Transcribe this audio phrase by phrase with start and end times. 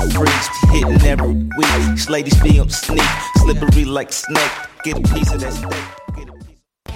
[0.00, 2.08] freaks, hitting every week.
[2.08, 3.02] Ladies feel sneak,
[3.36, 4.50] slippery like snake.
[4.84, 5.98] Get a piece of that steak.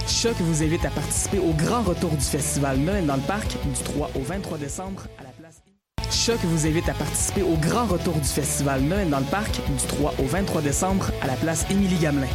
[0.07, 3.83] Choc vous invite à participer au grand retour du festival Noël dans le parc du
[3.85, 5.62] 3 au 23 décembre à la place.
[6.11, 9.87] Choc vous invite à participer au grand retour du festival Noël dans le parc du
[9.87, 12.26] 3 au 23 décembre à la place Émilie Gamelin.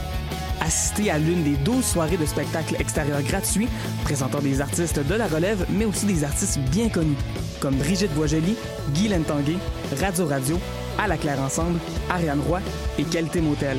[0.67, 3.69] Assistez à l'une des 12 soirées de spectacles extérieurs gratuits
[4.03, 7.15] présentant des artistes de la relève, mais aussi des artistes bien connus,
[7.61, 8.57] comme Brigitte Boisjoli,
[8.93, 9.55] Guy Lentanguay,
[10.01, 10.59] Radio Radio,
[10.99, 12.59] À la Claire Ensemble, Ariane Roy
[12.99, 13.77] et Qualité Motel.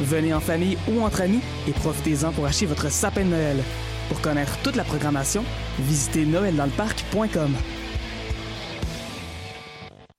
[0.00, 3.58] Venez en famille ou entre amis et profitez-en pour acheter votre sapin de Noël.
[4.08, 5.44] Pour connaître toute la programmation,
[5.78, 7.54] visitez noeldansleparc.com.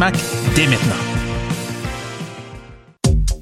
[0.00, 0.14] SMAC
[0.56, 1.29] dès maintenant.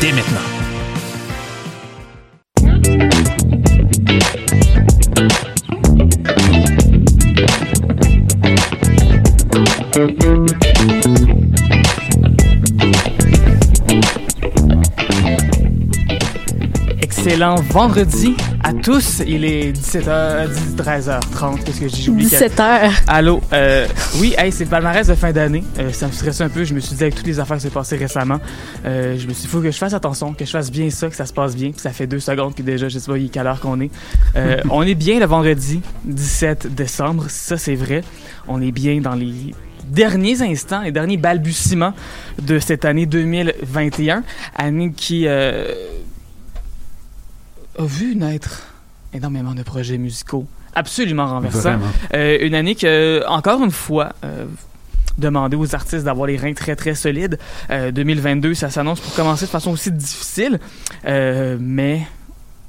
[0.00, 0.38] dès maintenant.
[17.02, 18.36] Excellent vendredi
[18.70, 19.20] à tous.
[19.26, 21.64] Il est 17h, 13h30.
[21.64, 22.28] Qu'est-ce que j'ai oublié?
[22.28, 23.02] 17h.
[23.08, 23.40] Allô?
[23.52, 23.86] Euh,
[24.20, 25.64] oui, hey, c'est le palmarès de fin d'année.
[25.80, 26.62] Euh, ça me stressait un peu.
[26.62, 28.38] Je me suis dit, avec toutes les affaires qui s'est passées récemment,
[28.84, 31.08] euh, je me suis dit, faut que je fasse attention, que je fasse bien ça,
[31.08, 31.72] que ça se passe bien.
[31.72, 33.90] Puis ça fait deux secondes, puis déjà, je sais pas quelle heure qu'on est.
[34.36, 37.24] Euh, on est bien le vendredi 17 décembre.
[37.28, 38.02] Ça, c'est vrai.
[38.46, 39.52] On est bien dans les
[39.84, 41.92] derniers instants, les derniers balbutiements
[42.40, 44.22] de cette année 2021.
[44.56, 45.74] Année qui euh,
[47.80, 48.62] a vu naître
[49.12, 51.78] énormément de projets musicaux absolument renversants.
[52.14, 54.46] Euh, une année que, encore une fois, euh,
[55.18, 57.38] demander aux artistes d'avoir les reins très très solides.
[57.70, 60.58] Euh, 2022, ça s'annonce pour commencer de façon aussi difficile,
[61.06, 62.06] Euh, mais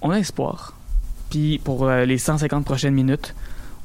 [0.01, 0.73] on a espoir.
[1.29, 3.35] Puis pour euh, les 150 prochaines minutes,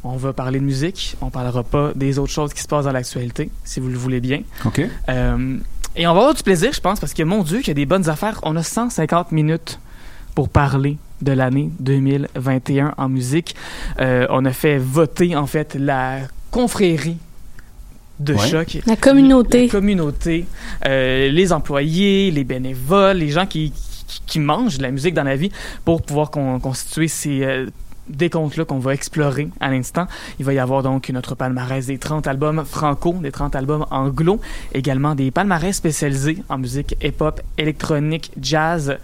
[0.02, 1.16] on va parler de musique.
[1.20, 4.20] On parlera pas des autres choses qui se passent dans l'actualité, si vous le voulez
[4.20, 4.42] bien.
[4.64, 4.80] OK.
[5.08, 5.58] Euh,
[5.94, 7.74] et on va avoir du plaisir, je pense, parce que mon Dieu, qu'il y a
[7.74, 8.40] des bonnes affaires.
[8.42, 9.78] On a 150 minutes
[10.34, 13.54] pour parler de l'année 2021 en musique.
[14.00, 16.18] Euh, on a fait voter, en fait, la
[16.50, 17.18] confrérie
[18.18, 18.48] de Ouais.
[18.48, 18.78] choc.
[18.86, 19.64] La communauté.
[19.66, 20.46] La communauté,
[20.86, 23.72] euh, les employés, les bénévoles, les gens qui,
[24.06, 25.50] qui, qui mangent de la musique dans la vie
[25.84, 27.66] pour pouvoir con- constituer ces euh,
[28.08, 30.06] décomptes-là qu'on va explorer à l'instant.
[30.38, 34.40] Il va y avoir donc notre palmarès des 30 albums franco, des 30 albums anglo,
[34.72, 38.96] également des palmarès spécialisés en musique hip-hop, électronique, jazz, euh,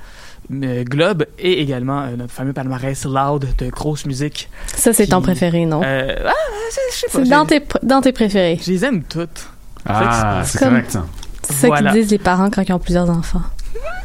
[0.51, 4.51] globe et également euh, notre fameux palmarès loud de grosse musique.
[4.67, 5.81] Ça, c'est ton préféré, non?
[5.85, 6.33] Euh, ah,
[6.71, 7.25] c'est- je sais pas.
[7.25, 8.59] c'est dans tes, pr- dans tes préférés.
[8.63, 9.49] Je les aime toutes.
[9.87, 11.07] Ah, c'est Comme- correct, ça.
[11.43, 11.91] C'est ça Voilà.
[11.93, 13.43] qu'ils disent les parents quand ils ont plusieurs enfants.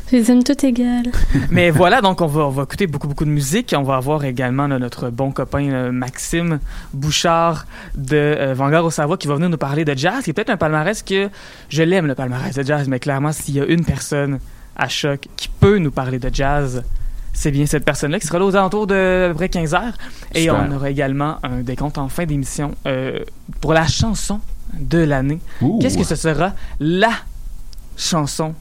[0.10, 1.12] Je les aime toutes égales.
[1.52, 3.76] Mais voilà, donc on va, on va écouter beaucoup, beaucoup de musique.
[3.78, 6.60] On va avoir également là, notre bon copain euh, Maxime
[6.94, 10.34] Bouchard de euh, Vanguard au Savoie qui va venir nous parler de jazz, qui est
[10.34, 11.30] peut-être un palmarès que
[11.70, 14.40] je l'aime, le palmarès de jazz, mais clairement, s'il y a une personne
[14.78, 16.84] à choc qui peut nous parler de jazz,
[17.34, 19.98] C'est bien cette personne-là qui sera là aux alentours de à peu près 15 heures.
[20.34, 20.66] Et Super.
[20.68, 23.20] on aura également un décompte en fin d'émission euh,
[23.62, 24.40] pour la chanson
[24.80, 25.40] de l'année.
[25.82, 26.54] Qu'est-ce que ce sera?
[26.80, 27.12] La
[27.96, 28.54] chanson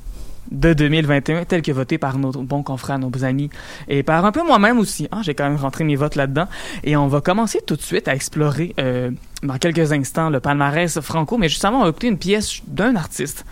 [0.52, 3.50] de 2021, telle que votée par nos bons confrères, nos amis,
[3.88, 5.08] et par un peu moi-même aussi.
[5.10, 6.46] hein, J'ai quand même rentré mes votes là-dedans.
[6.84, 9.10] Et on va commencer tout de suite à explorer euh,
[9.42, 13.44] dans quelques instants le palmarès franco, mais justement, on va écouter une pièce d'un artiste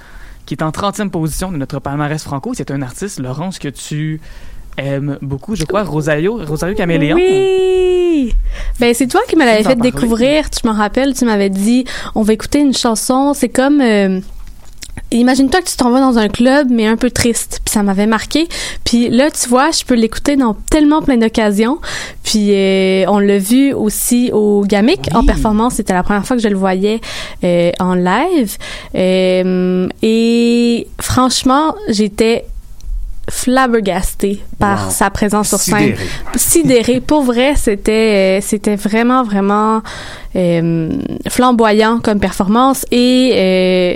[0.46, 2.52] qui est en 30e position de notre palmarès franco.
[2.55, 4.20] C'est un artiste, Laurence, que tu
[4.76, 7.17] aimes beaucoup, je crois, Rosario, Rosario Caméléon.
[7.17, 8.35] Oui!
[8.81, 10.50] Ben, c'est toi qui me l'avais fait découvrir.
[10.50, 13.35] Tu m'en rappelles, tu m'avais dit, on va écouter une chanson.
[13.35, 14.20] C'est comme, euh,
[15.11, 17.61] imagine-toi que tu t'en vas dans un club, mais un peu triste.
[17.64, 18.49] Puis ça m'avait marqué.
[18.85, 21.79] Puis là, tu vois, je peux l'écouter dans tellement plein d'occasions.
[22.25, 25.75] Puis euh, on l'a vu aussi au Gamic en performance.
[25.75, 27.00] C'était la première fois que je le voyais
[27.44, 28.56] euh, en live.
[28.94, 32.44] Euh, et franchement, j'étais
[33.31, 34.91] flabbergastée par Wow.
[34.91, 36.06] sa présence sur scène Sidéré.
[36.37, 37.00] sidéré.
[37.00, 39.81] Pour vrai, c'était euh, c'était vraiment vraiment
[40.37, 40.91] euh,
[41.29, 43.94] flamboyant comme performance et euh,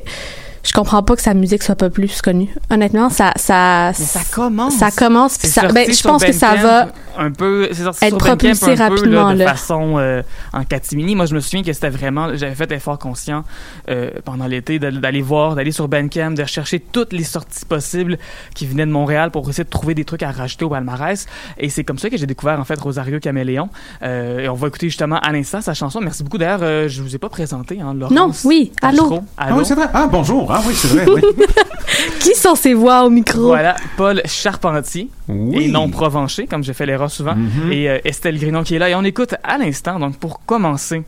[0.65, 2.49] je comprends pas que sa musique soit pas plus connue.
[2.71, 4.75] Honnêtement, ça ça Mais ça commence.
[4.77, 6.89] ça commence puis ça ben, je pense que ça va
[7.21, 9.49] un peu c'est sorti être propulsé un peu, là, rapidement, de là.
[9.51, 10.23] façon euh,
[10.53, 13.43] en catimini moi je me souviens que c'était vraiment j'avais fait l'effort conscient
[13.89, 18.19] euh, pendant l'été d'aller voir d'aller sur Bandcamp de rechercher toutes les sorties possibles
[18.55, 21.27] qui venaient de Montréal pour essayer de trouver des trucs à rajouter au palmarès
[21.59, 23.69] et c'est comme ça que j'ai découvert en fait Rosario Caméléon
[24.03, 27.03] Euh, et on va écouter justement à l'instant sa chanson merci beaucoup d'ailleurs euh, je
[27.03, 29.03] vous ai pas présenté hein, Laurence Non, oui, allô?
[29.03, 29.25] Tachereau.
[29.37, 29.59] Ah allô?
[29.59, 29.87] oui, c'est vrai.
[29.93, 30.53] Ah, bonjour.
[30.53, 31.07] Ah oui, c'est vrai.
[31.09, 31.23] Oui.
[32.21, 33.47] qui sont ces voix au micro?
[33.49, 35.65] Voilà Paul Charpentier Oui.
[35.65, 37.73] et non Provencher, comme j'ai fait l'erreur souvent, Mhm.
[37.73, 38.89] et euh, Estelle Grinon qui est là.
[38.91, 41.03] Et on écoute à l'instant, donc pour commencer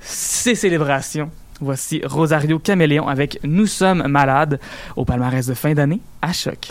[0.00, 1.30] ces célébrations,
[1.60, 4.58] voici Rosario Caméléon avec Nous sommes malades
[4.96, 6.68] au palmarès de fin d'année à Choc.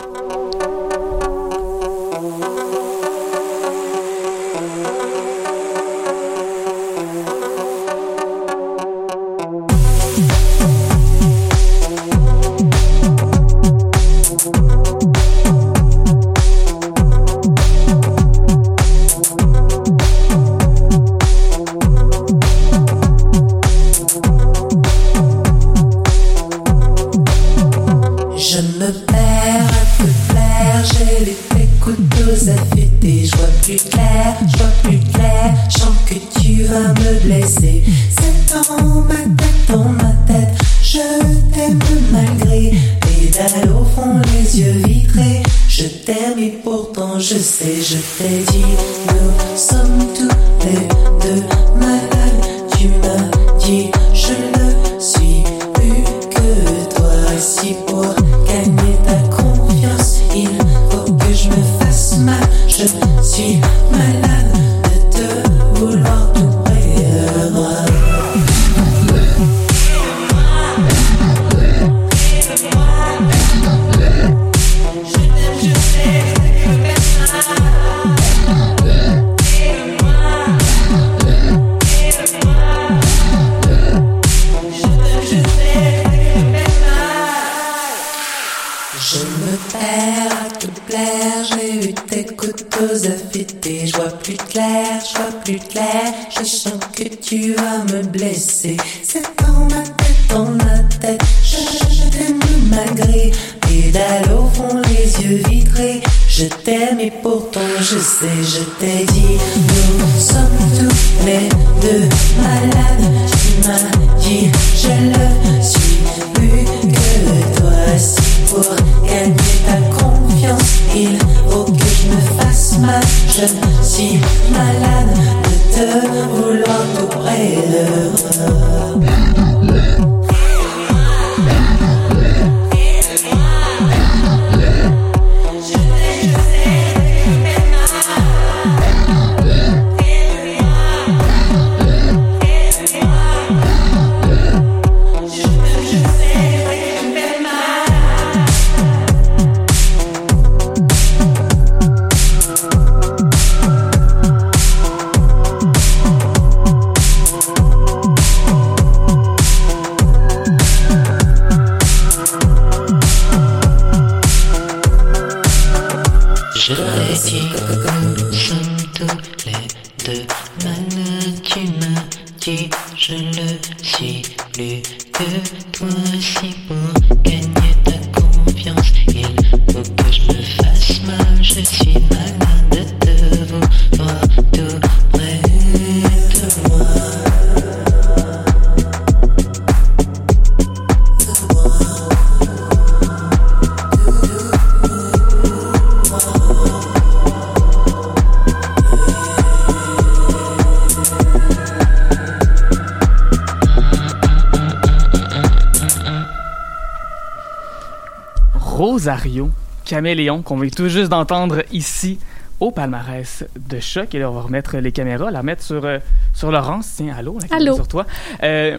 [209.10, 209.50] Rosario
[209.84, 212.20] Caméléon qu'on vient tout juste d'entendre ici
[212.60, 214.14] au palmarès de choc.
[214.14, 215.98] Et là, on va remettre les caméras, la mettre sur, euh,
[216.32, 216.92] sur Laurence.
[216.96, 217.74] Tiens, allô, la caméra Allô.
[217.74, 218.06] sur toi.
[218.44, 218.78] Euh,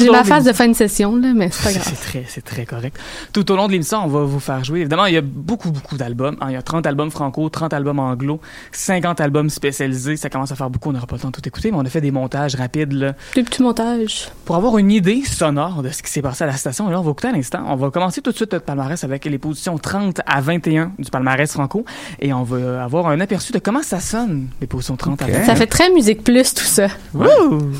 [0.00, 1.84] J'ai ma phase de fin de session, là, mais c'est pas grave.
[1.88, 2.98] c'est très, c'est très correct.
[3.32, 4.80] Tout au long de l'émission, on va vous faire jouer.
[4.80, 6.36] Évidemment, il y a beaucoup, beaucoup d'albums.
[6.40, 6.46] hein.
[6.50, 8.40] Il y a 30 albums franco, 30 albums anglo,
[8.72, 10.16] 50 albums spécialisés.
[10.16, 10.90] Ça commence à faire beaucoup.
[10.90, 12.92] On n'aura pas le temps de tout écouter, mais on a fait des montages rapides
[12.92, 14.28] là, Des petits montages.
[14.44, 16.88] pour avoir une idée sonore de ce qui s'est passé à la station.
[16.88, 17.64] Et là, on va écouter un instant.
[17.66, 21.10] On va commencer tout de suite notre palmarès avec les positions 30 à 21 du
[21.10, 21.84] palmarès franco.
[22.20, 25.30] Et on va avoir un aperçu de comment ça sonne, les positions 30 à Ok.
[25.32, 25.44] 21.
[25.46, 26.86] Ça fait très musique plus, tout ça.
[27.14, 27.72] Wouh!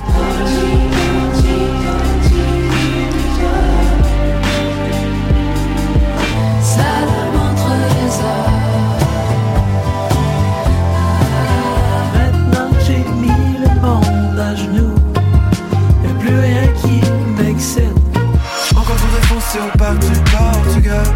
[19.87, 21.07] Parc du Portugal.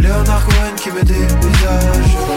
[0.00, 2.29] Léonard Cohen qui me dévisage.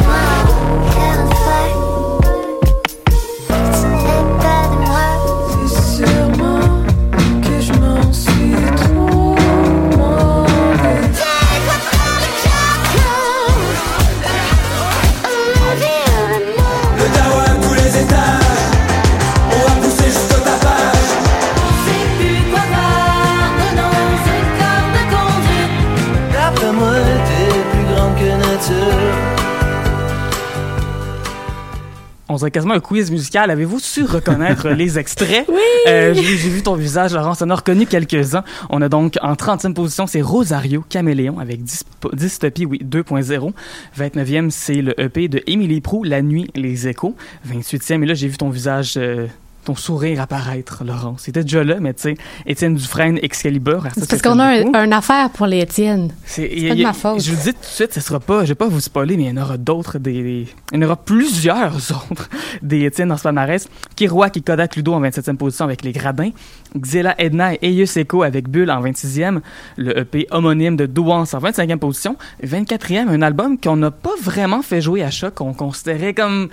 [32.33, 33.51] On dirait quasiment un quiz musical.
[33.51, 35.45] Avez-vous su reconnaître les extraits?
[35.47, 35.59] Oui!
[35.85, 37.41] j'ai j'ai vu ton visage, Laurence.
[37.43, 38.43] On a reconnu quelques-uns.
[38.69, 41.61] On a donc en 30e position, c'est Rosario Caméléon avec
[42.13, 43.51] Dystopie oui, 2.0.
[43.97, 47.15] 29e, c'est le EP de Émilie Prou, La Nuit, Les Échos.
[47.47, 48.95] 28e, et là, j'ai vu ton visage.
[48.97, 49.27] euh,
[49.65, 51.21] ton sourire apparaître, Laurence.
[51.23, 52.15] C'était déjà là, mais tu sais,
[52.45, 53.85] Étienne Dufresne, Excalibur.
[53.95, 56.11] C'est parce qu'on a un, un affaire pour les Étienne.
[56.25, 57.21] C'est pas de ma faute.
[57.23, 59.23] Je vous dis tout de suite, ce sera pas, je vais pas vous spoiler, mais
[59.23, 61.73] il y en aura d'autres, des, des- il y en aura plusieurs
[62.11, 62.29] autres
[62.61, 63.67] des Étienne dans ce palmarès.
[63.95, 66.31] Kiroak et Kodak Ludo en 27e position avec Les Gradins.
[66.77, 69.39] Xela Edna et Echo avec Bulle en 26e.
[69.77, 72.15] Le EP homonyme de Douance en 25e position.
[72.43, 76.49] 24e, un album qu'on n'a pas vraiment fait jouer à choc, qu'on considérait comme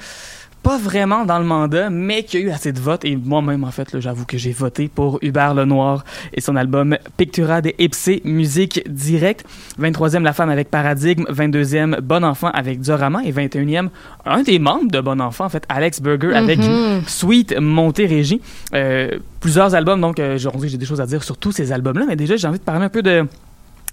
[0.63, 3.05] pas vraiment dans le mandat, mais qui a eu assez de votes.
[3.05, 7.61] Et moi-même, en fait, j'avoue que j'ai voté pour Hubert Lenoir et son album Pictura
[7.63, 9.45] de Ipsé, musique directe.
[9.81, 11.25] 23e, La Femme avec Paradigme.
[11.31, 13.23] 22e, Bon Enfant avec Diorama.
[13.25, 13.89] Et 21e,
[14.27, 17.03] un des membres de Bon Enfant, en fait, Alex Burger avec Mhm.
[17.07, 18.41] Sweet Montérégie.
[18.75, 22.05] Euh, plusieurs albums, donc euh, aujourd'hui, j'ai des choses à dire sur tous ces albums-là,
[22.07, 23.25] mais déjà, j'ai envie de parler un peu de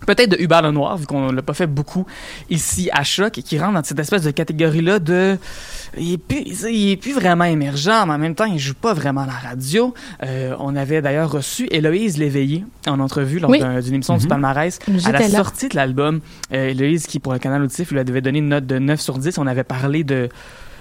[0.05, 2.05] peut-être de Hubert Lenoir, vu qu'on l'a pas fait beaucoup
[2.49, 5.37] ici à Choc, et qui rentre dans cette espèce de catégorie-là de...
[5.97, 8.93] Il est, plus, il est plus vraiment émergent, mais en même temps, il joue pas
[8.93, 9.93] vraiment à la radio.
[10.23, 13.59] Euh, on avait d'ailleurs reçu Héloïse Léveillé en entrevue lors Oui.
[13.59, 14.79] d'une émission du palmarès.
[15.05, 15.29] À la là.
[15.29, 16.19] sortie de l'album,
[16.53, 19.17] euh, Héloïse, qui pour le canal auditif, lui avait donné une note de 9 sur
[19.17, 20.29] 10, on avait parlé de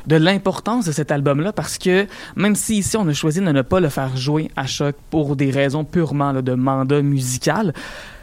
[0.07, 3.63] de l'importance de cet album-là parce que même si ici on a choisi de ne
[3.63, 7.73] pas le faire jouer à choc pour des raisons purement là, de mandat musical,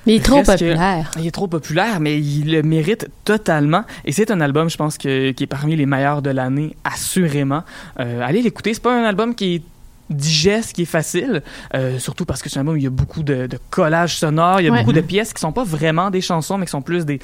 [0.06, 1.12] Mais il est trop Reste que- populaire.
[1.20, 3.84] il est trop populaire, mais il le mérite totalement.
[4.06, 7.64] Et c'est un album, je pense, que, qui est parmi les meilleurs de l'année, assurément.
[8.00, 8.74] Euh, allez l'écouter.
[8.74, 9.62] C'est pas un album qui est
[10.10, 11.42] digeste, qui est facile,
[11.74, 14.18] euh, surtout parce que c'est un album où il y a beaucoup de, de collages
[14.18, 14.80] sonores, il y a Ouais.
[14.80, 17.20] beaucoup de pièces qui sont pas vraiment des chansons, mais qui sont plus des,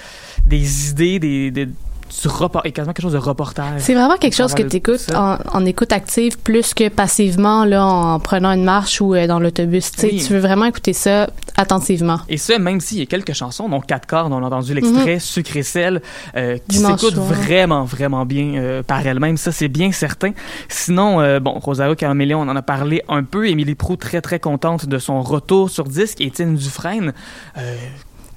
[0.45, 1.67] des idées, des, des,
[2.09, 3.81] du report, et quasiment quelque chose de reportage.
[3.81, 7.85] C'est vraiment quelque chose que tu écoutes en, en écoute active plus que passivement là,
[7.85, 9.91] en prenant une marche ou euh, dans l'autobus.
[9.91, 10.23] Tu Oui.
[10.25, 12.19] Tu veux vraiment écouter ça attentivement.
[12.29, 15.19] Et ça, même s'il y a quelques chansons, dont quatre cordes, on a entendu l'extrait
[15.19, 16.01] Sucré Sel,
[16.35, 19.37] euh, qui s'écoute vraiment, vraiment bien euh, par elle-même.
[19.37, 20.31] Ça, c'est bien certain.
[20.67, 23.47] Sinon, bon, Rosario Caméléon, on en a parlé un peu.
[23.47, 26.21] Émilie Prou, très, très contente de son retour sur disque.
[26.21, 27.13] Étienne Dufresne,
[27.57, 27.75] euh,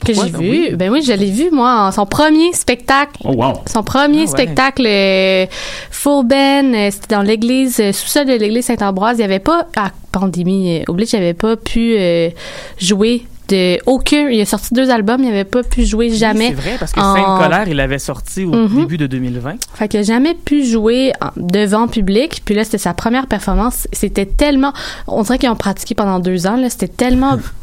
[0.05, 0.51] Que j'ai Ben vu.
[0.51, 0.71] oui.
[0.75, 3.13] Ben oui, je l'ai vu, moi, en son premier spectacle.
[3.25, 3.53] Oh, wow.
[3.67, 4.27] Son premier Ah ouais.
[4.27, 5.47] spectacle euh,
[5.91, 9.17] full band, euh, c'était dans l'église, euh, sous-sol de l'église Saint-Ambroise.
[9.17, 12.31] Il n'y avait pas, à pandémie oblige, il n'y avait pas pu euh,
[12.79, 14.29] jouer de aucun.
[14.29, 16.49] Il a sorti deux albums, il n'avait pas pu jouer jamais.
[16.49, 18.77] C'est vrai, parce que en- Sainte-Colère, il l'avait sorti au Mhm.
[18.83, 19.55] début de 2020.
[19.75, 22.43] Fait qu'il a jamais pu jouer devant public.
[22.45, 23.89] Puis là, c'était sa première performance.
[23.93, 24.73] C'était tellement...
[25.07, 26.57] On dirait qu'ils ont pratiqué pendant deux ans.
[26.57, 27.39] Là, C'était tellement...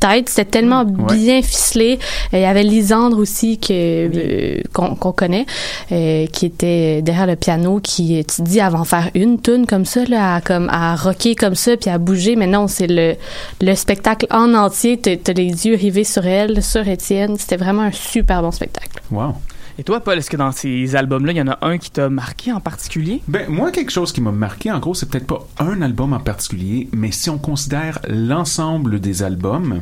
[0.00, 1.14] tête, c'était tellement Ouais.
[1.14, 1.98] bien ficelé.
[2.34, 5.46] Euh, Il y avait Lisandre aussi que euh, qu'on qu'on connaît,
[5.92, 10.04] euh, qui était derrière le piano, qui tu dis avant faire une tune comme ça,
[10.06, 12.34] là, à, comme à rocker comme ça, puis à bouger.
[12.36, 13.14] Mais non, c'est le
[13.60, 14.96] le spectacle en entier.
[14.98, 17.36] T'as les yeux rivés sur elle, sur Étienne.
[17.38, 19.00] C'était vraiment un super bon spectacle.
[19.10, 19.34] Wow.
[19.80, 22.10] Et toi, Paul, est-ce que dans ces albums-là, il y en a un qui t'a
[22.10, 23.22] marqué en particulier?
[23.28, 26.20] Ben, moi, quelque chose qui m'a marqué, en gros, c'est peut-être pas un album en
[26.20, 29.80] particulier, mais si on considère l'ensemble des albums,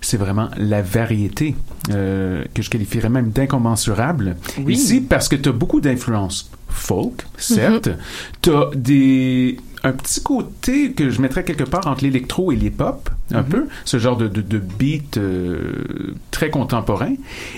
[0.00, 1.54] c'est vraiment la variété
[1.90, 4.36] euh, que je qualifierais même d'incommensurable.
[4.56, 4.72] Oui.
[4.72, 7.88] Ici, parce que tu as beaucoup d'influences folk, certes.
[7.88, 7.96] Mhm.
[8.40, 13.08] Tu as des un petit côté que je mettrais quelque part entre l'électro et l'hip-hop,
[13.32, 13.48] un Mhm.
[13.48, 17.14] peu, ce genre de, de, de beat euh, très contemporain.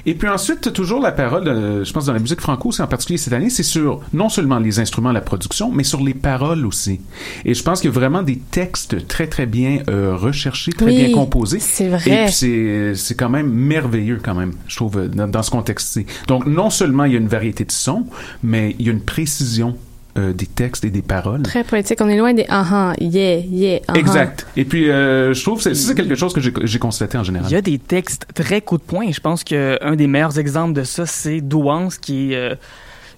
[0.06, 2.86] Et puis ensuite, toujours la parole, euh, je pense dans la musique franco, c'est en
[2.86, 6.66] particulier cette année, c'est sur non seulement les instruments, la production, mais sur les paroles
[6.66, 7.00] aussi.
[7.44, 10.86] Et je pense qu'il y a vraiment des textes très très bien euh, recherchés, très
[10.86, 11.60] Oui, bien composés.
[11.60, 12.10] c'est vrai.
[12.10, 16.06] Et puis c'est quand même merveilleux quand même, je trouve, dans, dans ce contexte-ci.
[16.26, 18.06] Donc non seulement il y a une variété de sons,
[18.42, 19.76] mais il y a une précision
[20.18, 21.42] euh, des textes et des paroles.
[21.42, 21.98] Très poétique.
[22.02, 24.46] On est loin des ah yeah, yeah, ah Exact.
[24.56, 27.48] Et puis, euh, je trouve que c'est- c'est quelque chose que j'ai constaté en général.
[27.50, 29.04] Il y a des textes très coup de poing.
[29.04, 32.54] et Je pense qu'un des meilleurs exemples de ça, c'est Douance, qui est euh,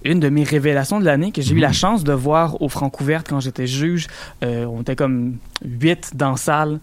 [0.04, 3.26] une de mes révélations de l'année, que j'ai eu la chance de voir au Francouverte
[3.28, 4.07] quand j'étais juge.
[4.45, 6.80] Euh, on était comme huit dans la salle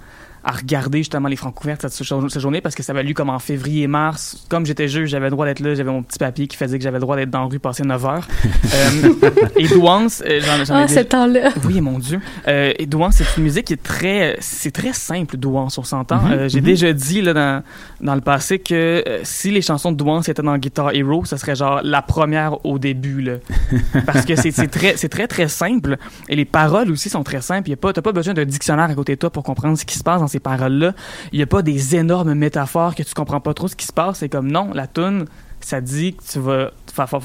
[0.48, 4.46] à regarder justement les Francouvertes cette, cette journée parce que ça valu comme en février-mars.
[4.50, 6.84] Comme j'étais juge, j'avais le droit d'être là, j'avais mon petit papier qui faisait que
[6.84, 8.28] j'avais le droit d'être dans la rue passer 9 heures.
[8.74, 9.14] Euh,
[9.56, 11.50] et Douance, euh, j'en j'en ai Ah, déjà- ce temps-là.
[11.66, 12.20] oui, mon Dieu.
[12.48, 16.22] Euh, et Douance, c'est une musique qui est très, c'est très simple, Douance, on s'entend.
[16.22, 16.66] Mhm, Euh, J'ai mhm.
[16.66, 17.64] déjà dit là, dans,
[18.02, 18.74] dans le passé que
[19.08, 22.64] euh, si les chansons de Douance étaient dans Guitar Hero, ce serait genre la première
[22.66, 23.22] au début.
[23.22, 23.34] Là.
[24.06, 25.98] Parce que c'est c'est très, c'est très, très simple.
[26.30, 27.70] Et les paroles aussi sont très simples.
[27.70, 29.86] Y a pas, t'as pas besoin d'un dictionnaire à côté de toi pour comprendre ce
[29.86, 30.94] qui se passe dans ces paroles-là.
[31.32, 33.94] Il y a pas des énormes métaphores que tu comprends pas trop ce qui se
[33.94, 34.20] passe.
[34.20, 35.26] C'est comme non, la tune,
[35.60, 36.72] ça dit que tu vas,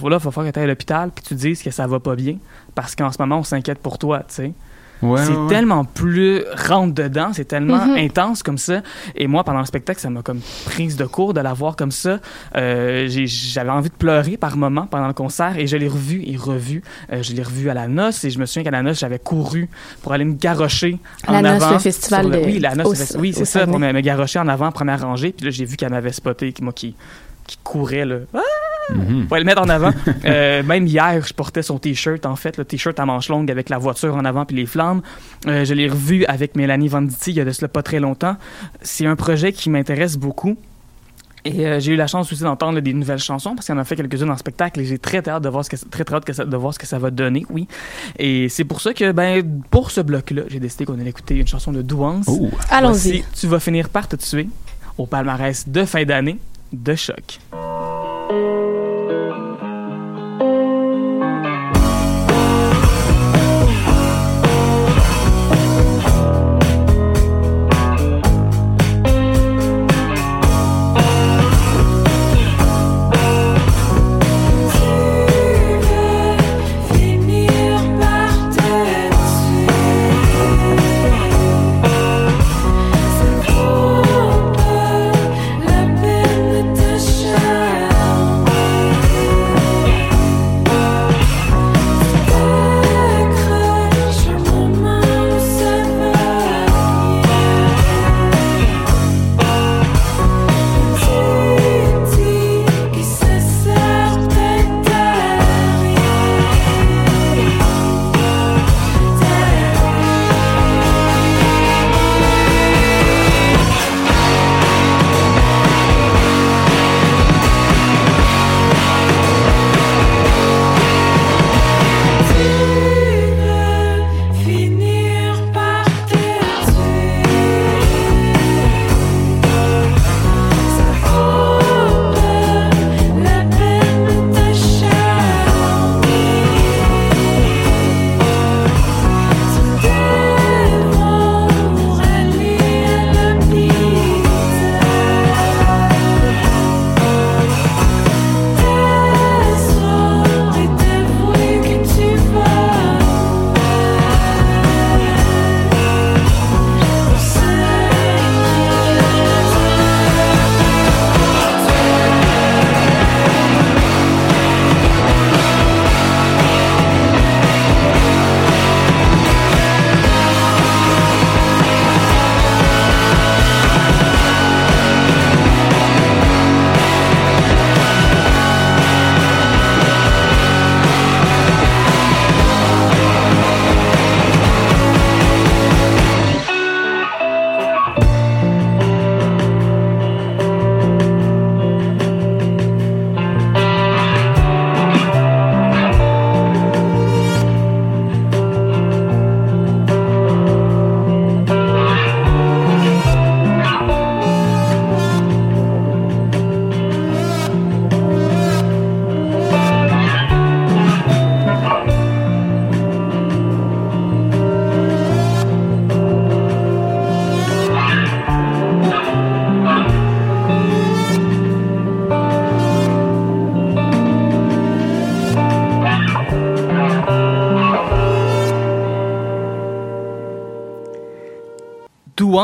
[0.09, 2.38] là, faut faire que tu à l'hôpital puis tu dises que ça va pas bien
[2.75, 4.52] parce qu'en ce moment, on s'inquiète pour toi, tu sais.
[5.02, 7.96] Ouais, c'est ouais, tellement plus rentre dedans, c'est tellement Mhm.
[7.96, 8.83] intense comme ça.
[9.16, 11.90] Et moi, pendant le spectacle, ça m'a comme prise de court de la voir comme
[11.90, 12.20] ça.
[12.57, 16.37] Euh, J'avais envie de pleurer par moment pendant le concert et je l'ai revu et
[16.37, 16.83] revu.
[17.12, 19.18] Euh, je l'ai revu à la noce et je me souviens qu'à la noce, j'avais
[19.18, 19.68] couru
[20.03, 21.72] pour aller me garrocher À en la noce, avant.
[21.72, 23.92] le festival le- de- Oui, la noce, au- le festi- oui, c'est ça, pour me,
[23.92, 25.33] me garrocher en avant, première rangée.
[25.37, 26.94] Puis là, j'ai vu qu'elle m'avait spoté, moi qui,
[27.46, 28.16] qui courait là.
[28.35, 28.38] Ah!
[28.94, 29.26] Mhm.
[29.26, 29.90] Pour le mettre en avant.
[30.24, 33.68] Euh, même hier, je portais son t-shirt, en fait, le t-shirt à manches longues avec
[33.68, 35.02] la voiture en avant puis les flammes.
[35.46, 38.37] Euh, je l'ai revu avec Mélanie Venditti il y a de cela pas très longtemps.
[38.83, 40.57] C'est un projet qui m'intéresse beaucoup.
[41.44, 43.85] Et euh, j'ai eu la chance aussi d'entendre des nouvelles chansons parce qu'il en a
[43.85, 46.24] fait quelques-unes en spectacle et j'ai très hâte de voir ce que très, très hâte
[46.24, 47.66] que ça- de voir ce que ça va donner, oui.
[48.18, 51.48] Et c'est pour ça que ben pour ce bloc-là, j'ai décidé qu'on allait écouter une
[51.48, 52.26] chanson de Douance.
[52.28, 52.48] Oh.
[52.70, 53.24] Allons-y.
[53.35, 54.48] Tu vas finir par te tuer
[54.96, 56.38] au palmarès de fin d'année
[56.72, 57.40] de choc.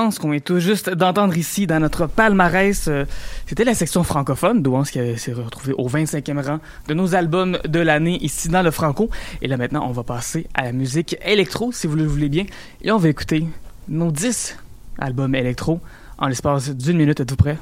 [0.08, 2.86] Douance qu'on est tout juste d'entendre ici dans notre palmarès.
[2.88, 3.04] Euh,
[3.46, 7.78] C'était la section francophone, Douance qui s'est retrouvée au 25e rang de nos albums de
[7.78, 9.10] l'année ici dans le Franco.
[9.42, 12.46] Et là maintenant, on va passer à la musique électro, si vous le voulez bien.
[12.80, 13.44] Et on va écouter
[13.86, 14.56] nos 10
[14.98, 15.78] albums électro
[16.16, 17.20] en l'espace d'une minute.
[17.20, 17.58] Êtes-vous prêts?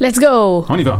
[0.00, 0.64] Let's go!
[0.70, 0.98] On y va.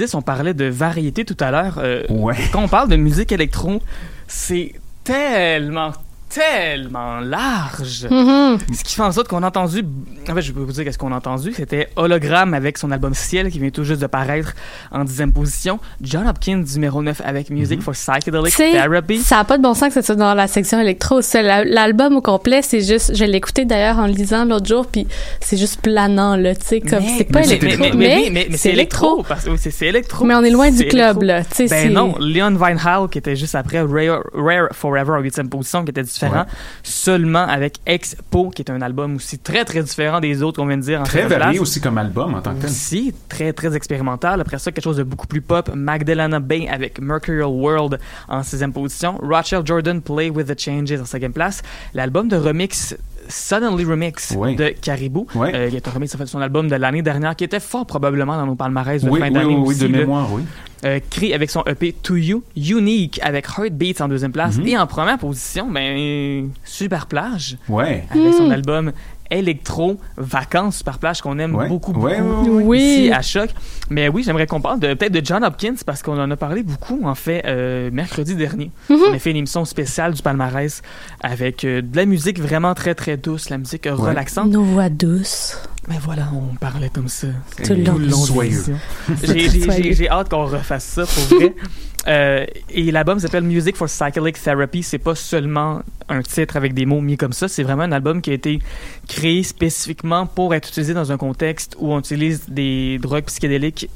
[0.00, 1.78] 10, on parlait de variété tout à l'heure.
[1.78, 2.34] Euh, Ouais.
[2.52, 3.80] Quand on parle de musique électro,
[4.26, 4.72] c'est
[5.04, 5.92] tellement,
[6.30, 8.06] tellement large.
[8.10, 8.58] Mhm.
[8.72, 9.84] Ce qui fait en sorte qu'on a entendu.
[10.28, 11.52] En fait, je peux vous dire qu'est-ce qu'on a entendu.
[11.54, 14.54] C'était Hologramme avec son album Ciel qui vient tout juste de paraître
[14.92, 15.80] en dixième position.
[16.00, 19.18] John Hopkins, numéro 9 avec Music for Psychedelic Therapy.
[19.18, 21.20] ça n'a pas de bon sens que ce soit dans la section électro.
[21.22, 23.14] C'est la- L'album au complet, c'est juste.
[23.16, 25.06] Je l'ai écouté d'ailleurs en le lisant l'autre jour, puis
[25.40, 26.54] c'est juste planant, là.
[26.54, 27.02] Tu sais, comme.
[27.18, 27.68] C'est pas électro.
[27.80, 29.22] mais, mais, mais- mais- mais c'est électro.
[29.28, 30.24] Parce, oui, c'est c'est électro.
[30.24, 31.22] Mais on est loin du C'est club, électro.
[31.24, 31.42] là.
[31.44, 35.20] Tu sais, c'est- Ben non, Leon Vinehall, qui était juste après Rare, Rare Forever en
[35.20, 36.46] huitième position, qui était différent,
[36.82, 40.76] seulement avec Expo, qui est un album aussi très, très différent des autres qu'on vient
[40.76, 42.70] de dire en Très varié aussi comme album en tant que tel.
[42.70, 44.40] Aussi, très, très expérimental.
[44.40, 45.70] Après ça, quelque chose de beaucoup plus pop.
[45.74, 49.18] Magdalena Bay avec Mercurial World en sixième position.
[49.22, 51.62] Rachel Jordan, Play with the Changes en cinquième place.
[51.94, 52.96] L'album de remix
[53.30, 54.56] Suddenly Remix Oui.
[54.56, 55.48] de Caribou, Oui.
[55.54, 57.86] euh, qui est un remix fait, de son album de l'année dernière, qui était fort
[57.86, 59.98] probablement dans nos palmarès de Oui, fin d'année oui, oui, aussi, de là.
[59.98, 60.42] mémoire, oui.
[60.84, 64.66] Euh, Cree avec son EP To You, Unique avec Heartbeats en deuxième place Mhm.
[64.66, 68.04] et en première position, ben Super Plage Ouais.
[68.10, 68.52] avec son Mm.
[68.52, 68.92] album
[69.30, 71.68] Electro Vacances Super Plage qu'on aime Ouais.
[71.68, 72.78] beaucoup, Ouais, beaucoup ouais, ouais.
[72.78, 73.12] ici Oui.
[73.12, 73.50] à Choc.
[73.90, 76.62] Mais oui, j'aimerais qu'on parle de peut-être de John Hopkins parce qu'on en a parlé
[76.62, 78.70] beaucoup en fait euh, mercredi dernier.
[78.88, 78.98] Mhm.
[79.10, 80.82] On a fait une émission spéciale du palmarès
[81.22, 84.50] avec euh, de la musique vraiment très très douce, la musique relaxante.
[84.50, 85.56] Nos voix douces.
[85.88, 87.28] Mais voilà, on parlait comme ça
[87.64, 87.98] Tout le long.
[87.98, 88.50] de Soyeux.
[88.50, 88.78] l'émission.
[89.22, 89.82] J'ai- j'ai- Soyeux.
[89.82, 91.54] J'ai j'ai hâte qu'on refasse ça pour vrai.
[92.08, 94.82] Euh, et l'album s'appelle Music for Psychedelic Therapy.
[94.82, 97.46] C'est pas seulement un titre avec des mots mis comme ça.
[97.48, 98.58] C'est vraiment un album qui a été
[99.06, 103.88] créé spécifiquement pour être utilisé dans un contexte où on utilise des drogues psychédéliques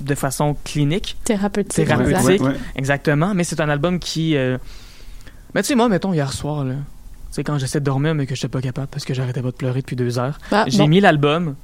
[0.00, 1.86] de façon clinique, Thérapeutique.
[1.86, 2.16] thérapeutique.
[2.16, 2.40] exact.
[2.40, 2.56] Ouais, ouais.
[2.74, 3.34] Exactement.
[3.34, 4.36] Mais c'est un album qui.
[4.36, 4.58] euh,
[5.54, 6.74] Mais tu sais, moi, mettons, hier soir, là.
[6.74, 9.52] Tu sais, quand j'essaie de dormir, mais que j'étais pas capable parce que j'arrêtais pas
[9.52, 10.38] de pleurer depuis deux heures.
[10.50, 10.88] Ah, J'ai bon.
[10.88, 11.54] mis l'album,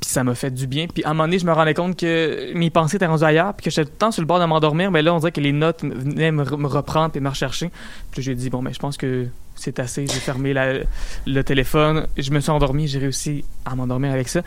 [0.00, 0.86] puis ça m'a fait du bien.
[0.86, 3.54] Puis à un moment donné, je me rendais compte que mes pensées étaient rendues ailleurs,
[3.54, 5.32] puis que j'étais tout le temps sur le bord de m'endormir, mais là, on dirait
[5.32, 7.70] que les notes venaient me, re- me reprendre et me rechercher.
[8.10, 10.06] Puis j'ai dit, bon, ben, je pense que c'est assez.
[10.06, 10.52] J'ai fermé
[11.26, 14.42] le téléphone, je me suis endormi, j'ai réussi à m'endormir avec ça.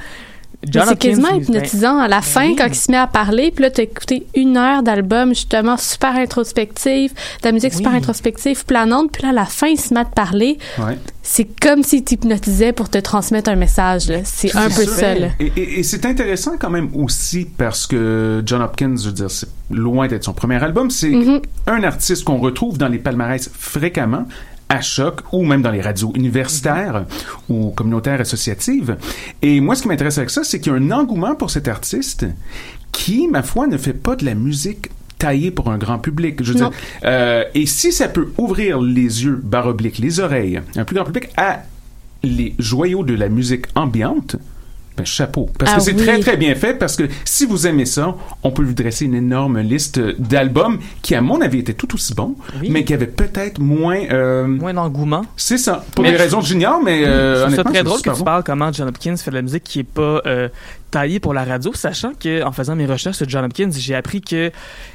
[0.65, 2.55] C'est quasiment ben, hypnotisant à la fin oui.
[2.57, 6.15] quand il se met à parler puis là t'as écouté une heure d'album justement super
[6.15, 9.99] introspective de la musique super introspective planante puis là à la fin il se met
[10.01, 10.97] à te parler Ouais.
[11.21, 15.27] c'est comme s'il t'hypnotisait pour te transmettre un message c'est un peu ça là.
[15.39, 19.29] Et, et- et c'est intéressant quand même aussi parce que John Hopkins, je veux dire,
[19.31, 20.89] c'est loin d'être son premier album.
[20.89, 21.41] C'est Mhm.
[21.67, 24.25] un artiste qu'on retrouve dans les palmarès fréquemment
[24.69, 27.05] à choc ou même dans les radios universitaires
[27.49, 28.97] ou communautaires associatives.
[29.41, 31.67] Et moi, ce qui m'intéresse avec ça, c'est qu'il y a un engouement pour cet
[31.67, 32.25] artiste
[32.91, 36.43] qui, ma foi, ne fait pas de la musique taillée pour un grand public.
[36.43, 36.71] Je veux dire,
[37.03, 41.05] euh, et si ça peut ouvrir les yeux, barre oblique, les oreilles, un plus grand
[41.05, 41.63] public à
[42.23, 44.35] les joyaux de la musique ambiante,
[44.97, 45.47] ben, chapeau.
[45.59, 46.03] Parce Ah que c'est oui.
[46.03, 46.73] très, très bien fait.
[46.73, 51.13] Parce que si vous aimez ça, on peut vous dresser une énorme liste d'albums qui,
[51.15, 52.69] à mon avis, étaient tout aussi bons, Oui.
[52.71, 53.99] mais qui avaient peut-être moins...
[54.11, 55.23] euh, moins d'engouement.
[55.37, 55.85] c'est ça.
[55.95, 58.17] Pour Mais des je- raisons que j'ignore, mais euh, honnêtement, très c'est drôle que tu
[58.17, 58.23] bon.
[58.23, 60.49] parles comment John Hopkins fait de la musique qui est pas euh,
[60.91, 64.21] taillé pour la radio, sachant que en faisant mes recherches sur John Hopkins, j'ai appris
[64.21, 64.51] que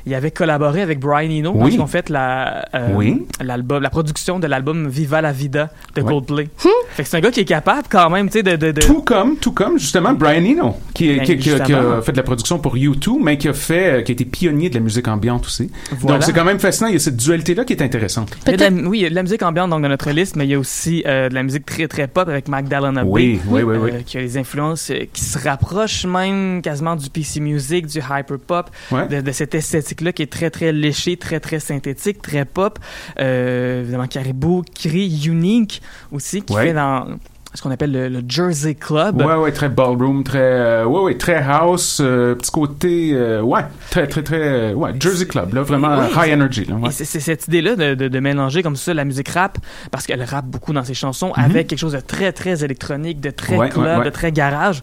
[0.07, 1.61] il avait collaboré avec Brian Eno Oui.
[1.61, 3.27] quand ils ont fait la euh, Oui.
[3.41, 6.09] l'album, la production de l'album Viva la Vida de Ouais.
[6.09, 6.49] Coldplay.
[6.91, 8.81] Fait que c'est un gars qui est capable quand même, tu sais, de, de, de-
[8.81, 12.03] Tout comme, tout comme justement Brian Eno, qui, Ben, qui, qui a- qui a justement.
[12.03, 14.69] fait de la production pour U2, mais qui a fait, euh, qui a été pionnier
[14.71, 15.71] de la musique ambiante aussi.
[15.93, 16.17] Voilà.
[16.19, 16.89] Donc c'est quand même fascinant.
[16.89, 18.37] Il y a cette dualité-là qui est intéressante.
[18.47, 19.89] Il y a de la- oui, il y a de la musique ambiante donc, dans
[19.89, 22.49] notre liste, mais il y a aussi euh, de la musique très très pop avec
[22.49, 23.91] Magdalena Oui, Bay, oui, oui, oui.
[23.95, 27.99] euh, qui a des influences euh, qui se rapprochent même quasiment du PC music, du
[27.99, 29.07] hyper pop, Ouais.
[29.09, 32.79] de, de cette esthétique-là qui est très très léchée, très très synthétique, très pop.
[33.19, 36.67] Euh, évidemment, Caribou, Cree, Unique aussi, qui Ouais.
[36.69, 37.07] fait dans
[37.55, 39.21] ce qu'on appelle le, le Jersey Club.
[39.21, 43.61] Ouais, ouais, très ballroom, très, euh, ouais, ouais, très house, euh, petit côté, euh, ouais,
[43.91, 46.89] très, très, très, euh, ouais, Jersey Club, là, vraiment Oui, high energy, là, ouais.
[46.89, 49.59] Et c'est cette idée-là de, de, de mélanger comme ça la musique rap,
[49.91, 51.45] parce qu'elle rappe beaucoup dans ses chansons, Mhm.
[51.45, 54.05] avec quelque chose de très, très électronique, de très Ouais, club, ouais.
[54.07, 54.81] de très garage.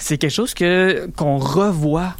[0.00, 2.14] C'est quelque chose que qu'on revoit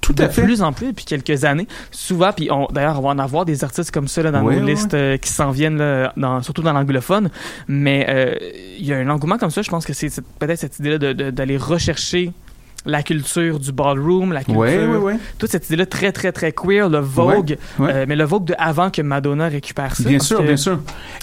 [0.00, 0.42] Tout de à fait.
[0.42, 1.66] plus en plus depuis quelques années.
[1.90, 4.50] Souvent, puis on- d'ailleurs, on va en avoir des artistes comme ça là, dans nos
[4.66, 7.30] listes euh, qui s'en viennent, là, dans, surtout dans l'anglophone.
[7.68, 8.34] Mais euh,
[8.78, 9.62] il y a un engouement comme ça.
[9.62, 12.32] Je pense que c'est peut-être cette idée-là de- de- d'aller rechercher
[12.84, 15.16] la culture du ballroom, la culture, Ouais, ouais, ouais.
[15.38, 17.92] toute cette idée-là très, très, très queer, le Vogue, Ouais, ouais.
[17.94, 20.08] euh, mais le Vogue de avant que Madonna récupère ça.
[20.08, 20.80] Bien sûr, bien sûr.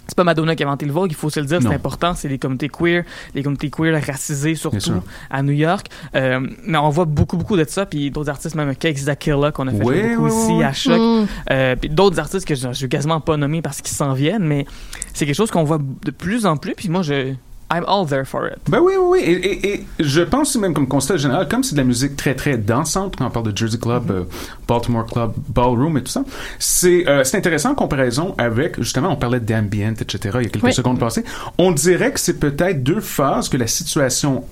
[0.08, 2.14] C'est pas Madonna qui a inventé le Vogue, il faut se le dire, c'est important.
[2.16, 3.04] C'est les communautés queer,
[3.36, 5.88] les communautés queer racisées surtout à New York.
[6.16, 9.68] Euh, mais on voit beaucoup, beaucoup de ça, puis d'autres artistes, même Cake Zakilla, qu'on
[9.68, 10.98] a fait beaucoup ouais, ici à Choc.
[11.00, 11.26] Mm.
[11.52, 14.46] Euh, puis d'autres artistes que je, je vais quasiment pas nommer parce qu'ils s'en viennent,
[14.46, 14.66] mais
[15.14, 17.34] c'est quelque chose qu'on voit de plus en plus, puis moi, je...
[17.72, 18.58] I'm all there for it.
[18.68, 19.20] Ben oui, oui, oui.
[19.20, 22.34] Et, et- et je pense même comme constat général, comme c'est de la musique très,
[22.36, 24.24] très dansante, quand on parle de Jersey Club, euh,
[24.68, 26.24] Baltimore Club, Ballroom et tout ça,
[26.58, 30.64] c'est euh, intéressant en comparaison avec, justement, on parlait d'ambient, etc., il y a quelques
[30.66, 30.74] Oui.
[30.74, 31.24] secondes passées.
[31.60, 34.44] On dirait que c'est peut-être deux phases que la situation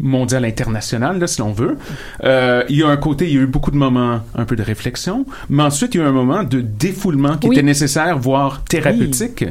[0.00, 1.76] mondiale internationale, là, si l'on veut.
[2.24, 4.56] Euh, il y a un côté, il y a eu beaucoup de moments un peu
[4.56, 7.56] de réflexion, mais ensuite il y a eu un moment de défoulement qui Oui.
[7.56, 9.44] était nécessaire, voire thérapeutique.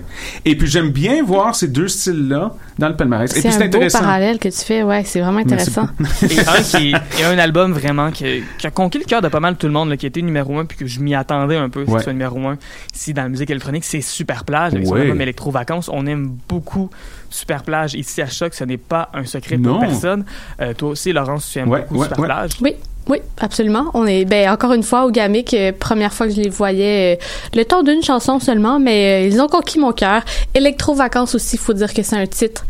[0.45, 3.31] Et puis j'aime bien voir ces deux styles-là dans le palmarès.
[3.31, 3.99] Et C'est puis c'est un beau intéressant.
[3.99, 5.87] parallèle que tu fais, ouais, c'est vraiment intéressant.
[6.23, 9.39] Et un qui et un album vraiment qui, qui a conquis le cœur de pas
[9.39, 11.69] mal tout le monde, là, qui été numéro un, puis que je m'y attendais un
[11.69, 11.93] peu, Ouais.
[11.93, 12.57] qu'il soit numéro un.
[12.93, 15.01] Ici, dans la musique électronique, c'est Super Plage, avec son Ouais.
[15.01, 15.89] album Electro Vacances.
[15.91, 16.89] On aime beaucoup
[17.33, 17.95] Super Plage.
[17.95, 19.73] Ici, à Choc, ce n'est pas un secret Non.
[19.73, 20.23] pour personne.
[20.61, 22.25] Euh, toi aussi, Laurence, tu aimes Ouais, beaucoup ouais, Super ouais.
[22.27, 22.51] Plage?
[22.61, 22.75] Oui.
[23.09, 23.91] Oui, absolument.
[23.95, 27.17] On est, ben, encore une fois, au Gamic, euh, première fois que je les voyais,
[27.19, 30.21] euh, le temps d'une chanson seulement, mais euh, ils ont conquis mon cœur.
[30.53, 32.65] Électro-vacances aussi, faut dire que c'est un titre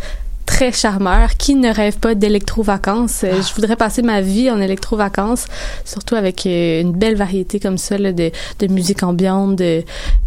[0.46, 1.36] très charmeur.
[1.38, 3.24] Qui ne rêve pas d'électro-vacances?
[3.24, 5.46] Euh, Je voudrais passer ma vie en électro-vacances,
[5.86, 9.84] surtout avec euh, une belle variété comme ça, là, de, de musique ambiante, de,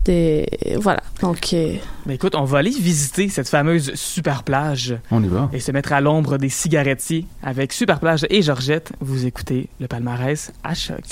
[0.07, 0.45] de,
[0.79, 1.03] voilà.
[1.21, 1.75] Donc, euh,
[2.07, 5.49] Mais écoute, on va aller visiter cette fameuse Super Plage On y va.
[5.53, 8.93] et se mettre à l'ombre des cigarettiers avec Super Plage et Georgette.
[9.01, 11.03] Vous écoutez le palmarès à Choc.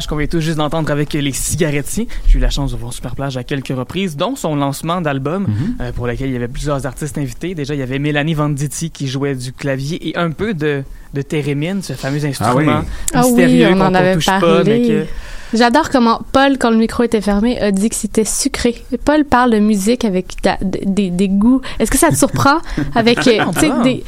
[0.00, 2.06] Superplage qu'on vient tout juste d'entendre avec les cigarettiers.
[2.28, 5.76] J'ai eu la chance de voir Superplage à quelques reprises, dont son lancement d'album Mhm.
[5.80, 7.54] euh, pour lequel il y avait plusieurs artistes invités.
[7.54, 10.82] Déjà, il y avait Mélanie Venditti qui jouait du clavier et un peu de,
[11.14, 12.82] de thérémine, ce fameux instrument
[13.12, 14.64] Ah oui, mystérieux on en qu'on avait touche pas, parlé.
[14.80, 15.06] mais que...
[15.54, 18.84] J'adore comment Paul, quand le micro était fermé, a dit que c'était sucré.
[19.04, 21.60] Paul parle de musique avec da- des, des goûts.
[21.78, 22.58] Est-ce que ça te surprend
[22.94, 23.82] avec euh, Ah.
[23.82, 24.04] des,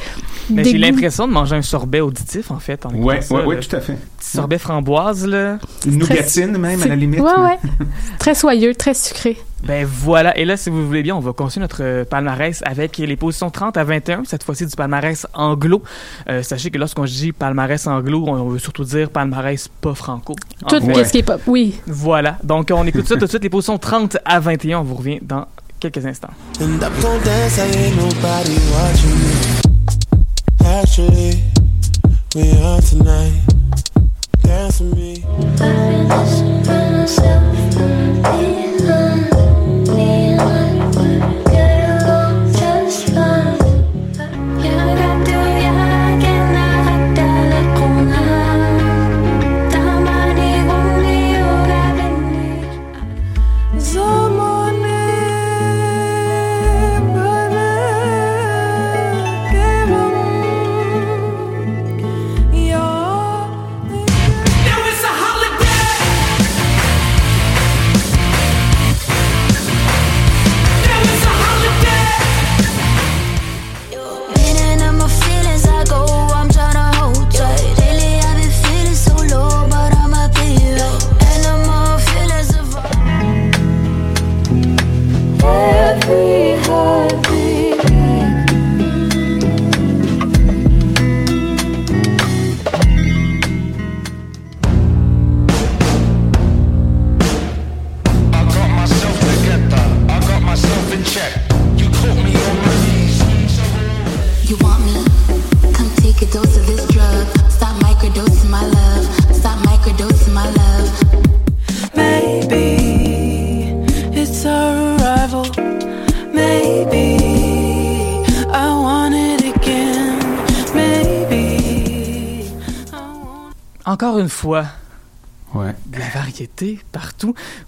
[0.49, 2.85] Mais j'ai l'impression de manger un sorbet auditif, en fait.
[2.85, 3.97] En Ouais, ça, ouais, tout à fait.
[4.19, 5.57] Petit sorbet framboise, là.
[5.85, 7.19] Une nougatine même, à la limite.
[7.21, 7.57] Ouais, ouais.
[8.19, 9.37] très soyeux, très sucré.
[9.63, 12.97] Ben voilà, et là, si vous voulez bien, on va continuer notre euh, palmarès avec
[12.97, 15.83] les positions 30 à 21, cette fois-ci du palmarès anglo.
[16.29, 20.35] Euh, sachez que lorsqu'on dit palmarès anglo, on veut surtout dire palmarès pas franco.
[20.67, 21.41] Tout qu'est-ce qui est pop.
[21.47, 21.79] Oui.
[21.85, 24.95] Voilà, donc on écoute ça tout de suite, les positions 30 à 21, on vous
[24.95, 25.45] revient dans
[25.79, 26.29] quelques instants.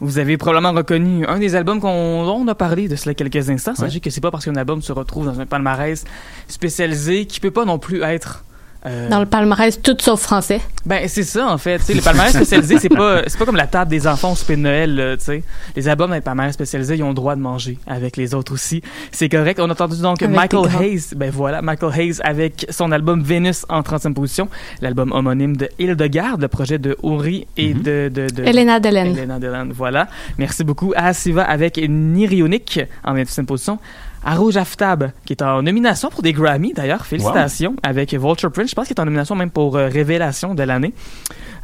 [0.04, 3.50] Vous avez probablement reconnu un des albums qu'on dont on a parlé de cela quelques
[3.50, 3.74] instants.
[3.74, 6.04] Sachez que c'est pas parce qu'un album se retrouve dans un palmarès
[6.50, 8.44] spécialisé qui peut pas non plus être
[8.86, 10.62] euh, Dans le palmarès, tout sauf français.
[10.86, 11.80] Ben c'est ça en fait.
[11.80, 14.36] Tu sais, les palmarès spécialisés, c'est pas c'est pas comme la table des enfants au
[14.36, 14.96] souper de Noël.
[14.96, 15.44] là, Tu sais,
[15.76, 18.54] les albums dans les palmarès spécialisés, ils ont le droit de manger avec les autres
[18.54, 18.82] aussi.
[19.12, 19.60] C'est correct.
[19.62, 20.70] On a entendu donc Avec Michael.
[20.82, 21.02] Hayes.
[21.16, 24.50] Ben voilà, Michael Hayes avec son album Vénus en 35e position,
[24.82, 29.16] l'album homonyme de Hildegarde, le projet de Uri et de, de, de Elena Delen.
[29.18, 30.08] Elena Delan, voilà.
[30.38, 33.80] Merci beaucoup à Siva avec Nirionic en 28e position.
[34.26, 38.70] À Rouge Aftab, qui est en nomination pour des Grammy d'ailleurs, félicitations, avec Vulture Prince.
[38.70, 40.94] Je pense qu'il est en nomination même pour euh, Révélation de l'année.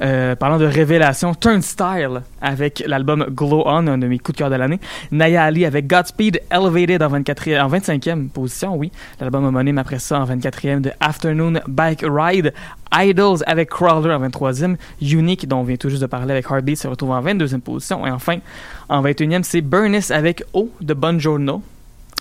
[0.01, 4.49] Euh, parlant de Révélation, Turnstile avec l'album Glow On, un de mes coups de cœur
[4.49, 4.79] de l'année.
[5.11, 8.91] Naya Ali avec Godspeed Elevated en, 24, en 25e position, oui.
[9.21, 12.53] L'album homonyme après ça en 24e de Afternoon Bike Ride.
[12.93, 14.75] Idols avec Crawler en 23e.
[15.01, 18.05] Unique, dont on vient tout juste de parler avec Heartbeat, se retrouve en 22e position.
[18.05, 18.39] Et enfin,
[18.89, 21.61] en 21e, c'est Burnis avec O de Bonjourno.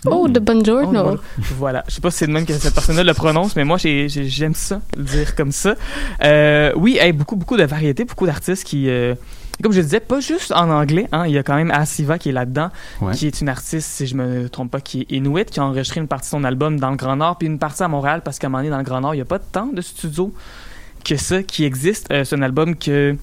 [0.06, 1.14] Oh, de Buongiorno.
[1.14, 1.18] Oh,
[1.58, 1.84] voilà.
[1.88, 4.08] Je sais pas si c'est de même que cette personne-là le prononce, mais moi, j'ai-
[4.08, 5.74] j'ai- j'aime ça, le dire comme ça.
[6.22, 8.88] Euh, oui, hey, beaucoup, beaucoup de variétés, beaucoup d'artistes qui...
[8.88, 9.14] euh,
[9.60, 12.28] comme je disais, pas juste en anglais, hein, il y a quand même Asiva qui
[12.28, 12.70] est là-dedans,
[13.00, 13.12] Ouais.
[13.12, 15.98] qui est une artiste, si je me trompe pas, qui est Inuit, qui a enregistré
[16.00, 18.38] une partie de son album dans le Grand Nord, puis une partie à Montréal, parce
[18.38, 20.32] qu'à un moment donné, dans le Grand Nord, il n'y a pas tant de studios
[21.04, 22.06] que ça qui existe.
[22.12, 23.16] Euh, c'est un album que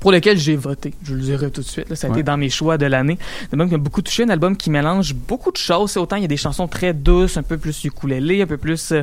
[0.00, 1.88] pour lequel j'ai voté, je le dirai tout de suite.
[1.88, 1.96] là.
[1.96, 2.16] ça a Ouais.
[2.16, 3.18] été dans mes choix de l'année.
[3.52, 5.96] Un album qui m'a beaucoup touché, un album qui mélange beaucoup de choses.
[5.96, 8.92] Autant il y a des chansons très douces, un peu plus ukulélé, un peu plus...
[8.92, 9.02] euh,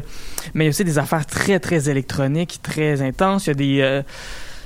[0.53, 3.47] mais il y a aussi des affaires très, très électroniques, très intenses.
[3.47, 3.81] Il y a des...
[3.81, 4.01] euh,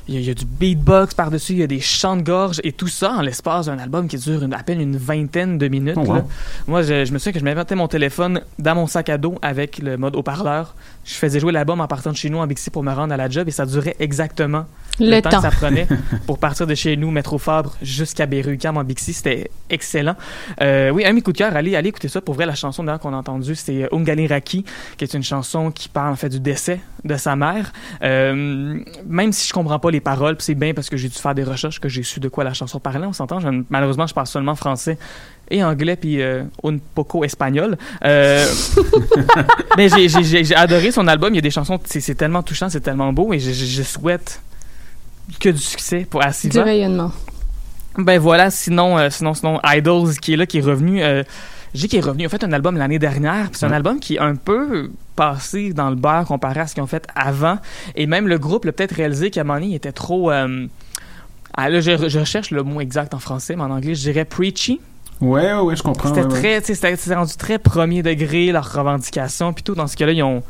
[0.08, 2.22] il y, a, il y a du beatbox par-dessus, il y a des chants de
[2.22, 5.58] gorge et tout ça en l'espace d'un album qui dure une- à peine une vingtaine
[5.58, 5.96] de minutes.
[5.98, 6.14] Oh, wow.
[6.18, 6.26] là.
[6.68, 9.34] Moi, je, je me souviens que je mettais mon téléphone dans mon sac à dos
[9.42, 10.76] avec le mode haut-parleur.
[11.06, 13.18] Je faisais jouer l'album en partant de chez nous en Bixi pour me rendre à
[13.18, 14.66] la job et ça durait exactement
[15.00, 15.38] Le temps, temps.
[15.38, 15.88] que ça prenait
[16.26, 19.14] pour partir de chez nous, métro Fabre, jusqu'à Berrucam en Bixi.
[19.14, 20.16] C'était excellent.
[20.62, 22.22] Euh, oui, un de mes coups de cœur, allez, allez écouter ça.
[22.22, 24.66] Pour vrai, la chanson d'ailleurs qu'on a entendue, c'est euh, Ungali Raki,
[24.98, 27.72] qui est une chanson qui parle en fait du décès de sa mère.
[28.02, 31.36] Euh, même si je comprends pas les paroles, c'est bien parce que j'ai dû faire
[31.36, 33.06] des recherches que j'ai su de quoi la chanson parlait.
[33.06, 33.40] On s'entend.
[33.70, 34.98] Malheureusement, je parle seulement français
[35.52, 37.78] et anglais puis euh, un poco espagnol.
[38.04, 38.46] Euh,
[39.78, 41.34] mais j'ai- j'ai j'ai- j'ai adoré son album.
[41.34, 43.84] Il y a des chansons, c'est tellement touchant, c'est tellement beau et je, je- je
[43.84, 44.42] souhaite
[45.40, 46.64] que du succès pour Du Asiva.
[46.64, 47.12] rayonnement.
[47.98, 51.02] Ben voilà, sinon, euh, sinon, sinon, Idols qui est là, qui est revenu.
[51.04, 51.24] Euh,
[51.74, 52.24] je dis qu'il est revenu.
[52.24, 53.50] Ils ont fait un album l'année dernière.
[53.50, 56.74] puis C'est un album qui est un peu passé dans le beurre comparé à ce
[56.74, 57.58] qu'ils ont fait avant.
[57.96, 60.30] Et même le groupe l'a peut-être réalisé qu'à un moment donné, il était trop.
[60.32, 60.68] euh,
[61.58, 64.26] ah, là, je, je recherche le mot exact en français, mais en anglais, je dirais
[64.26, 64.80] preachy.
[65.22, 66.10] Ouais, ouais, ouais, je comprends.
[66.10, 66.40] C'était ouais, ouais.
[66.40, 69.76] très, tu sais, c'était rendu très premier degré, leurs revendications, puis tout.
[69.76, 70.44] Dans ce cas-là, ils ont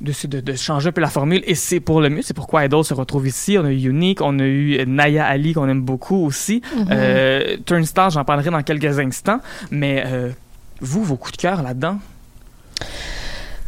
[0.00, 2.22] décidé de, de changer un peu la formule, et c'est pour le mieux.
[2.22, 3.56] C'est pourquoi Idol se retrouve ici.
[3.58, 6.62] On a eu Unique, on a eu Naya Ali, qu'on aime beaucoup aussi.
[6.90, 9.40] Euh, Turnstile, j'en parlerai dans quelques instants.
[9.70, 10.30] Mais euh,
[10.80, 11.98] vous, vos coups de cœur là-dedans?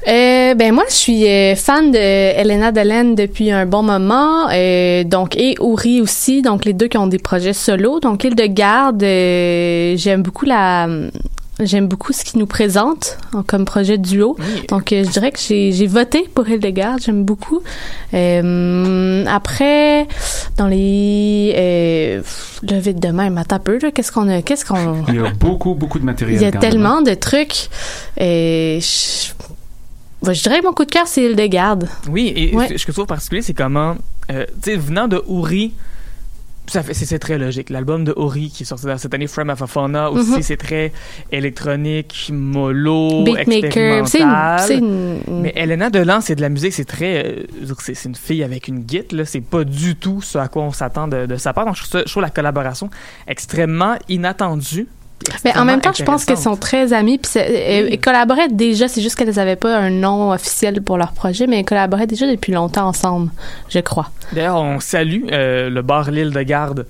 [0.09, 5.05] Euh, ben moi, je suis euh, fan de Elena Delen depuis un bon moment, euh,
[5.05, 8.01] donc et Uri aussi, donc les deux qui ont des projets solo.
[8.01, 10.89] Donc Hildegarde, euh, j'aime beaucoup la,
[11.61, 14.37] j'aime beaucoup ce qu'ils nous présentent en- comme projet duo.
[14.71, 17.61] Donc je dirais que j'ai j'ai voté pour Hildegarde, j'aime beaucoup.
[18.13, 20.07] Après,
[20.57, 21.53] dans les,
[22.63, 25.31] le vite de même, un peu là, qu'est-ce qu'on a, qu'est-ce qu'on Il y a
[25.31, 26.37] beaucoup, beaucoup de matériel.
[26.41, 26.61] il y a même.
[26.61, 27.69] tellement de trucs.
[28.19, 29.33] Et je,
[30.23, 31.89] ouais, je dirais que mon coup de cœur, c'est Hildegarde.
[32.09, 32.69] Oui, et Ouais.
[32.69, 33.97] ce que je trouve particulier, c'est comment,
[34.31, 35.73] euh, tu sais, venant de Uri,
[36.69, 37.71] c'est, très logique.
[37.71, 40.43] L'album de Uri qui est sorti cette année, Frame of a Fauna, aussi, Mhm.
[40.43, 40.93] c'est très
[41.31, 44.07] électronique, mollo, Beatmaker.
[44.09, 44.61] C'est une- expérimental.
[44.67, 47.43] c'est une- Mais Elena Delan, c'est de la musique, c'est très, euh,
[47.81, 49.25] c'est, une fille avec une guite, là.
[49.25, 51.67] C'est pas du tout ce à quoi on s'attend de, de sa part.
[51.67, 52.89] Donc, je trouve, ça- je trouve la collaboration
[53.27, 54.87] extrêmement inattendue.
[55.45, 57.19] Mais en même temps, je pense qu'elles sont très amies.
[57.19, 58.89] Puis elles, elles collaboraient déjà.
[58.89, 62.31] C'est juste qu'elles n'avaient pas un nom officiel pour leur projet, mais elles collaboraient déjà
[62.31, 63.31] depuis longtemps ensemble,
[63.69, 64.11] je crois.
[64.33, 66.87] D'ailleurs, on salue euh, le bar L'île de Garde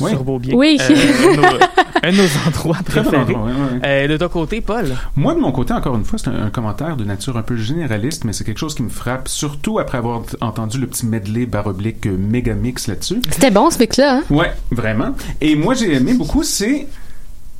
[0.00, 0.10] Oui.
[0.10, 0.54] sur Beaubien.
[0.54, 0.78] Oui.
[0.80, 1.58] Euh,
[2.02, 3.36] un, de nos, endroits préférés.
[3.84, 4.86] Euh, de ton côté, Paul?
[5.16, 7.56] Moi, de mon côté, encore une fois, c'est un, un commentaire de nature un peu
[7.56, 11.46] généraliste, mais c'est quelque chose qui me frappe, surtout après avoir entendu le petit medley
[11.46, 13.20] barre oblique euh, méga mix là-dessus.
[13.30, 14.16] C'était bon ce mec-là.
[14.18, 14.22] Hein?
[14.30, 15.14] Ouais, vraiment.
[15.40, 16.86] Et moi, j'ai aimé beaucoup, c'est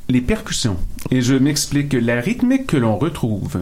[0.09, 0.77] les percussions.
[1.11, 3.61] Et je m'explique que la rythmique que l'on retrouve,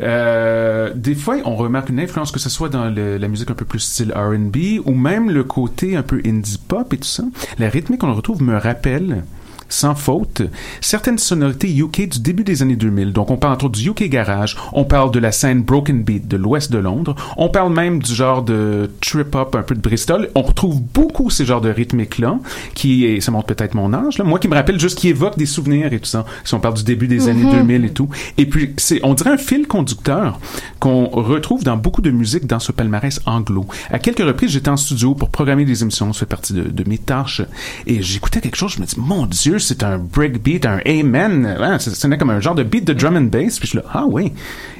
[0.00, 3.64] euh, des fois, on remarque une influence, que ce soit dans la musique un peu
[3.64, 7.24] plus style R&B ou même le côté un peu indie pop et tout ça.
[7.58, 9.24] La rythmique qu'on retrouve me rappelle
[9.68, 10.42] sans faute,
[10.80, 13.12] certaines sonorités UK du début des années 2000.
[13.12, 16.28] Donc, on parle entre autres du UK Garage, on parle de la scène Broken Beat
[16.28, 20.30] de l'ouest de Londres, on parle même du genre de trip-hop un peu de Bristol.
[20.34, 22.38] On retrouve beaucoup ces genres de rythmiques-là,
[22.74, 25.36] qui, est, ça montre peut-être mon âge, là, moi qui me rappelle juste, qui évoque
[25.36, 27.52] des souvenirs et tout ça, si on parle du début des années Mhm.
[27.66, 28.08] 2000 et tout.
[28.38, 30.38] Et puis, c'est, on dirait un fil conducteur
[30.80, 33.66] qu'on retrouve dans beaucoup de musique dans ce palmarès anglo.
[33.90, 36.88] À quelques reprises, j'étais en studio pour programmer des émissions, ça fait partie de, de
[36.88, 37.42] mes tâches,
[37.86, 41.90] et j'écoutais quelque chose, je me dis, mon Dieu, c'est un breakbeat, un amen, ça
[41.94, 44.04] sonnait comme un genre de beat de drum and bass, puis je suis là, ah
[44.08, 44.32] oui.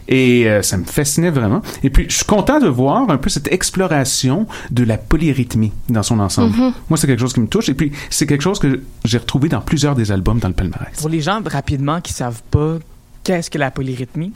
[0.06, 1.62] Et euh, ça me fascinait vraiment.
[1.82, 6.02] Et puis, je suis content de voir un peu cette exploration de la polyrythmie dans
[6.02, 6.54] son ensemble.
[6.56, 6.72] Mhm.
[6.90, 9.48] Moi, c'est quelque chose qui me touche, et puis c'est quelque chose que j'ai retrouvé
[9.48, 10.98] dans plusieurs des albums dans le palmarès.
[11.00, 12.76] Pour les gens, rapidement, qui savent pas
[13.22, 14.32] qu'est-ce que la polyrythmie,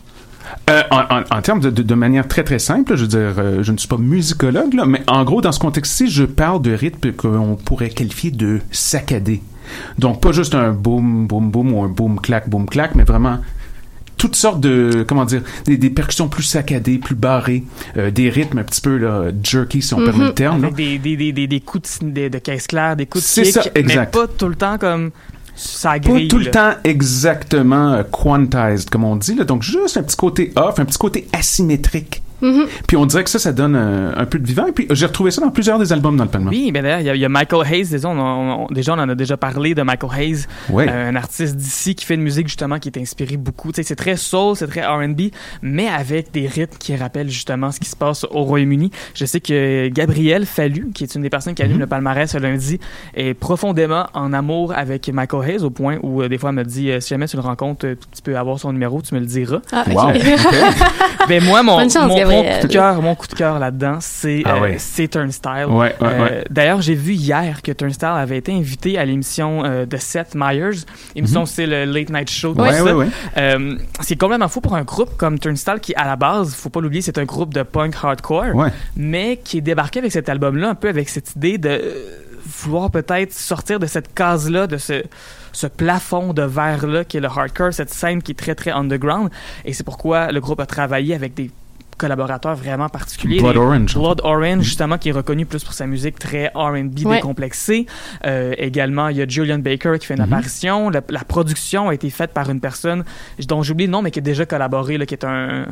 [0.70, 3.34] Euh, en, en- en termes de, de- de manière très très simple, je veux dire,
[3.36, 6.62] euh, je ne suis pas musicologue, là, mais en gros, dans ce contexte-ci, je parle
[6.62, 9.42] de rythme qu'on pourrait qualifier de saccadé.
[9.98, 13.38] Donc, pas juste un boom, boom, boom ou un boom, clac, boom, clac, mais vraiment
[14.16, 17.62] toutes sortes de, comment dire, des, des percussions plus saccadées, plus barrées,
[17.96, 20.60] euh, des rythmes un petit peu là, jerky, si on permet le terme.
[20.62, 20.66] là.
[20.68, 23.28] avec des, des, des, des, des coups de, de, de caisse claire, des coups de
[23.28, 24.14] C'est kick, ça, exact.
[24.16, 25.10] mais pas tout le temps comme
[25.54, 26.26] ça Pas grille.
[26.28, 26.50] tout le là.
[26.50, 29.34] temps exactement euh, quantized, comme on dit.
[29.36, 29.44] Là.
[29.44, 32.22] Donc, juste un petit côté off, un petit côté asymétrique.
[32.86, 34.66] Puis on dirait que ça, ça donne euh, un peu de vivant.
[34.66, 36.56] Et puis j'ai retrouvé ça dans plusieurs des albums dans le palmarès.
[36.58, 38.66] Oui, ben d'ailleurs, il y a- il y, a Michael Hayes, déjà on, on- on-
[38.72, 40.86] déjà, on en a déjà parlé de Michael Hayes, Ouais.
[40.88, 43.70] euh, un artiste d'ici qui fait une musique justement qui est inspirée beaucoup.
[43.74, 45.30] C'est très soul, c'est très R&B,
[45.62, 48.90] mais avec des rythmes qui rappellent justement ce qui se passe au Royaume-Uni.
[49.14, 52.38] Je sais que Gabrielle Fallu, qui est une des personnes qui anime le palmarès ce
[52.38, 52.78] lundi,
[53.14, 56.64] est profondément en amour avec Michael Hayes au point où euh, des fois elle me
[56.64, 59.26] dit euh, si jamais tu le rencontres, tu peux avoir son numéro, tu me le
[59.26, 59.58] diras.
[59.72, 59.94] Ah, ok.
[59.94, 60.12] Wow,
[61.28, 63.98] ben moi mon, Bonne chance, mon, mon coup de cœur, mon coup de cœur là-dedans,
[64.00, 64.76] c'est Ah euh, ouais.
[64.78, 65.66] c'est Turnstile.
[65.68, 66.44] Ouais, ouais, Euh, ouais.
[66.50, 70.80] D'ailleurs, j'ai vu hier que Turnstile avait été invité à l'émission euh, de Seth Meyers.
[71.14, 71.46] L'émission, Mhm.
[71.46, 72.54] c'est le Late Night Show.
[72.54, 72.84] tout Ouais, ça.
[72.84, 73.06] ouais, ouais.
[73.36, 76.80] Euh, c'est complètement fou pour un groupe comme Turnstile qui, à la base, faut pas
[76.80, 78.70] l'oublier, c'est un groupe de punk hardcore, Ouais.
[78.96, 82.04] mais qui est débarqué avec cet album-là, un peu avec cette idée de euh,
[82.62, 85.02] vouloir peut-être sortir de cette case-là, de ce,
[85.52, 89.30] ce plafond de verre-là qui est le hardcore, cette scène qui est très, très underground.
[89.64, 91.50] Et c'est pourquoi le groupe a travaillé avec des
[91.98, 93.38] collaborateur vraiment particulier.
[93.40, 93.94] Blood Orange.
[93.94, 97.16] Blood Orange, justement, qui est reconnu plus pour sa musique très R&B Ouais.
[97.16, 97.84] décomplexée.
[98.24, 100.32] Euh, également, il y a Julian Baker qui fait une Mhm.
[100.32, 100.88] apparition.
[100.90, 103.04] La, la production a été faite par une personne
[103.46, 105.66] dont j'oublie le nom, mais qui a déjà collaboré, là, qui est un...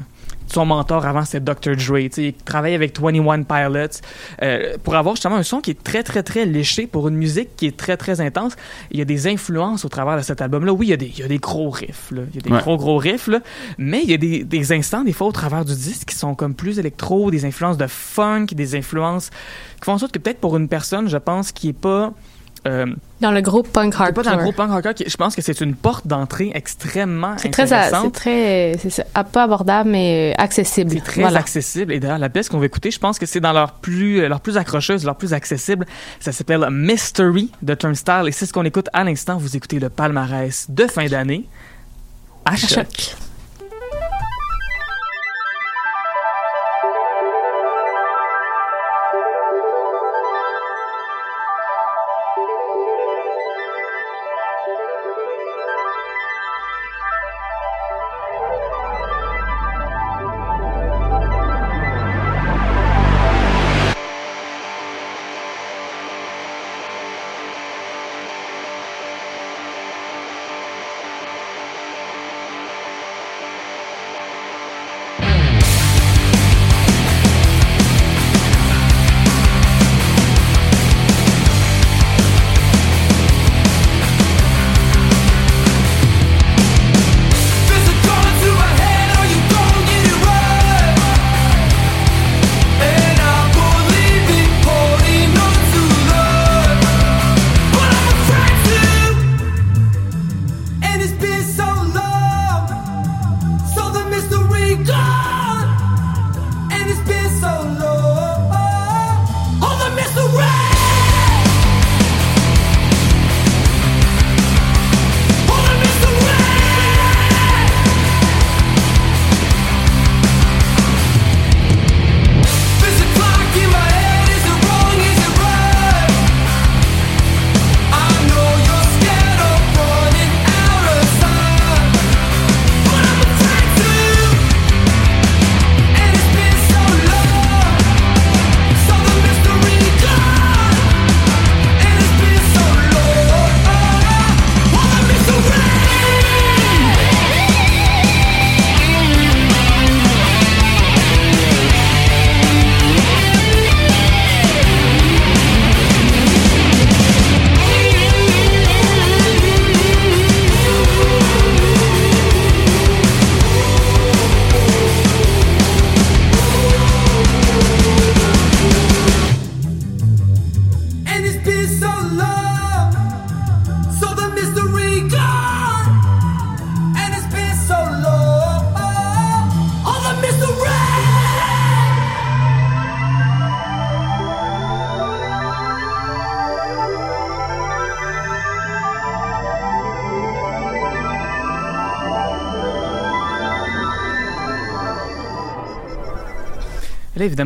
[0.47, 1.76] Son mentor avant, c'est Dr.
[1.76, 1.99] Dre.
[1.99, 4.01] Tu sais, Il travaille avec 21 Pilots
[4.42, 7.57] euh, pour avoir justement un son qui est très, très, très léché pour une musique
[7.57, 8.55] qui est très, très intense.
[8.90, 10.72] Il y a des influences au travers de cet album-là.
[10.72, 12.11] Oui, il y a des, il y a des gros riffs.
[12.12, 12.22] Là.
[12.32, 12.61] Il y a des Ouais.
[12.61, 13.26] gros, gros riffs.
[13.26, 13.40] Là.
[13.76, 16.34] Mais il y a des, des instants, des fois, au travers du disque qui sont
[16.34, 20.38] comme plus électro, des influences de funk, des influences qui font en sorte que peut-être
[20.40, 22.12] pour une personne, je pense, qui est pas...
[22.67, 22.87] euh,
[23.21, 24.23] Dans le groupe punk hardcore.
[24.25, 27.39] pas dans le groupe punk hardcore, qui- je pense que c'est une porte d'entrée extrêmement
[27.39, 28.12] C'est très, c'est intéressante.
[28.14, 30.91] très, c'est pas abordable, mais euh, accessible.
[30.93, 31.39] C'est très Voilà.
[31.41, 31.93] accessible.
[31.93, 34.41] Et d'ailleurs, la pièce qu'on va écouter, je pense que c'est dans leur plus, leur
[34.41, 35.87] plus accrocheuse, leur plus accessible.
[36.21, 38.25] Ça s'appelle Mystery de Turnstile.
[38.27, 39.37] Et c'est ce qu'on écoute à l'instant.
[39.39, 41.47] Vous écoutez le palmarès de fin d'année
[42.45, 43.17] à À choc.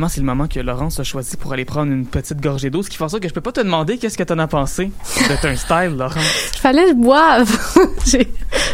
[0.01, 2.81] Évidemment, c'est le moment que Laurence a choisi pour aller prendre une petite gorgée d'eau,
[2.81, 4.47] ce qui fait en sorte que je peux pas te demander qu'est-ce que t'en as
[4.47, 6.23] pensé de ton style, Laurence.
[6.55, 8.27] Il fallait que je boive.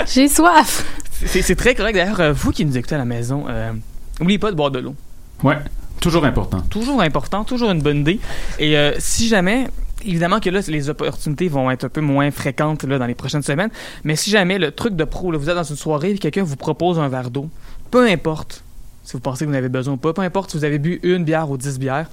[0.08, 0.86] J'ai- soif.
[1.26, 1.96] C'est très correct.
[1.96, 3.74] D'ailleurs, euh, vous qui nous écoutez à la maison, euh,
[4.20, 4.96] n'oubliez pas de boire de l'eau.
[5.44, 5.58] Ouais,
[6.00, 6.62] toujours important.
[6.70, 8.20] Toujours important, toujours une bonne idée.
[8.60, 9.68] Et euh, si jamais,
[10.06, 13.44] évidemment que là, les opportunités vont être un peu moins fréquentes là, dans les prochaines
[13.44, 13.72] semaines,
[14.06, 16.44] mais si jamais le truc de pro, là, vous êtes dans une soirée et quelqu'un
[16.44, 17.50] vous propose un verre d'eau,
[17.92, 18.64] peu importe
[19.08, 20.80] si vous pensez que vous en avez besoin ou pas, peu importe si vous avez
[20.80, 22.08] bu une bière ou dix bières,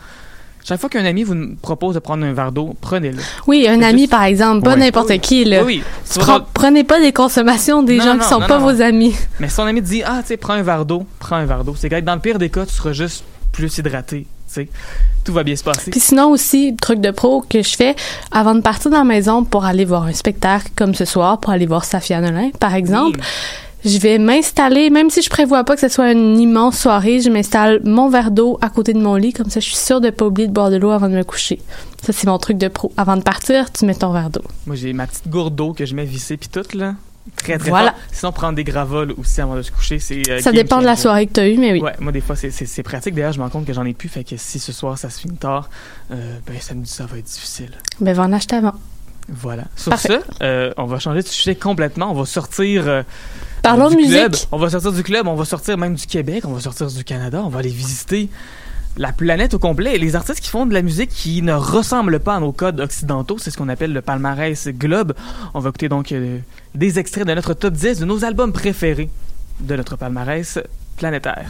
[0.62, 3.18] chaque fois qu'un ami vous propose de prendre un verre d'eau, prenez-le.
[3.48, 5.18] Oui, un ami, par exemple, pas n'importe Oui.
[5.18, 5.44] qui.
[5.44, 5.64] Là.
[5.64, 5.82] Oui, oui.
[6.10, 8.80] Tu prends- prenez pas des consommations des Non, gens non, qui sont non, pas vos
[8.80, 9.14] amis.
[9.40, 11.46] Mais si ton ami te dit, ah, tu sais, prends un verre d'eau, prends un
[11.46, 14.54] verre d'eau, c'est que dans le pire des cas, tu seras juste plus hydraté, tu
[14.54, 14.68] sais.
[15.24, 15.90] Tout va bien se passer.
[15.90, 17.94] Puis sinon aussi, truc de pro que je fais
[18.30, 21.50] avant de partir dans la maison pour aller voir un spectacle comme ce soir, pour
[21.50, 23.20] aller voir Safia Nolin, par exemple.
[23.84, 27.28] Je vais m'installer, même si je prévois pas que ce soit une immense soirée, je
[27.28, 30.10] m'installe mon verre d'eau à côté de mon lit, comme ça je suis sûre de
[30.10, 31.60] pas oublier de boire de l'eau avant de me coucher.
[32.02, 32.92] Ça, c'est mon truc de pro.
[32.96, 34.42] Avant de partir, tu mets ton verre d'eau.
[34.66, 36.94] Moi, j'ai ma petite gourde d'eau que je mets vissée puis tout, là.
[37.36, 37.92] Très, très Voilà.
[37.92, 38.00] fort.
[38.12, 40.28] Sinon, prendre des gravoles aussi avant de se coucher, c'est.
[40.30, 41.80] euh, Ça dépend de la soirée que tu as eue, mais oui.
[41.80, 43.14] Ouais, moi, des fois, c'est- pratique.
[43.14, 44.10] D'ailleurs, je me rends compte que j'en ai plus.
[44.10, 45.70] Fait que si ce soir, ça se finit tard,
[46.10, 47.70] euh, ben, samedi, ça va être difficile.
[48.00, 48.74] Ben, va en acheter avant.
[49.30, 49.64] Voilà.
[49.76, 50.20] Sur Parfait.
[50.38, 52.10] ce, euh, on va changer de sujet complètement.
[52.10, 53.02] On va sortir euh,
[53.64, 54.12] Parlons du musique.
[54.12, 54.36] club.
[54.52, 57.02] On va sortir du club, on va sortir même du Québec, on va sortir du
[57.02, 58.28] Canada, on va aller visiter
[58.98, 59.94] la planète au complet.
[59.94, 62.78] Et les artistes qui font de la musique qui ne ressemblent pas à nos codes
[62.78, 65.14] occidentaux, c'est ce qu'on appelle le palmarès globe.
[65.54, 66.38] On va écouter donc euh,
[66.74, 69.08] des extraits de notre top 10 de nos albums préférés
[69.60, 70.58] de notre palmarès
[70.98, 71.48] planétaire.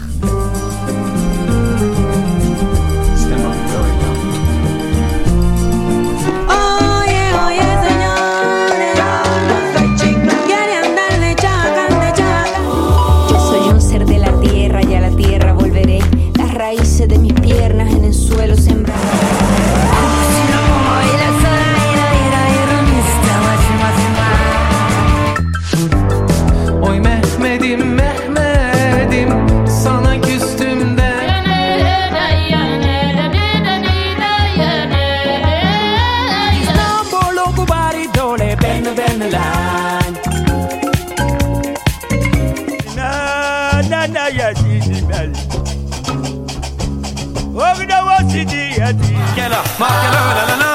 [48.81, 50.74] Wasidi yati Markela, markela la la la,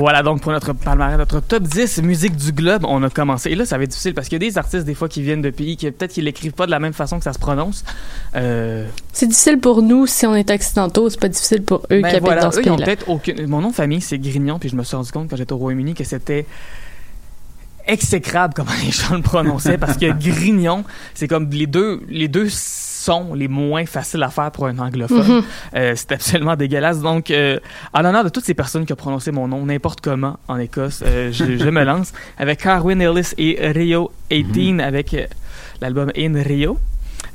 [0.00, 2.86] Voilà donc pour notre palmarès, notre top 10 musique du globe.
[2.88, 3.50] On a commencé.
[3.50, 5.20] Et là, ça va être difficile parce qu'il y a des artistes, des fois, qui
[5.20, 7.38] viennent de pays qui peut-être qu'ils l'écrivent pas de la même façon que ça se
[7.38, 7.84] prononce.
[8.34, 12.08] Euh, C'est difficile pour nous si on est occidentaux, c'est pas difficile pour eux ben
[12.08, 12.86] qui habitent voilà, dans ce pays-là.
[12.86, 13.46] peut-être aucune.
[13.46, 15.58] Mon nom de famille, c'est Grignon, puis je me suis rendu compte quand j'étais au
[15.58, 16.46] Royaume-Uni que c'était
[17.86, 22.48] exécrable comment les gens le prononçaient parce que Grignon, c'est comme les deux, les deux
[23.00, 25.36] sons les moins faciles à faire pour un anglophone.
[25.36, 25.42] Mhm.
[25.76, 27.00] Euh, c'est absolument dégueulasse.
[27.00, 27.58] Donc, euh,
[27.94, 31.02] en l'honneur de toutes ces personnes qui ont prononcé mon nom n'importe comment en Écosse,
[31.06, 35.26] euh, je, je me lance avec Carwin Ellis et Rio 18 avec euh,
[35.80, 36.78] l'album In Rio.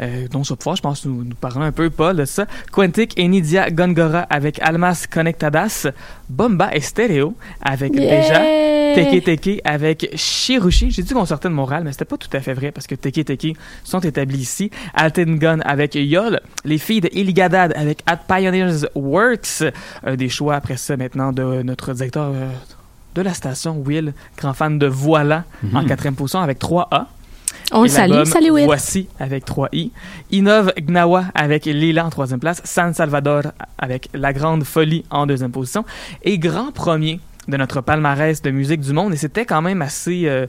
[0.01, 2.45] Euh, dont ça pouvoir, je pense, nous, nous parler un peu, Paul, de ça.
[2.71, 5.87] Quantic et Nidia Gongora avec Almas Conectadas.
[6.29, 8.21] Bomba et Stereo avec Yeah!
[8.21, 8.65] déjà.
[8.95, 10.89] Teke Teke avec Shirushi.
[10.91, 12.95] J'ai dit qu'on sortait de Montréal, mais c'était pas tout à fait vrai parce que
[12.95, 14.71] Teke Teke sont établis ici.
[14.93, 16.39] Alten Gun avec Yol.
[16.63, 19.63] Les filles de Iligadad avec At Pioneers Works.
[20.05, 22.49] Euh, des choix après ça maintenant de notre directeur euh,
[23.15, 27.05] de la station, Will, grand fan de Voilà en quatrième position avec 3A.
[27.75, 28.23] On le salue.
[28.23, 28.65] Salut, Will.
[28.65, 29.91] Voici avec 3i.
[30.31, 32.61] Innov Gnawa avec Lila en troisième place.
[32.63, 33.43] San Salvador
[33.77, 35.83] avec La Grande Folie en deuxième position.
[36.23, 37.19] Et grand premier
[37.49, 39.13] de notre palmarès de musique du monde.
[39.13, 40.23] Et c'était quand même assez...
[40.25, 40.47] euh,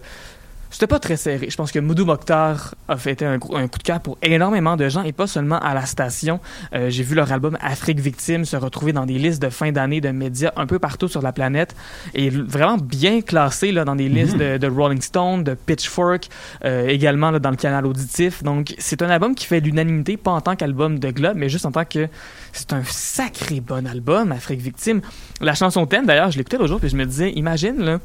[0.77, 1.49] c'était pas très serré.
[1.49, 3.49] Je pense que Moudou Mokhtar a fait un, coup
[3.79, 6.39] de cœur pour énormément de gens et pas seulement à la station.
[6.75, 10.03] Euh, J'ai vu leur album Afrique Victime se retrouver dans des listes de fin d'année
[10.03, 11.75] de médias un peu partout sur la planète
[12.13, 16.29] et vraiment bien classé là, dans des listes de, de Rolling Stone, de Pitchfork,
[16.67, 18.43] euh, également là, dans le canal auditif.
[18.43, 21.65] Donc c'est un album qui fait l'unanimité, pas en tant qu'album de Globe, mais juste
[21.65, 22.07] en tant que
[22.53, 25.01] c'est un sacré bon album, Afrique Victime.
[25.41, 27.99] La chanson thème, d'ailleurs, je l'écoutais l'autre jour puis je me disais, imagine là,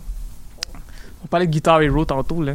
[1.24, 2.53] on parlait de Guitar Hero tantôt, là.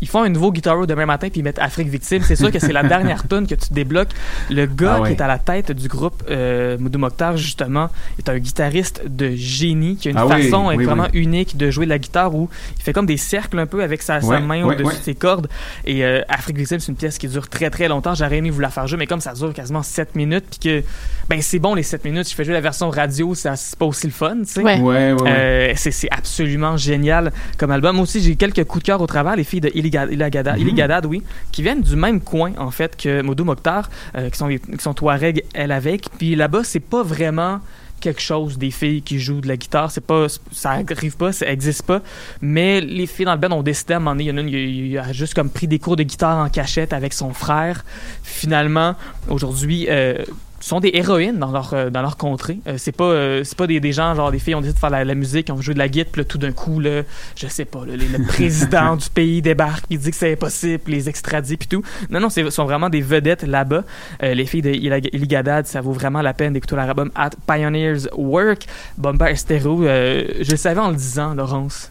[0.00, 2.22] Ils font un nouveau Guitar Hero demain matin puis ils mettent Afrique Victime.
[2.22, 4.10] C'est sûr que c'est la dernière tune que tu débloques.
[4.50, 5.08] Le gars Ah ouais.
[5.08, 7.88] qui est à la tête du groupe euh, Moudou Mokhtar, justement,
[8.18, 11.20] est un guitariste de génie qui a une Ah façon oui, vraiment oui.
[11.20, 12.48] unique de jouer de la guitare où
[12.78, 14.98] il fait comme des cercles un peu avec sa, main ouais, au-dessus ouais.
[14.98, 15.48] de ses cordes.
[15.84, 18.14] Et euh, Afrique Victime, c'est une pièce qui dure très très longtemps.
[18.14, 20.86] J'aurais aimé vous la faire jouer, mais comme ça dure quasiment 7 minutes, puis que
[21.28, 22.28] ben c'est bon les 7 minutes.
[22.28, 24.62] Je fais jouer la version radio, ça c'est pas aussi le fun, tu sais.
[24.62, 24.80] Ouais.
[24.80, 25.30] Ouais, ouais, ouais.
[25.30, 27.96] Euh, c'est c'est absolument génial comme album.
[27.96, 29.36] Moi aussi, j'ai quelques coups de cœur au travers.
[29.36, 30.62] Les filles de Illigadad, Mhm.
[30.62, 31.22] Illigadad, oui,
[31.52, 34.94] qui viennent du même coin, en fait, que Moudou Mokhtar, euh, qui, sont, qui sont
[34.94, 36.08] Touareg, elle avec.
[36.18, 37.60] Puis là-bas, c'est pas vraiment
[38.00, 41.46] quelque chose des filles qui jouent de la guitare c'est pas ça arrive pas ça
[41.52, 42.00] existe pas
[42.40, 44.38] mais les filles dans le band ont décidé à un moment donné il y en
[44.38, 47.34] a une il a juste comme pris des cours de guitare en cachette avec son
[47.34, 47.84] frère
[48.22, 48.94] finalement
[49.28, 50.24] aujourd'hui euh,
[50.60, 52.58] sont des héroïnes dans leur euh, dans leur contrée.
[52.66, 54.78] Euh, c'est pas euh, c'est pas des, des gens genre des filles ont décidé de
[54.80, 57.02] faire la, la musique ont joué de la guitare puis tout d'un coup là,
[57.36, 60.82] je sais pas là, le, le président du pays débarque il dit que c'est impossible
[60.86, 61.82] les extradit puis tout.
[62.10, 63.84] Non non c'est sont vraiment des vedettes là-bas.
[64.22, 68.08] Euh, les filles de Iligadad ça vaut vraiment la peine d'écouter leur album At Pioneers
[68.16, 68.66] Work.
[68.98, 71.89] Bomber Stereo euh, je le savais en le disant Laurence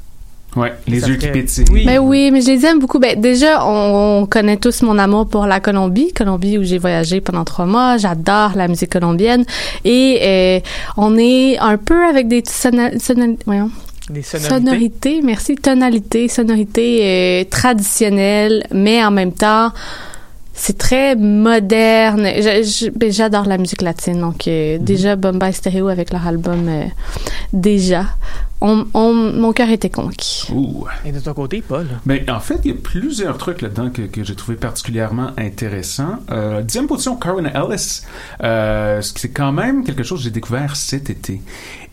[0.55, 1.65] Ouais, les yeux qui pétillent.
[1.71, 1.85] Oui.
[1.85, 2.99] Ben oui, mais je les aime beaucoup.
[2.99, 7.21] Ben déjà, on, on connaît tous mon amour pour la Colombie, Colombie où j'ai voyagé
[7.21, 7.97] pendant trois mois.
[7.97, 9.45] J'adore la musique colombienne
[9.85, 10.59] et euh,
[10.97, 12.43] on est un peu avec des
[13.45, 13.69] voyons,
[14.11, 19.71] les sonorités, sonorités, merci, tonalités, sonorités euh, traditionnelles, mais en même temps
[20.59, 22.27] c'est très moderne.
[22.95, 24.83] Ben, J'adore la musique latine, donc euh, Mhm.
[24.83, 26.83] déjà Bombay Stereo avec leur album euh,
[27.53, 28.05] déjà,
[28.61, 30.47] on, on- mon cœur était conquis.
[30.53, 30.85] Ouh.
[31.05, 31.87] Et de ton côté, Paul?
[32.05, 36.17] Mais en fait, il y a plusieurs trucs là-dedans que, que j'ai trouvé particulièrement intéressants.
[36.29, 38.01] Euh, dixième position, Carwin Ellis.
[38.43, 41.41] Euh, c'est quand même quelque chose que j'ai découvert cet été.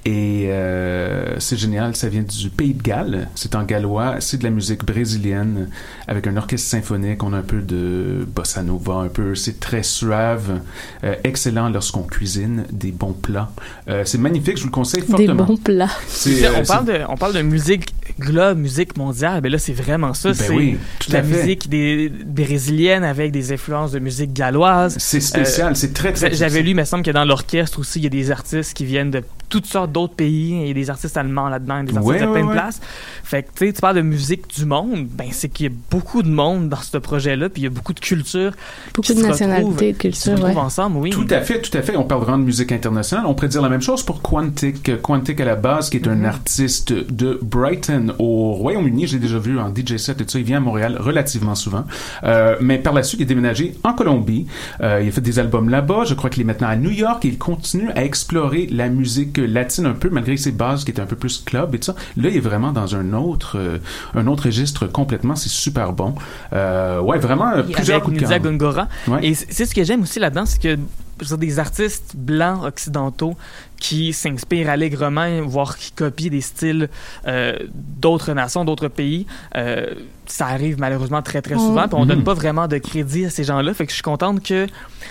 [0.07, 4.45] Et euh, c'est génial, ça vient du Pays de Galles, c'est en gallois, c'est de
[4.45, 5.69] la musique brésilienne
[6.07, 9.83] avec un orchestre symphonique, on a un peu de bossa nova, un peu, c'est très
[9.83, 10.61] suave,
[11.03, 13.51] euh, excellent lorsqu'on cuisine, des bons plats.
[13.89, 15.43] Euh, c'est magnifique, je vous le conseille Des fortement.
[15.45, 15.91] bons plats.
[16.07, 20.15] C'est, on, parle de, on parle de musique globe, musique mondiale, mais là, c'est vraiment
[20.15, 20.29] ça.
[20.29, 21.37] Ben c'est oui, tout la fait.
[21.37, 24.95] musique des, brésilienne avec des influences de musique galloise.
[25.01, 26.63] C'est spécial, c'est très, très J'avais spécial.
[26.65, 29.11] lu, il me semble que dans l'orchestre aussi, il y a des artistes qui viennent
[29.11, 30.51] de toutes sortes d'autres pays.
[30.63, 32.81] Il y a des artistes allemands là-dedans, des artistes Ouais, de ouais, plein de places.
[33.25, 35.73] Fait que, tu sais, tu parles de musique du monde, ben, c'est qu'il y a
[35.91, 38.53] beaucoup de monde dans ce projet-là, puis il y a beaucoup de cultures.
[38.95, 40.55] Beaucoup qui de nationalités, de cultures, ouais.
[40.57, 41.11] ensemble, oui.
[41.11, 41.97] Tout à fait, tout à fait.
[41.97, 43.27] On parle vraiment de musique internationale.
[43.27, 45.01] On pourrait dire la même chose pour Quantic.
[45.03, 46.25] Quantic à la base, qui est un Mhm.
[46.25, 49.07] artiste de Brighton au Royaume-Uni.
[49.07, 50.39] J'ai déjà vu en DJ set et tout ça.
[50.39, 51.85] Il vient à Montréal relativement souvent.
[52.25, 54.47] Euh, mais par la suite, il est déménagé en Colombie.
[54.81, 56.05] Euh, il a fait des albums là-bas.
[56.05, 59.36] Je crois qu'il est maintenant à New York et il continue à explorer la musique
[59.43, 61.95] latine un peu, malgré ses bases qui étaient un peu plus club et tout ça.
[62.17, 63.79] Là, il est vraiment dans un autre, euh,
[64.15, 65.37] un autre registre complètement.
[65.37, 66.15] C'est super bon.
[66.53, 68.39] Euh, ouais, vraiment euh, plusieurs coups de cœur.
[68.41, 68.89] Gongora.
[69.09, 69.27] Ouais.
[69.27, 70.79] Et c'est ce que j'aime aussi là-dedans, c'est que
[71.25, 73.37] dire, des artistes blancs occidentaux
[73.79, 76.89] qui s'inspirent allègrement, voire qui copient des styles
[77.27, 79.27] euh, d'autres nations, d'autres pays.
[79.55, 79.87] Euh,
[80.27, 82.25] ça arrive malheureusement très très souvent, puis on donne Mhm.
[82.25, 83.73] pas vraiment de crédit à ces gens-là.
[83.75, 84.67] Fait que je suis contente que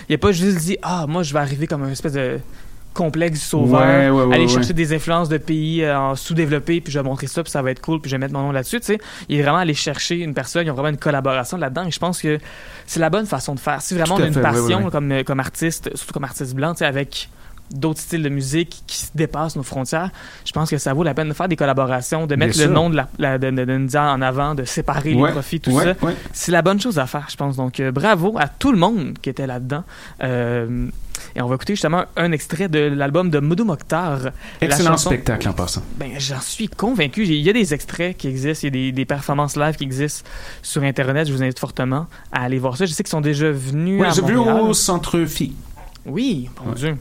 [0.08, 2.38] il a pas juste dit ah moi je vais arriver comme un espèce de
[2.96, 6.80] complexe du sauveur, Ouais, ouais, ouais, aller chercher des influences de pays euh, en sous-développés,
[6.80, 8.42] puis je vais montrer ça, puis ça va être cool, puis je vais mettre mon
[8.42, 8.80] nom là-dessus.
[8.80, 11.84] Tu sais, il est vraiment allé chercher une personne, ils ont vraiment une collaboration là-dedans,
[11.84, 12.38] et je pense que
[12.86, 13.82] c'est la bonne façon de faire.
[13.82, 16.72] Si vraiment on a une fait, passion comme euh, comme artiste, surtout comme artiste blanc,
[16.72, 17.28] tu sais, avec
[17.70, 20.10] d'autres styles de musique qui se dépassent nos frontières,
[20.44, 22.90] je pense que ça vaut la peine de faire des collaborations, de mettre le nom
[22.90, 25.70] de la, la- de, de, de Ndia en avant, de séparer Ouais, les profits, tout
[25.72, 26.06] ouais, ça.
[26.06, 26.14] ouais.
[26.32, 27.56] C'est la bonne chose à faire, je pense.
[27.56, 29.84] Donc, euh, bravo à tout le monde qui était là-dedans.
[30.22, 30.88] Euh,
[31.34, 34.18] et on va écouter justement un extrait de l'album de Moudou Mokhtar.
[34.60, 35.82] Excellent chanson- spectacle en passant.
[35.98, 37.24] Ben, j'en suis convaincu.
[37.24, 39.84] Il y a des extraits qui existent, il y a des, des performances live qui
[39.84, 40.28] existent
[40.62, 41.26] sur Internet.
[41.28, 42.84] Je vous invite fortement à aller voir ça.
[42.86, 45.54] Je sais qu'ils sont déjà venus Oui, j'ai vu au Centre Phi.
[46.04, 46.72] Oui, mon.
[46.72, 46.96] Dieu.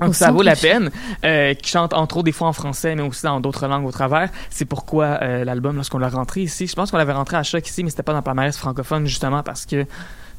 [0.00, 0.90] Donc, ça vaut la peine.
[1.24, 3.92] Euh, qui chante entre autres des fois en français, mais aussi dans d'autres langues au
[3.92, 4.28] travers.
[4.50, 7.66] C'est pourquoi euh, l'album, lorsqu'on l'a rentré ici, je pense qu'on l'avait rentré à choc
[7.66, 9.86] ici, mais c'était pas dans le palmarès francophone justement parce que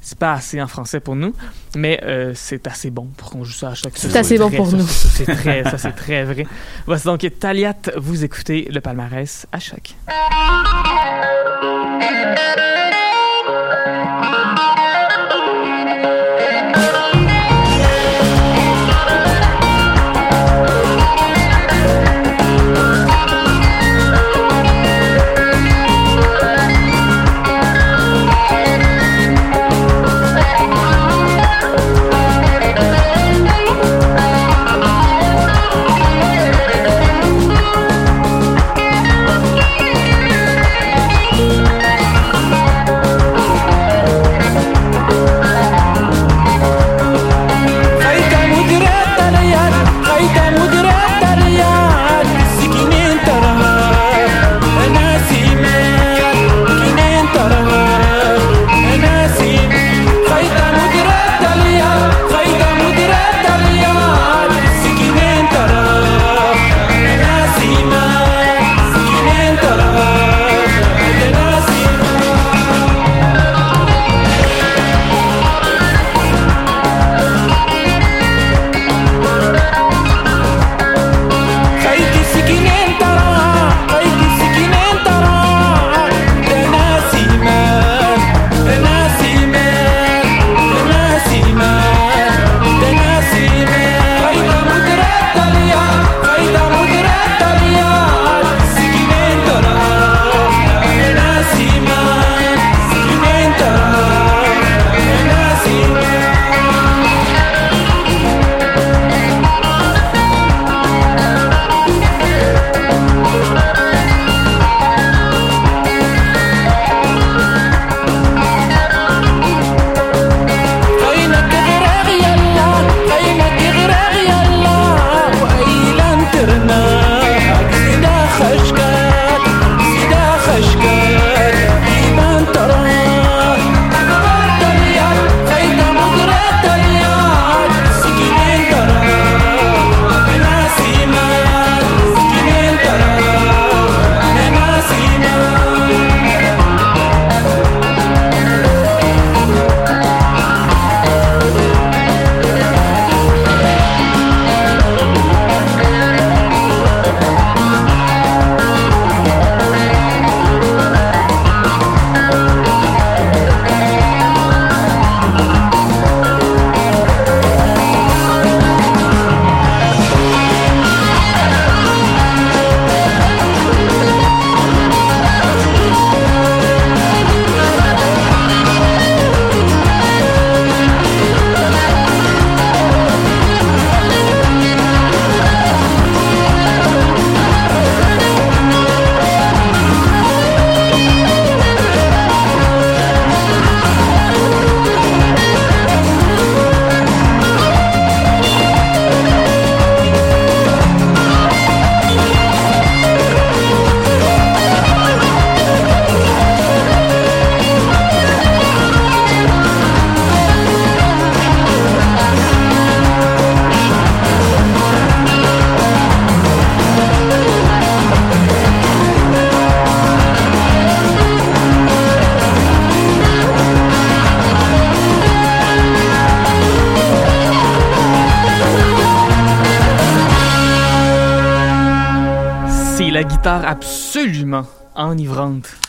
[0.01, 1.33] c'est pas assez en français pour nous,
[1.75, 3.91] mais euh, c'est assez bon pour qu'on joue ça à choc.
[3.95, 4.87] Ça, C'est assez bon vrai, pour ça, nous.
[4.87, 6.47] ça, C'est très, ça c'est très vrai.
[6.87, 9.95] Voici donc Taliat, vous écoutez le palmarès à choc.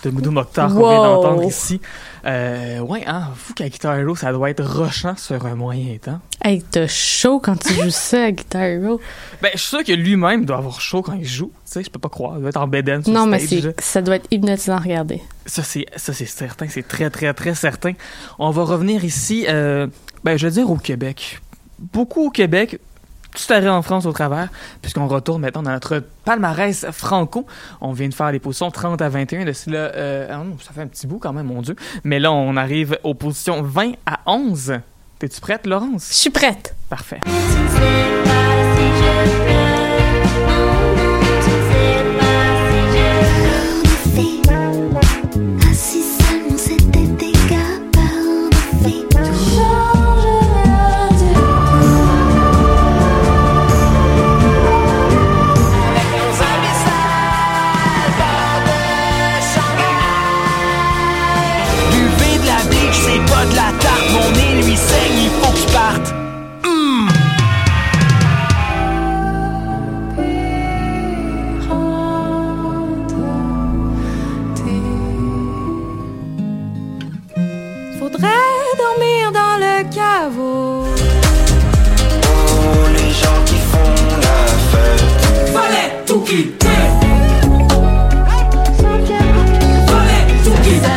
[0.02, 1.22] De Moudou Mokhtar qu'on vient Wow.
[1.22, 1.80] d'entendre ici.
[2.24, 6.20] Euh, ouais, hein, fou qu'à Guitar Hero, ça doit être rushant sur un moyen temps.
[6.44, 9.00] Hey, t'as chaud quand tu joues ça à Guitar Hero.
[9.40, 11.50] Ben, je suis sûr que lui-même doit avoir chaud quand il joue.
[11.66, 12.34] Tu sais, je peux pas croire.
[12.36, 13.40] Il doit être en bedaine sur Non, mais
[13.80, 15.20] ça doit être hypnotisant à regarder.
[15.46, 16.66] Ça, c'est, ça, c'est certain.
[16.68, 17.92] C'est très, très, très certain.
[18.38, 19.86] On va revenir ici, euh,
[20.24, 21.40] ben, je veux dire au Québec.
[21.92, 22.78] Beaucoup au Québec,
[23.34, 24.48] tout arrêt en France au travers,
[24.80, 27.46] puisqu'on retourne maintenant dans notre palmarès franco.
[27.80, 29.44] On vient de faire les positions 30 à 21.
[29.44, 31.76] De cela, euh, ah ça fait un petit bout quand même, mon Dieu.
[32.04, 34.80] Mais là, on arrive aux positions 20 à 11.
[35.18, 36.08] T'es-tu prête, Laurence?
[36.10, 36.74] Je suis prête.
[36.88, 37.20] Parfait.
[86.32, 86.66] Quitter.
[89.86, 90.88] Fallait tout quitter.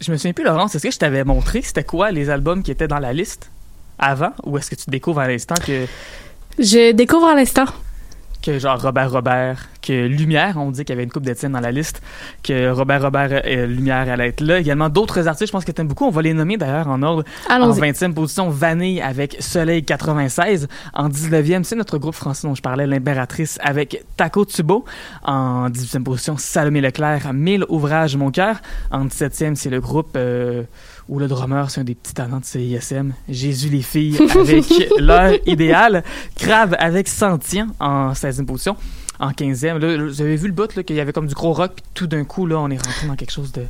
[0.00, 2.70] Je me souviens plus, Laurence, est-ce que je t'avais montré c'était quoi les albums qui
[2.70, 3.50] étaient dans la liste
[3.98, 5.86] avant ou est-ce que tu découvres à l'instant que,
[6.58, 7.64] Je découvre à l'instant.
[8.46, 11.60] Que genre Robert Robert, que Lumière, on dit qu'il y avait une coupe d'Étienne dans
[11.60, 12.00] la liste,
[12.44, 14.60] que Robert Robert et Lumière allait être là.
[14.60, 16.04] Également d'autres artistes, je pense que t'aimes beaucoup.
[16.04, 17.24] On va les nommer d'ailleurs en ordre.
[17.50, 17.80] En Allons-y.
[17.80, 20.68] 20e position, Vanille avec Soleil 96.
[20.94, 24.84] En 19e, c'est notre groupe français dont je parlais, l'Impératrice avec Taco Tubo.
[25.24, 28.60] En 18e position, Salomé Leclerc, 1000 ouvrages mon cœur.
[28.92, 30.62] En 17e, c'est le groupe euh,
[31.08, 33.12] où le drummer, c'est un des petits talents de CISM.
[33.28, 34.64] Jésus les filles avec
[34.98, 36.02] leur idéal.
[36.36, 38.76] Crave avec Sentient en 16e position.
[39.18, 41.72] En 15e, là, vous avez vu le bout, qu'il y avait comme du gros rock,
[41.76, 43.62] puis tout d'un coup, là, on est rentré dans quelque chose de...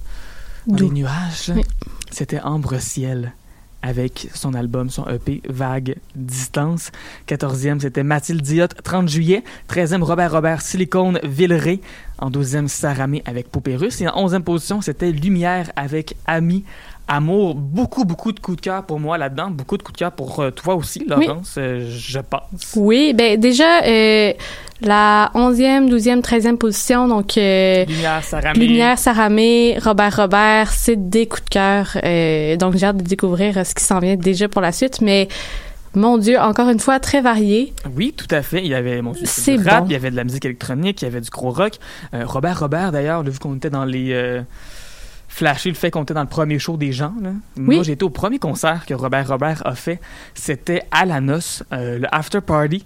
[0.66, 1.52] dans les nuages.
[1.54, 1.62] Oui.
[2.10, 3.32] C'était Ambre Ciel
[3.82, 6.90] avec son album, son EP Vague Distance.
[7.28, 9.44] 14e, c'était Mathilde Diot, 30 juillet.
[9.70, 11.80] 13e, Robert Robert, Silicone Villeray.
[12.18, 14.00] En 12e, Saramé avec Poupée Russe.
[14.00, 16.64] Et en 11e position, c'était Lumière avec Ami.
[17.08, 19.50] Amour, beaucoup, beaucoup de coups de cœur pour moi là-dedans.
[19.50, 22.72] Beaucoup de coups de cœur pour euh, toi aussi, Laurence, euh, je pense.
[22.74, 24.32] Oui, ben déjà, euh,
[24.80, 28.58] la 11e, 12e, 13e position, donc euh, Lumière, Saramé.
[28.58, 31.96] Lumière, Saramé, Robert Robert, c'est des coups de cœur.
[32.02, 35.28] euh, donc j'ai hâte de découvrir ce qui s'en vient déjà pour la suite, mais
[35.94, 37.72] mon Dieu, encore une fois, très varié.
[37.96, 38.60] Oui, tout à fait.
[38.60, 39.22] Il y avait mon Dieu,
[39.56, 39.86] du rap, bon.
[39.88, 41.74] il y avait de la musique électronique, il y avait du gros rock.
[42.12, 44.12] Euh, Robert Robert, d'ailleurs, vu qu'on était dans les.
[44.12, 44.42] Euh,
[45.36, 47.12] flasher le fait qu'on était dans le premier show des gens.
[47.20, 47.32] Là.
[47.56, 50.00] Moi, été au premier concert que Robert Robert a fait.
[50.34, 52.84] C'était à la noce, euh, le after party.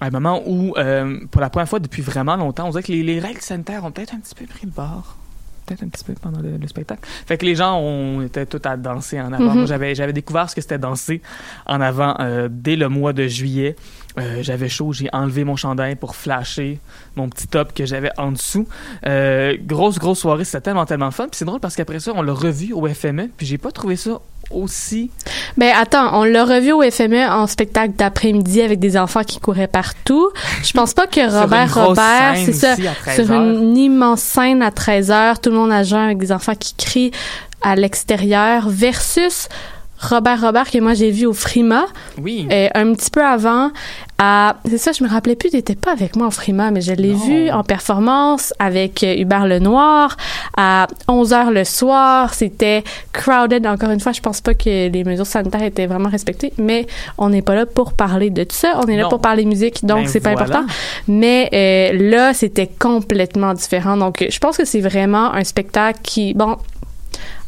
[0.00, 2.90] À un moment où, euh, pour la première fois depuis vraiment longtemps, on dirait que
[2.90, 5.16] les, les règles sanitaires ont peut-être un petit peu pris le bord.
[5.64, 7.02] Peut-être un petit peu pendant le, le spectacle.
[7.24, 9.50] Fait que les gens ont était tout à danser en avant.
[9.50, 9.58] Mhm.
[9.58, 11.22] Moi, j'avais, j'avais découvert ce que c'était danser
[11.66, 13.76] en avant euh, dès le mois de juillet.
[14.18, 16.78] Euh, j'avais chaud, j'ai enlevé mon chandail pour flasher
[17.16, 18.66] mon petit top que j'avais en dessous.
[19.06, 21.24] Euh, grosse, grosse soirée, c'était tellement, tellement fun.
[21.24, 23.96] Puis c'est drôle parce qu'après ça, on l'a revu au FME, puis j'ai pas trouvé
[23.96, 25.10] ça aussi.
[25.56, 29.66] Ben attends, on l'a revu au FME en spectacle d'après-midi avec des enfants qui couraient
[29.66, 30.30] partout.
[30.62, 34.62] Je pense pas que Robert Robert, c'est ça, aussi à 13 sur une immense scène
[34.62, 37.12] à 13 heures, tout le monde à jeun avec des enfants qui crient
[37.62, 39.48] à l'extérieur versus
[40.02, 41.84] Robert Robert que moi j'ai vu au Frima.
[42.20, 42.46] Oui.
[42.50, 43.70] Euh, un petit peu avant
[44.18, 46.92] à c'est ça je me rappelais plus t'étais pas avec moi au Frima mais je
[46.92, 50.16] l'ai vu en performance avec euh, Hubert Lenoir.
[50.56, 52.82] À 11h le soir c'était
[53.12, 53.66] crowded.
[53.66, 56.86] Encore une fois je pense pas que les mesures sanitaires étaient vraiment respectées mais
[57.16, 58.80] on n'est pas là pour parler de tout ça.
[58.82, 59.08] On est là Non.
[59.08, 60.64] pour parler musique donc Ben c'est pas important.
[61.06, 63.96] Mais euh, là c'était complètement différent.
[63.96, 66.56] Donc je pense que c'est vraiment un spectacle qui bon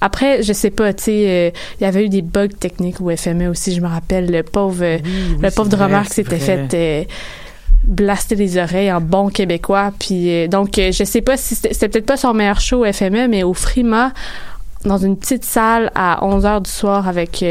[0.01, 1.51] après, je sais pas, tu sais, euh,
[1.81, 4.83] il y avait eu des bugs techniques au FME aussi, je me rappelle, le pauvre,
[4.85, 4.99] euh,
[5.41, 7.05] le pauvre drummer qui s'était fait euh,
[7.85, 9.93] blaster les oreilles en bon québécois.
[9.99, 13.43] Puis donc, je sais pas si c'était peut-être pas son meilleur show au FME, mais
[13.43, 14.13] au Frima,
[14.85, 17.43] dans une petite salle à 11 heures du soir avec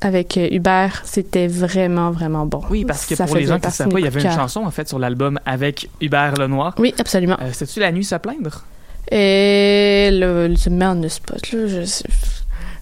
[0.00, 2.62] avec Hubert, c'était vraiment vraiment bon.
[2.70, 4.30] Oui, parce que Ça pour les gens qui ne savent pas, il y avait une
[4.30, 6.74] chanson en fait sur l'album avec Hubert Lenoir.
[6.78, 7.36] Oui, absolument.
[7.40, 8.64] Euh, C'était-tu La nuit se plaindre?
[9.10, 12.04] Et le, le met on the spot, là, je sais.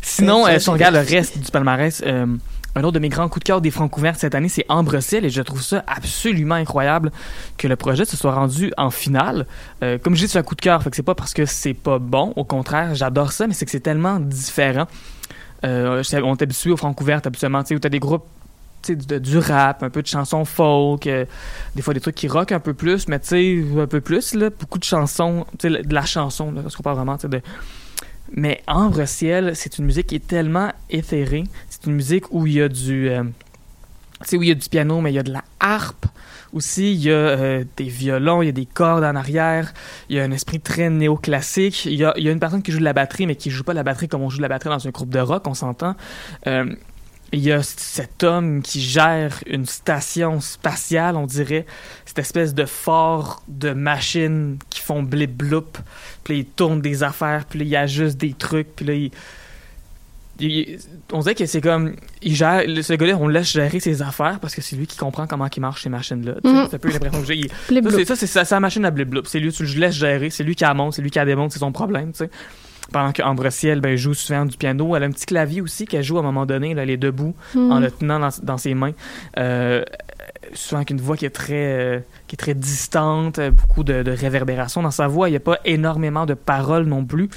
[0.03, 2.27] Sinon, euh, si on regarde le reste du palmarès, euh,
[2.75, 5.01] un autre de mes grands coups de cœur des francs couverts cette année, c'est Ambre
[5.01, 7.11] Ciel, et je trouve ça absolument incroyable
[7.57, 9.47] que le projet se soit rendu en finale.
[9.83, 11.45] Euh, comme je dis, c'est un coup de cœur, fait que c'est pas parce que
[11.45, 14.87] c'est pas bon, au contraire, j'adore ça, mais c'est que c'est tellement différent.
[15.63, 18.27] On est habitué aux francs couverts habituellement, tu sais, où t'as des groupes
[18.89, 21.25] de- du rap, un peu de chansons folk, euh,
[21.75, 24.35] des fois des trucs qui rock un peu plus, mais tu sais, un peu plus,
[24.35, 27.29] là, beaucoup de chansons, tu sais, de la chanson, là, parce qu'on parle vraiment, tu
[27.29, 27.41] de...
[28.33, 31.45] Mais Ambre Ciel, c'est une musique qui est tellement éthérée.
[31.69, 33.09] C'est une musique où il y a du...
[33.09, 35.45] euh, tu sais, où il y a du piano, mais il y a de la
[35.61, 36.07] harpe
[36.53, 36.93] aussi.
[36.93, 39.73] Il y a euh, des violons, il y a des cordes en arrière.
[40.09, 41.85] Il y a un esprit très néoclassique.
[41.85, 43.63] Il y a, y a une personne qui joue de la batterie, mais qui joue
[43.63, 45.47] pas de la batterie comme on joue de la batterie dans un groupe de rock,
[45.47, 45.95] on s'entend.
[47.33, 51.67] Il y a cet homme qui gère une station spatiale, on dirait,
[52.05, 55.65] cette espèce de fort de machines qui font blip bloup,
[56.25, 59.11] puis il tourne des affaires, puis là, il ajuste des trucs, puis là, il...
[60.39, 60.79] il-
[61.13, 64.55] on dirait que c'est comme il gère ce gars-là on laisse gérer ses affaires parce
[64.55, 66.67] que c'est lui qui comprend comment qui marchent ces machines là Mhm.
[66.69, 68.91] c'est un peu l'impression que j'ai Il- ça, c'est ça c'est sa, sa machine à
[68.91, 71.11] blip bloup c'est lui tu le laisses gérer c'est lui qui la monte c'est lui
[71.11, 72.31] qui la démonte c'est son problème tu sais
[72.93, 76.17] pendant Ciel ben, joue souvent du piano elle a un petit clavier aussi qu'elle joue
[76.17, 77.73] à un moment donné là, elle est debout Mhm.
[77.73, 78.93] en le tenant dans, dans ses mains
[79.39, 79.83] euh,
[80.55, 81.55] souvent avec une voix qui est très
[81.97, 85.37] euh, qui est très distante euh, beaucoup de, de réverbération dans sa voix il n'y
[85.37, 87.29] a pas énormément de paroles non plus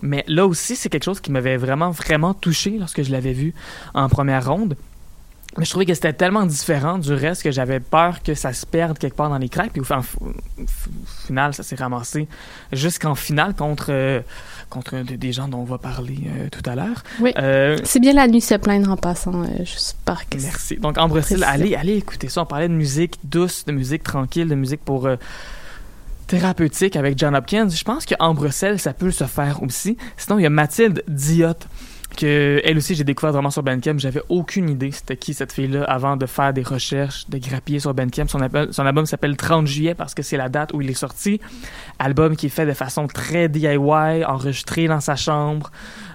[0.00, 3.52] mais là aussi, c'est quelque chose qui m'avait vraiment, vraiment touché lorsque je l'avais vu
[3.94, 4.76] en première ronde.
[5.56, 8.64] Mais je trouvais que c'était tellement différent du reste que j'avais peur que ça se
[8.64, 9.72] perde quelque part dans les cracks.
[9.72, 10.66] Puis au fin- au
[11.26, 12.28] final, ça s'est ramassé
[12.72, 14.20] jusqu'en finale contre, euh,
[14.70, 17.02] contre de- des gens dont on va parler euh, tout à l'heure.
[17.20, 17.32] Oui.
[17.38, 19.46] Euh, C'est bien la nuit se plaindre en passant, euh,
[20.04, 20.76] par que Merci.
[20.76, 21.46] Donc, Précision.
[21.48, 22.42] allez, allez écouter ça.
[22.42, 25.08] On parlait de musique douce, de musique tranquille, de musique pour
[26.26, 27.68] thérapeutique avec John Hopkins.
[27.70, 29.96] Je pense que Ambre Ciel, ça peut se faire aussi.
[30.16, 31.54] Sinon, il y a Mathilde Diot,
[32.26, 33.98] elle aussi, j'ai découvert vraiment sur Bandcamp.
[33.98, 37.94] J'avais aucune idée c'était qui cette fille-là avant de faire des recherches, de grappiller sur
[37.94, 38.28] Bandcamp.
[38.28, 38.40] Son,
[38.70, 41.40] son album s'appelle 30 juillet parce que c'est la date où il est sorti.
[41.98, 45.70] Album qui est fait de façon très DIY, enregistré dans sa chambre,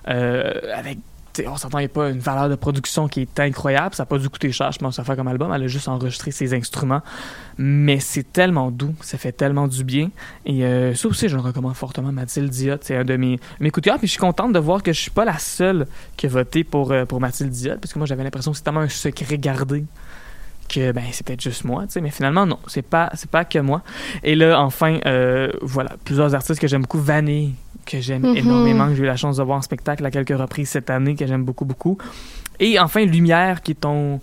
[0.07, 0.99] euh, avec
[1.47, 3.95] on s'entend, il n'y a pas une valeur de production qui est incroyable.
[3.95, 5.51] Ça n'a pas dû coûter cher, je pense, à faire comme album.
[5.53, 7.01] Elle a juste enregistré ses instruments.
[7.57, 10.09] Mais c'est tellement doux, ça fait tellement du bien.
[10.45, 12.11] Et euh, ça aussi, je le recommande fortement.
[12.11, 13.89] Mathilde Diot, c'est un de mes, mes coups.
[13.97, 16.63] Puis je suis contente de voir que je suis pas la seule qui a voté
[16.63, 19.85] pour, euh, Mathilde Diot, parce que moi, j'avais l'impression que c'était tellement un secret gardé
[20.69, 23.45] que ben c'est peut-être juste moi, tu sais, mais finalement non, c'est pas c'est pas
[23.45, 23.81] que moi.
[24.23, 27.53] Et là enfin euh, voilà, plusieurs artistes que j'aime beaucoup, Vanille
[27.85, 28.37] que j'aime Mhm.
[28.37, 31.15] énormément, que j'ai eu la chance de voir en spectacle à quelques reprises cette année
[31.15, 31.97] que j'aime beaucoup beaucoup.
[32.59, 34.19] Et enfin Lumière qui est ton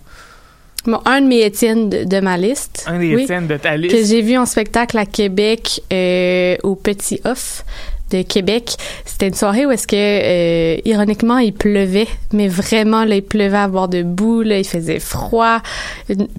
[0.85, 2.85] Bon, un de mes Étienne de, de ma liste.
[2.87, 3.21] un des Oui.
[3.23, 3.95] Étienne de ta liste.
[3.95, 7.63] que j'ai vu en spectacle à Québec euh, au Petit Off
[8.11, 8.75] de Québec.
[9.05, 13.57] C'était une soirée où est-ce que euh, ironiquement il pleuvait, mais vraiment là il pleuvait
[13.57, 15.59] à bord de boue, là, il faisait froid.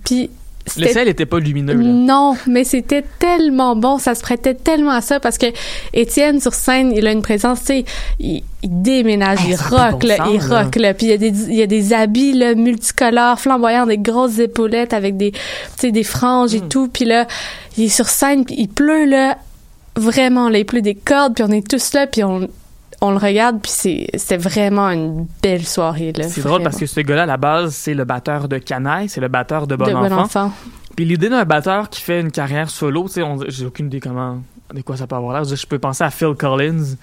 [0.05, 0.31] Puis
[0.77, 1.83] Le ciel était pas lumineux là.
[1.83, 5.47] non, mais c'était tellement bon, ça se prêtait tellement à ça parce que
[5.93, 7.85] Étienne sur scène, il a une présence, tu sais,
[8.21, 10.63] il, il déménage, Hey, il rock, bon là, sens, il là.
[10.63, 13.87] rock, là, puis il y a des il y a des habits là multicolores, flamboyants,
[13.87, 15.39] des grosses épaulettes avec des tu
[15.79, 16.69] sais des franges et Hmm.
[16.69, 17.27] tout, puis là,
[17.77, 19.39] il est sur scène, puis il pleut là
[19.97, 22.49] vraiment, il pleut des cordes, puis on est tous là, puis on
[23.05, 26.13] on le regarde, puis c'est vraiment une belle soirée.
[26.29, 29.21] C'est drôle parce que ce gars-là, à la base, c'est le batteur de Canaille, c'est
[29.21, 30.21] le batteur de Bon, de bon Enfant.
[30.23, 30.53] enfant.
[30.95, 33.99] Puis l'idée d'un batteur qui fait une carrière solo, tu sais, on- j'ai aucune idée
[33.99, 34.39] comment,
[34.73, 35.43] de quoi ça peut avoir l'air.
[35.57, 36.95] Je peux penser à Phil Collins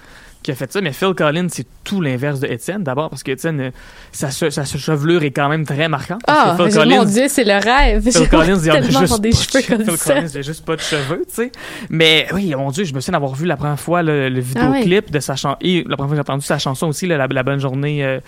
[0.42, 2.82] qui a fait ça, mais Phil Collins, c'est tout l'inverse de Étienne.
[2.82, 3.70] D'abord parce que Étienne, euh,
[4.10, 6.22] sa, che- sa chevelure est quand même très marquante.
[6.26, 8.02] Ah, Phil mon Dieu, c'est le rêve.
[8.10, 10.14] Phil Collins, il a juste des pas cheveux comme Phil ça.
[10.14, 11.52] Collins, il a juste pas de cheveux, tu sais.
[11.90, 15.10] Mais oui, mon Dieu, je me souviens d'avoir vu la première fois le, le vidéoclip
[15.10, 17.26] de sa chanson, et la première fois que j'ai entendu sa chanson aussi, là, la,
[17.26, 18.20] la bonne journée euh,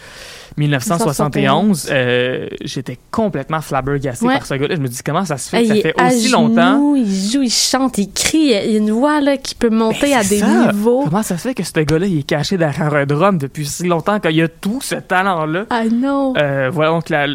[0.56, 1.88] 1971.
[1.90, 4.34] euh, J'étais complètement flabbergassé Ouais.
[4.38, 4.74] par ce gars-là.
[4.76, 6.94] Je me dis, comment ça se fait que ça fait aussi genoux, longtemps?
[6.94, 8.38] Il joue, il chante, il crie.
[8.38, 10.72] Il y a une voix là, qui peut monter à des ça.
[10.72, 11.04] niveaux.
[11.04, 13.86] Comment ça se fait que ce gars-là, il est caché derrière un drum depuis si
[13.86, 15.66] longtemps, qu'il y a tout ce talent-là?
[15.70, 16.34] Ah non.
[16.36, 17.34] Euh, voilà, donc la, je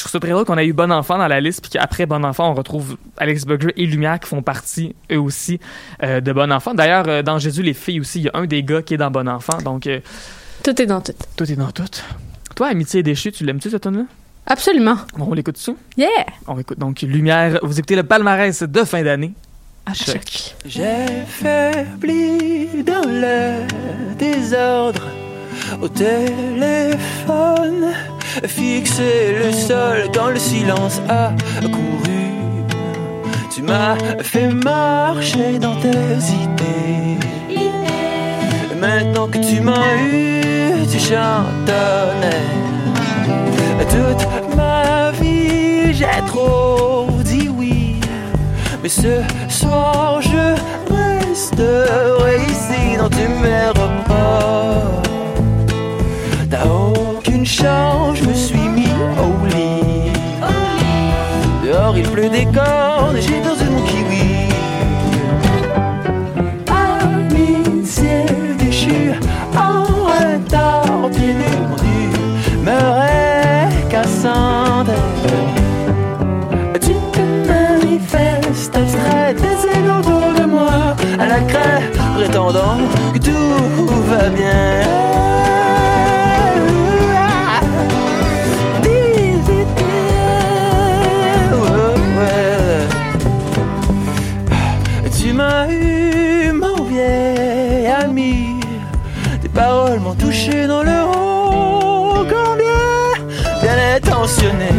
[0.00, 2.24] trouve ça très drôle qu'on a eu Bon Enfant dans la liste, puis qu'après Bon
[2.24, 5.60] Enfant, on retrouve Alex Burger et Lumière qui font partie, eux aussi,
[6.02, 6.72] euh, de Bon Enfant.
[6.74, 8.98] D'ailleurs, euh, dans Jésus, les filles aussi, il y a un des gars qui est
[8.98, 10.00] dans Bon Enfant, donc euh,
[10.64, 11.12] Tout est dans tout.
[11.36, 11.84] tout est dans tout.
[12.56, 14.04] Toi, Amitié déchue, tu l'aimes-tu, cette tune-là?
[14.46, 14.96] Absolument.
[15.16, 15.74] Bon, on l'écoute dessus?
[15.96, 16.08] Yeah!
[16.46, 17.58] On écoute donc Lumière.
[17.62, 19.32] Vous écoutez le palmarès de fin d'année
[19.84, 20.54] à choc.
[20.64, 23.66] J'ai faibli dans le
[24.16, 25.02] désordre
[25.82, 27.92] au téléphone,
[28.46, 31.32] fixé le sol quand le silence a
[31.62, 32.32] couru.
[33.54, 37.18] Tu m'as fait marcher dans tes idées.
[38.88, 42.48] Maintenant que tu m'as eu, tu chantonnait.
[43.90, 44.26] Toute
[44.56, 47.96] ma vie, j'ai trop dit oui.
[48.82, 49.20] Mais ce
[49.50, 50.56] soir, je
[50.94, 52.96] resterai ici.
[52.98, 55.02] Non, tu m'aimeras pas.
[56.50, 60.12] T'as aucune chance, je me suis mis au lit.
[61.62, 64.27] Dehors, il pleut des cordes et j'ai perdu mon kiwi.
[69.56, 72.10] En retard, pieds nus, mon Dieu,
[72.64, 74.90] me cassante.
[76.80, 81.82] Tu te manifestes abstrait, des autour de moi, à la craie,
[82.16, 82.78] prétendant
[83.14, 84.97] que tout va bien.
[100.46, 103.10] Dans le haut, combien
[103.60, 104.70] bien intentionné.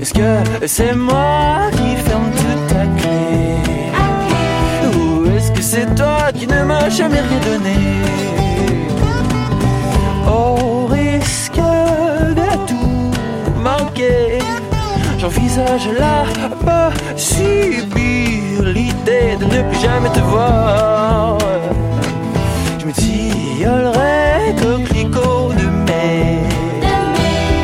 [0.00, 3.56] Est-ce que c'est moi qui ferme toute ta clé?
[4.94, 7.74] Ou est-ce que c'est toi qui ne m'as jamais rien donné?
[10.28, 11.60] Au risque
[12.40, 13.10] de tout
[13.60, 14.38] manquer,
[15.18, 16.24] j'envisage la
[17.12, 21.38] possibilité de ne plus jamais te voir.
[22.96, 26.40] Me tillerai coquelicot de mai.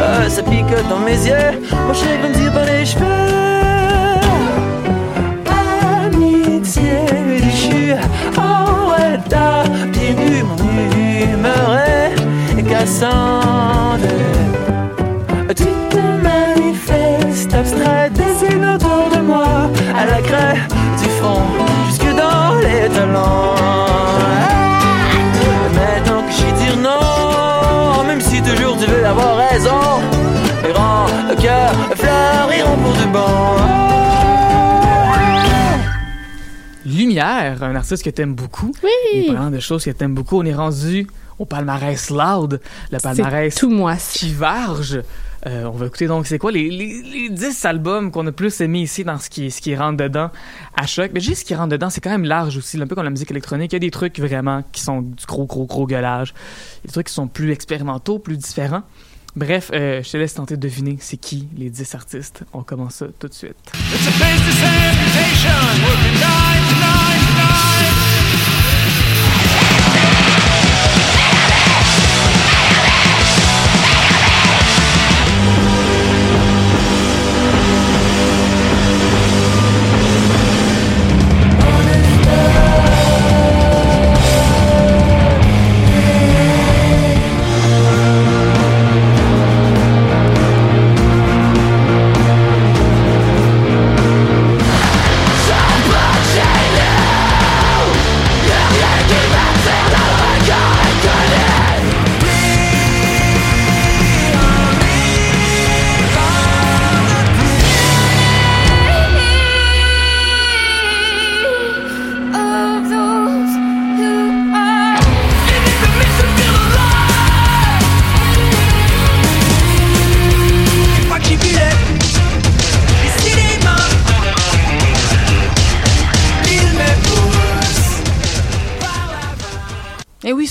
[0.00, 3.04] Ah, ça picote dans mes yeux, mon chien grandit par les cheveux.
[6.04, 7.06] Amitié
[7.40, 7.94] déchue,
[8.36, 11.78] en retard, pieds nus, mon humeur
[12.58, 14.00] est cassante.
[15.56, 20.60] Tu te manifestes abstrait, dessine autour de moi, à la craie
[21.02, 21.42] du front,
[21.86, 23.61] jusque dans les talons.
[37.12, 38.72] Lumière, un artiste que t'aimes beaucoup.
[38.82, 38.90] Oui.
[39.12, 41.06] Et parlant de choses que t'aimes beaucoup, on est rendu
[41.38, 42.58] au palmarès loud,
[42.90, 43.96] le palmarès tout moi.
[43.96, 45.02] qui varge.
[45.46, 48.62] Euh, on va écouter donc c'est quoi les, les, les 10 albums qu'on a plus
[48.62, 50.30] aimés ici dans ce qui, ce qui rentre dedans
[50.74, 51.10] à choc?
[51.12, 53.10] Mais juste ce qui rentre dedans, c'est quand même large aussi, un peu comme la
[53.10, 53.72] musique électronique.
[53.72, 56.32] Il y a des trucs vraiment qui sont du gros, gros, gros gueulage.
[56.86, 58.84] Des trucs qui sont plus expérimentaux, plus différents.
[59.36, 62.44] Bref, euh, je te laisse tenter de deviner c'est qui les 10 artistes.
[62.54, 63.56] On commence ça tout de suite.
[63.74, 64.06] It's
[65.44, 66.61] a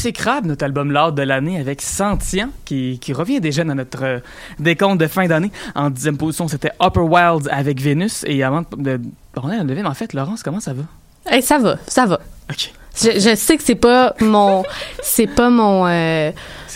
[0.02, 4.04] c'est Crab, notre album loud de l'année avec Sentient, qui, qui revient déjà dans notre
[4.04, 4.20] euh,
[4.60, 5.52] décompte de fin d'année.
[5.76, 8.24] En dixième position, c'était Upper Wilds avec Vénus.
[8.26, 9.00] Et avant de...
[9.36, 10.14] On est neuvième, en fait.
[10.14, 10.84] Laurence, comment ça va?
[11.28, 12.20] Hey, ça va, ça va.
[12.50, 12.74] OK.
[12.96, 14.64] Je, je sais que c'est pas mon
[15.02, 16.32] c'est pas mon euh,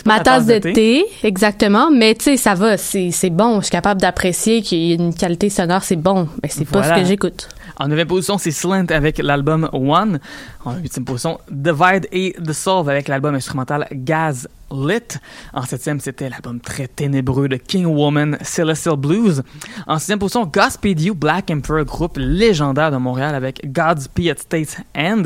[0.06, 0.72] ma ta tasse tasse de thé.
[0.72, 1.04] thé.
[1.24, 4.94] exactement mais tu sais ça va c'est bon je suis capable d'apprécier qu'il y ait
[4.94, 8.52] une qualité sonore c'est bon mais c'est pas ce que j'écoute En neuvième position, c'est
[8.52, 10.18] Slant avec l'album One.
[10.64, 15.18] En huitième position, Divide et The Solve avec l'album instrumental Gaz Lit.
[15.52, 19.42] En septième, c'était l'album très ténébreux de King Woman, Celestial Blues.
[19.86, 24.78] En sixième position, Godspeed You, Black Emperor, groupe légendaire de Montréal avec Godspeed at State's
[24.96, 25.24] End.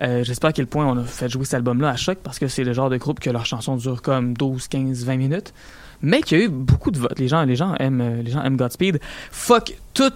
[0.00, 2.48] Euh, J'espère à quel point on a fait jouer cet album-là à choc parce que
[2.48, 5.54] c'est le genre de groupe que leurs chansons durent comme 12, 15, 20 minutes
[6.02, 7.18] mais qui a eu beaucoup de votes.
[7.18, 9.00] Les gens, les gens aiment, euh, les gens aiment Godspeed.
[9.30, 10.12] Fuck tout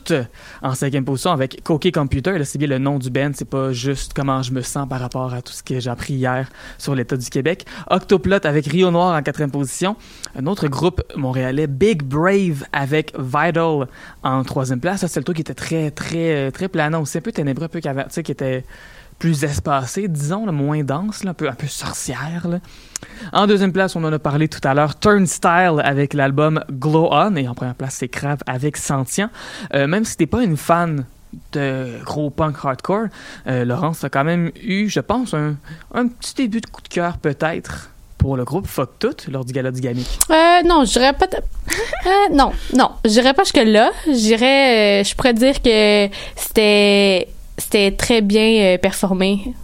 [0.62, 2.38] en cinquième position avec Coquet Computer.
[2.38, 3.30] Là, c'est bien le nom du band.
[3.34, 6.14] C'est pas juste comment je me sens par rapport à tout ce que j'ai appris
[6.14, 6.48] hier
[6.78, 7.66] sur l'État du Québec.
[7.90, 9.96] Octoplot avec Rio Noir en quatrième position.
[10.34, 13.86] Un autre groupe montréalais, Big Brave avec Vital
[14.22, 15.00] en troisième place.
[15.00, 17.18] Ça, c'est le truc qui était très, très, très planant aussi.
[17.18, 18.64] Un peu ténébreux, un peu caverne, tu sais, qui était
[19.18, 22.46] plus espacée, disons, là, moins dense, un, peu, un peu sorcière.
[23.32, 27.34] En deuxième place, on en a parlé tout à l'heure, Turnstile avec l'album Glow On.
[27.36, 29.30] Et en première place, c'est Crave avec Sentient.
[29.74, 31.06] Euh, même si t'es pas une fan
[31.52, 33.06] de gros punk hardcore,
[33.46, 35.56] euh, Laurence a quand même eu, je pense, un,
[35.94, 39.52] un petit début de coup de cœur peut-être pour le groupe Fuck Tout lors du
[39.52, 40.18] gala du Gamic.
[40.30, 41.26] Euh, non, je dirais pas.
[41.26, 43.90] Euh, non, non, je dirais pas jusque là.
[44.06, 49.54] Je dirais, je pourrais dire que c'était, c'était très bien euh, performé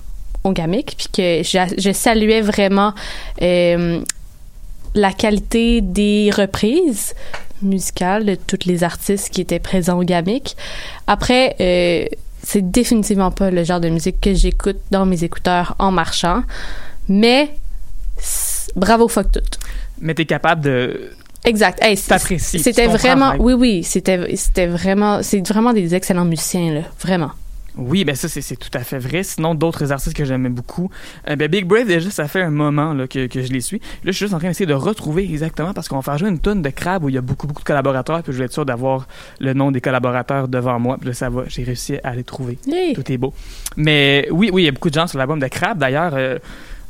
[0.45, 2.95] au Gamic, puis que je, je saluais vraiment
[3.41, 4.01] euh,
[4.95, 7.15] la qualité des reprises
[7.63, 10.57] musicales de tous les artistes qui étaient présents au Gamic.
[11.07, 12.07] Après, euh,
[12.43, 16.43] c'est définitivement pas le genre de musique que j'écoute dans mes écouteurs en marchant,
[17.09, 17.55] mais
[18.75, 19.41] bravo fuck tout.
[20.01, 21.13] Mais t'es capable de.
[21.45, 21.79] Exact.
[21.83, 21.97] Hey,
[22.63, 27.31] C'était vraiment, oui, oui, c'était, c'était vraiment, c'est vraiment des excellents musiciens là, vraiment.
[27.77, 29.23] Oui, ben ça, c'est tout à fait vrai.
[29.23, 30.91] Sinon, d'autres artistes que j'aimais beaucoup.
[31.29, 33.79] euh, ben Big Brave, déjà, ça fait un moment là, que, que je les suis.
[33.79, 36.29] Là, je suis juste en train d'essayer de retrouver exactement parce qu'on va faire jouer
[36.29, 38.23] une tonne de crabes où il y a beaucoup, beaucoup de collaborateurs.
[38.23, 39.07] Puis je vais être sûr d'avoir
[39.41, 40.99] le nom des collaborateurs devant moi.
[40.99, 41.45] Puis là, ça va.
[41.49, 42.59] J'ai réussi à les trouver.
[42.95, 43.33] Tout est beau.
[43.77, 45.79] Mais oui, oui, il y a beaucoup de gens sur l'album de Crab.
[45.79, 46.39] D'ailleurs, euh,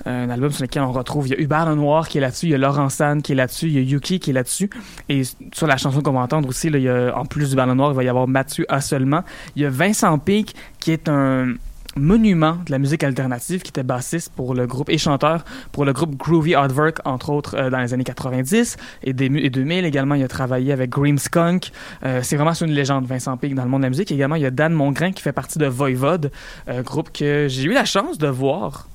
[0.07, 2.51] un album sur lequel on retrouve, il y a Hubert Lenoir qui est là-dessus, il
[2.51, 4.71] y a Laurent San qui est là-dessus, il y a Yuki qui est là-dessus.
[5.09, 5.23] Et
[5.53, 7.93] sur la chanson qu'on va entendre aussi, là, il y a, en plus d'Hubert Lenoir,
[7.93, 9.23] il va y avoir Mathieu A seulement.
[9.57, 11.55] Il y a Vincent Pic qui est un
[11.97, 15.93] monument de la musique alternative qui était bassiste pour le groupe et chanteur pour le
[15.93, 20.15] groupe Groovy Hardwork entre autres euh, dans les années 90 et, des, et 2000 également
[20.15, 21.71] il a travaillé avec Green Skunk
[22.05, 24.43] Euh, c'est vraiment une légende Vincent Pic dans le monde de la musique également il
[24.43, 26.33] y a Dan Mongrain qui fait partie de Voivode
[26.69, 28.89] euh, groupe que j'ai eu la chance de voir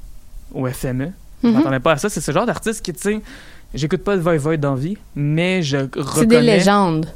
[0.54, 1.12] au FME
[1.44, 1.54] je Mhm.
[1.56, 3.22] m'attendais pas à ça c'est ce genre d'artiste qui tu sais
[3.74, 7.08] j'écoute pas de Voivode d'envie mais je reconnais C'est des légendes.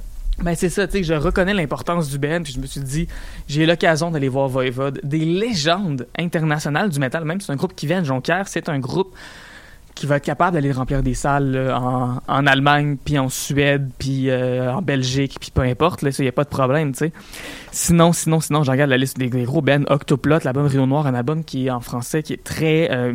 [0.43, 3.07] ben c'est ça, tu sais, je reconnais l'importance du band, puis je me suis dit,
[3.47, 7.57] j'ai eu l'occasion d'aller voir Voivode, des légendes internationales du métal, même si c'est un
[7.57, 9.13] groupe qui vient de Jonquière, c'est un groupe
[9.95, 14.29] qui va être capable d'aller remplir des salles en, en Allemagne, puis en Suède, puis
[14.29, 17.11] euh, en Belgique, puis peu importe, là, ça, y a pas de problème, tu sais.
[17.71, 21.13] Sinon, sinon, sinon, je regarde la liste des, gros bands, Octoplot, l'album Rio Noir, un
[21.13, 22.89] album qui est en français, qui est très...
[22.91, 23.13] euh,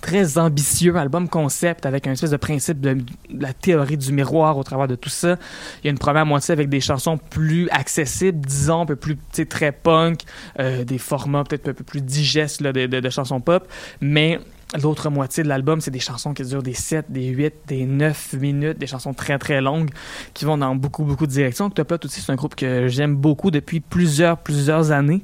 [0.00, 2.96] très ambitieux, album concept avec un espèce de principe de,
[3.30, 5.36] la théorie du miroir au travers de tout ça.
[5.82, 9.18] Il y a une première moitié avec des chansons plus accessibles, disons, un peu plus,
[9.46, 10.20] très punk,
[10.58, 13.68] euh, des formats peut-être un peu plus digestes là, de- de chansons pop,
[14.00, 14.40] mais
[14.82, 18.34] l'autre moitié de l'album, c'est des chansons qui durent des 7, des 8, des 9
[18.34, 19.90] minutes, des chansons très très longues
[20.34, 21.66] qui vont dans beaucoup beaucoup de directions.
[21.66, 25.22] Octoplot aussi, c'est un groupe que j'aime beaucoup depuis plusieurs plusieurs années.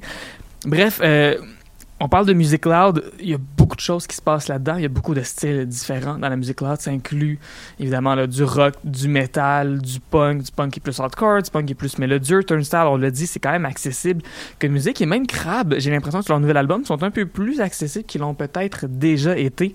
[0.65, 1.37] Bref, euh,
[1.99, 4.75] on parle de musique loud, il y a beaucoup de choses qui se passent là-dedans,
[4.75, 7.39] il y a beaucoup de styles différents dans la musique loud, ça inclut
[7.79, 11.49] évidemment là, du rock, du metal, du punk, du punk qui est plus hardcore, du
[11.49, 14.21] punk qui est plus mélodieux, Turnstile, on l'a dit, c'est quand même accessible
[14.59, 17.25] que musique, et même Crab, j'ai l'impression que sur leur nouvel album, sont un peu
[17.25, 19.73] plus accessibles qu'ils l'ont peut-être déjà été.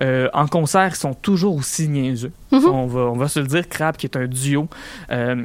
[0.00, 2.32] Euh, en concert, ils sont toujours aussi niaiseux.
[2.52, 2.66] Mhm.
[2.66, 4.68] on, va, on va se le dire, Crab qui est un duo.
[5.10, 5.44] euh,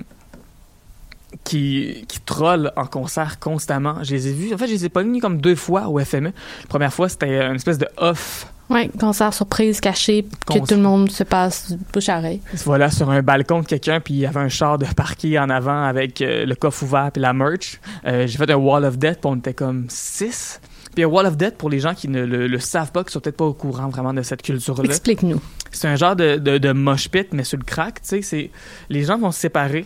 [1.44, 4.04] qui, qui troll en concert constamment.
[4.04, 4.54] Je les ai vus.
[4.54, 6.30] En fait, je les ai pas mis comme deux fois au FME.
[6.30, 8.48] La première fois, c'était une espèce de off.
[8.70, 12.40] Ouais, concert surprise caché, que tout le monde se passe bouche à oreille.
[12.64, 15.50] Voilà, sur un balcon de quelqu'un, puis il y avait un char de parquet en
[15.50, 17.82] avant avec euh, le coffre ouvert puis la merch.
[18.06, 20.62] Euh, J'ai fait un Wall of Death, puis on était comme six.
[20.96, 23.12] Puis un Wall of Death, pour les gens qui ne le, le savent pas, qui
[23.12, 24.86] sont peut-être pas au courant vraiment de cette culture-là.
[24.86, 25.42] Explique-nous.
[25.72, 28.52] C'est un genre de, de, de mosh pit, mais sur le crack, tu sais.
[28.90, 29.86] Les gens vont se séparer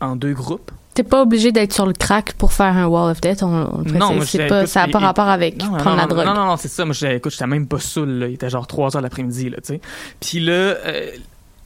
[0.00, 0.70] en deux groupes.
[0.94, 3.42] T'es pas obligé d'être sur le crack pour faire un wall of death.
[3.42, 6.08] On, on Non, c'est pas, ça n'a pas rapport avec Non, non, prendre la non,
[6.08, 6.26] drogue.
[6.26, 6.84] Non, non, non, c'est ça.
[6.84, 8.26] Moi, écoute, j'étais même pas saoul, là.
[8.26, 9.80] Il était genre 3 heures l'après-midi, là, tu sais.
[10.18, 11.10] Puis là, euh,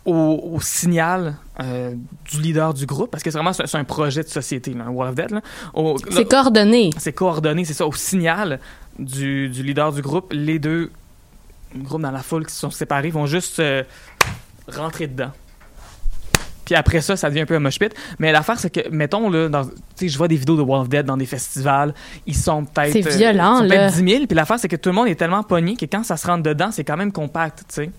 [0.05, 1.95] au, au signal euh,
[2.31, 4.91] du leader du groupe, parce que c'est vraiment c'est un projet de société, là, un
[4.91, 5.35] Wall of Death,
[6.11, 6.91] C'est coordonné.
[6.99, 7.87] c'est coordonné, c'est ça.
[7.87, 8.61] Au signal
[8.99, 10.91] du, du leader du groupe, les deux
[11.77, 13.83] groupes dans la foule qui se sont séparés vont juste euh,
[14.69, 15.31] rentrer dedans.
[16.65, 17.95] Puis après ça, ça devient un peu un mosh pit.
[18.19, 20.81] Mais l'affaire, c'est que, mettons, là, dans- tu sais, je vois des vidéos de Wall
[20.81, 21.95] of Dead dans des festivals.
[22.27, 22.93] Ils sont peut-être.
[22.93, 23.77] C'est euh, violent, ils sont là.
[23.89, 24.27] peut-être 10 000.
[24.27, 26.43] Puis l'affaire, c'est que tout le monde est tellement pogné que quand ça se rentre
[26.43, 27.91] dedans, c'est quand même compact, tu sais.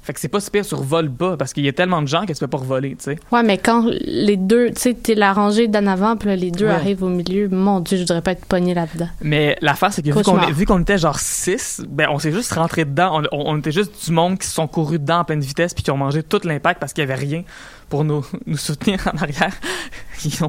[0.00, 2.06] Fait que c'est pas si pire sur vol bas parce qu'il y a tellement de
[2.08, 3.18] gens que tu peux pas revoler, tu sais.
[3.30, 6.64] Ouais, mais quand les deux, tu sais, t'es la rangée d'en avant, puis les deux
[6.64, 6.70] Ouais.
[6.72, 9.08] arrivent au milieu, mon Dieu, je voudrais pas être pogné là-dedans.
[9.20, 10.50] Mais l'affaire, c'est que vu qu'on, Cauchemar.
[10.52, 13.20] vu qu'on était genre 6, ben on s'est juste rentré dedans.
[13.32, 15.74] On, on- on était juste du monde qui se sont courus dedans en pleine vitesse
[15.74, 17.42] puis qui ont mangé tout l'impact parce qu'il y avait rien
[17.88, 19.52] pour nous, nous soutenir en arrière.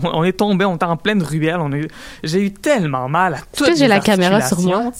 [0.03, 1.57] On, est tombé, on était en pleine ruelle.
[1.59, 1.87] On a eu-
[2.23, 4.91] j'ai eu tellement mal à toutes que j'ai la caméra sur moi?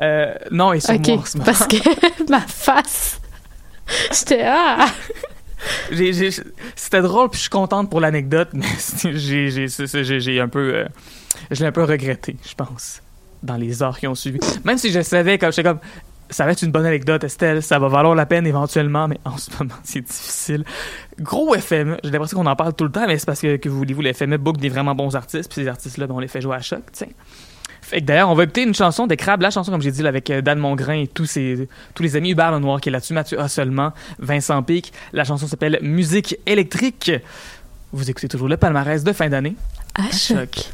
[0.00, 1.76] Euh, non, et sur moi en parce que
[2.30, 3.20] ma face,
[4.12, 4.86] j'étais ah.
[6.74, 8.66] C'était drôle puis je suis contente pour l'anecdote, mais
[9.12, 10.86] j'ai un peu, euh,
[11.50, 13.02] je l'ai un peu regretté, je pense.
[13.42, 14.38] dans les heures qui ont suivi.
[14.64, 15.80] Même si je savais, comme j'étais comme,
[16.30, 19.36] ça va être une bonne anecdote, Estelle, ça va valoir la peine éventuellement, mais en
[19.36, 20.64] ce moment, c'est difficile.
[21.18, 23.68] Gros FME, j'ai l'impression qu'on en parle tout le temps, mais c'est parce que, que
[23.68, 26.28] vous voulez-vous, les FME book des vraiment bons artistes, puis ces artistes-là, ben, on les
[26.28, 27.08] fait jouer à choc, tiens.
[27.82, 30.02] Fait que d'ailleurs, on va écouter une chanson des Crabes, la chanson, comme j'ai dit,
[30.02, 32.92] là, avec euh, Dan Mongrain et tous, ses, tous les amis Hubert Lenoir qui est
[32.92, 34.92] là-dessus, Mathieu A seulement, Vincent Pic.
[35.12, 37.10] La chanson s'appelle Musique électrique.
[37.92, 39.56] Vous écoutez toujours le palmarès de fin d'année.
[39.96, 40.70] À choc.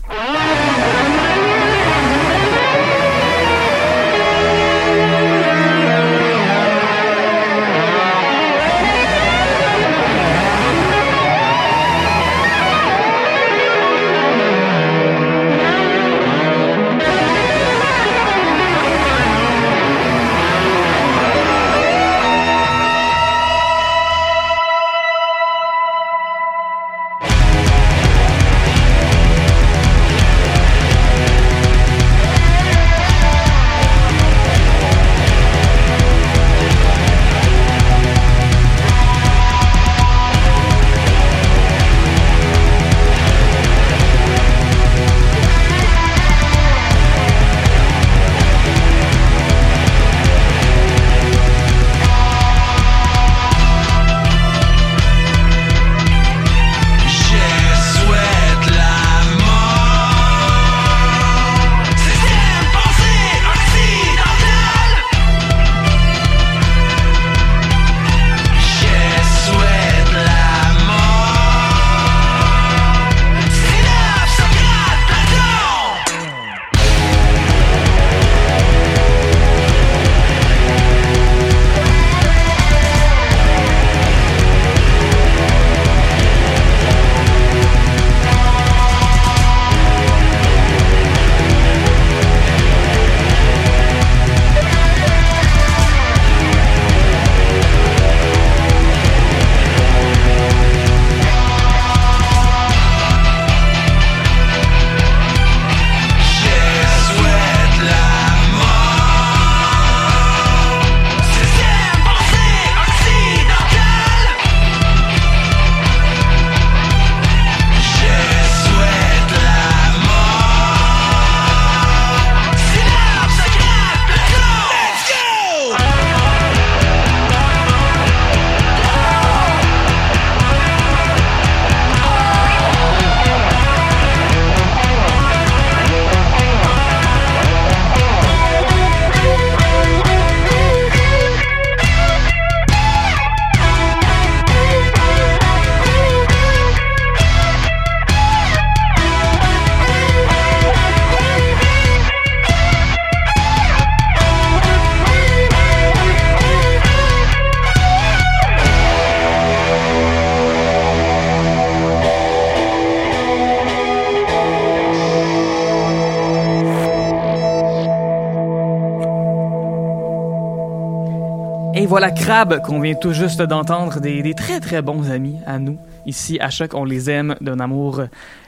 [172.07, 175.77] Voilà Crabe qu'on vient tout juste d'entendre, des, des très très bons amis à nous.
[176.07, 178.01] Ici, à Choc, on les aime d'un amour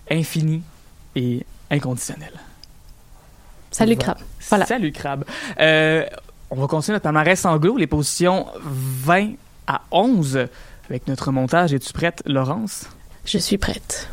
[0.09, 0.62] infini
[1.16, 2.30] et inconditionnel.
[3.72, 4.14] Salut, Voilà.
[4.14, 4.26] Crabe.
[4.48, 4.66] Voilà.
[4.66, 5.24] Salut Crabe.
[5.59, 6.06] Euh,
[6.51, 9.30] on va continuer notre palmarès anglo, les positions 20
[9.66, 10.47] à 11
[10.89, 11.74] avec notre montage.
[11.74, 12.85] Es-tu prête, Laurence?
[13.24, 14.09] Je suis prête.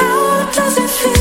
[0.00, 1.12] How does it feel?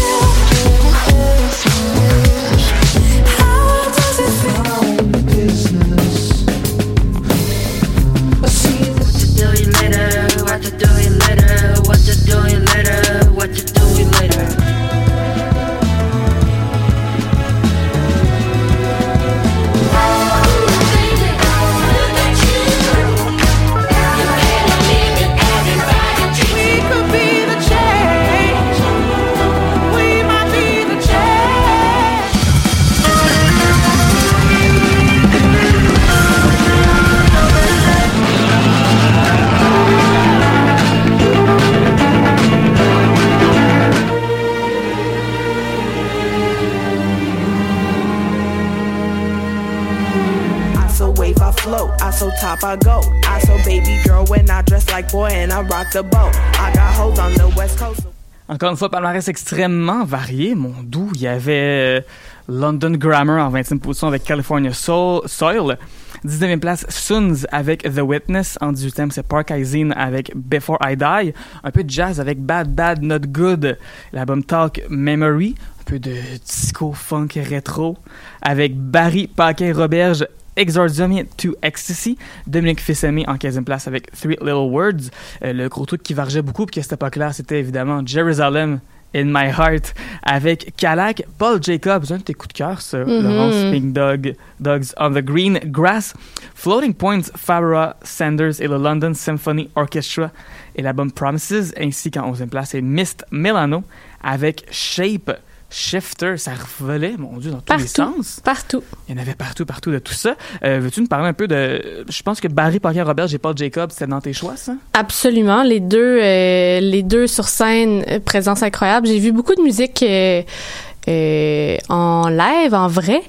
[58.49, 61.09] Encore une fois, palmarès extrêmement varié, mon doux.
[61.15, 62.01] Il y avait euh,
[62.49, 65.77] London Grammar en 20e position avec California Soil.
[66.25, 68.57] 19e place, Suns avec The Witness.
[68.59, 71.33] En 18e, c'est Park Izine avec Before I Die.
[71.63, 73.77] Un peu de jazz avec Bad Bad Not Good.
[74.11, 75.55] L'album Talk Memory.
[75.79, 76.15] Un peu de
[76.45, 77.97] disco funk rétro
[78.41, 80.25] avec Barry Paquin-Roberge.
[80.55, 82.17] Exordium to Ecstasy,
[82.47, 85.09] Dominique Fils-Aimé en 15e place avec Three Little Words.
[85.43, 88.79] Euh, le gros truc qui vargeait beaucoup, puis que c'était pas clair, c'était évidemment Jerusalem
[89.13, 92.99] in My Heart avec Kalak, Paul Jacobs, un de tes coups de cœur, ça.
[92.99, 96.13] Laurence Pink Dog, Dogs on the Green Grass,
[96.55, 100.31] Floating Points, Farah Sanders et le London Symphony Orchestra
[100.75, 103.83] et l'album Promises, ainsi qu'en 11e place c'est Mist Milano
[104.23, 105.31] avec Shape.
[105.72, 108.41] Shifter, ça revolait, mon Dieu, dans tous les sens.
[108.43, 108.84] Partout.
[109.07, 110.35] Il y en avait partout, partout de tout ça.
[110.64, 112.06] Euh, Veux-tu nous parler un peu de...
[112.10, 114.73] Je pense que Barry Parker Robert et Paul Jacobs, c'était dans tes choix, ça?
[114.93, 119.07] Absolument, les deux, euh, les deux sur scène, euh, présence incroyable.
[119.07, 123.22] J'ai vu beaucoup de musique euh, en live, en vrai,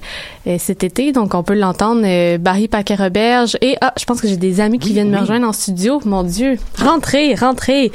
[0.57, 2.01] cet été, donc on peut l'entendre.
[2.05, 5.47] euh, Barry Paquet-Roberge et ah, je pense que j'ai des amis qui viennent me rejoindre
[5.47, 6.01] en studio.
[6.05, 7.91] Mon Dieu, rentrez, rentrez.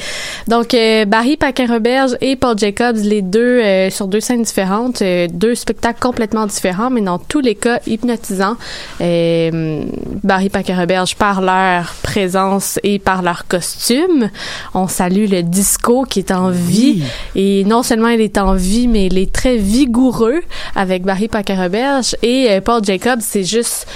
[0.47, 5.27] Donc euh, Barry Paquet-Roberge et Paul Jacobs, les deux euh, sur deux scènes différentes, euh,
[5.33, 8.57] deux spectacles complètement différents, mais dans tous les cas hypnotisants.
[9.01, 9.85] Euh,
[10.25, 14.31] Barry Paquet-Roberge par leur présence et par leur costume.
[14.75, 17.03] On salue le disco qui est en vie
[17.35, 20.41] et non seulement il est en vie, mais il est très vigoureux
[20.75, 23.87] avec Barry Paquet-Roberge et euh, Paul Jacobs, c'est juste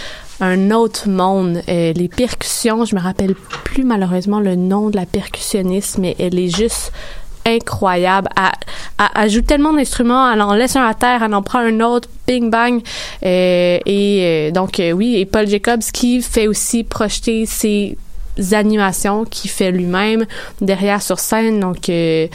[0.40, 1.62] un autre monde.
[1.68, 6.38] Euh, les percussions, je me rappelle plus malheureusement le nom de la percussionniste, mais elle
[6.38, 6.92] est juste
[7.46, 8.28] incroyable.
[8.36, 11.80] Elle, elle- joue tellement d'instruments, elle en laisse un à terre, elle en prend un
[11.80, 12.80] autre, bing bang.
[13.24, 17.96] Euh, et donc oui, et Paul Jacobs qui fait aussi projeter ses
[18.52, 20.24] animations qu'il fait lui-même
[20.60, 21.60] derrière sur scène.
[21.60, 22.26] Donc, euh,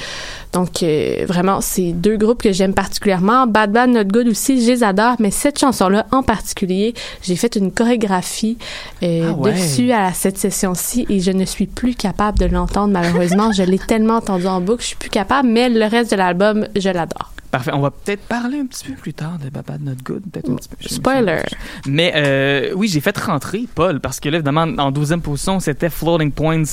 [0.53, 3.47] donc euh, vraiment, c'est deux groupes que j'aime particulièrement.
[3.47, 7.55] Bad Bad Not Good aussi, je les adore, mais cette chanson-là en particulier, j'ai fait
[7.55, 8.57] une chorégraphie
[9.03, 9.53] euh, Ah ouais.
[9.53, 13.51] dessus à cette session-ci et je ne suis plus capable de l'entendre malheureusement.
[13.51, 16.67] je l'ai tellement entendu en boucle, je suis plus capable, mais le reste de l'album,
[16.75, 17.31] je l'adore.
[17.51, 17.71] Parfait.
[17.73, 20.23] On va peut-être parler un petit peu plus tard de Bad Not Good.
[20.31, 20.75] Peut-être un petit peu.
[20.87, 21.41] Spoiler.
[21.87, 25.89] Mais euh, oui, j'ai fait rentrer Paul parce que là, évidemment, en 12e position, c'était
[25.89, 26.63] Floating Points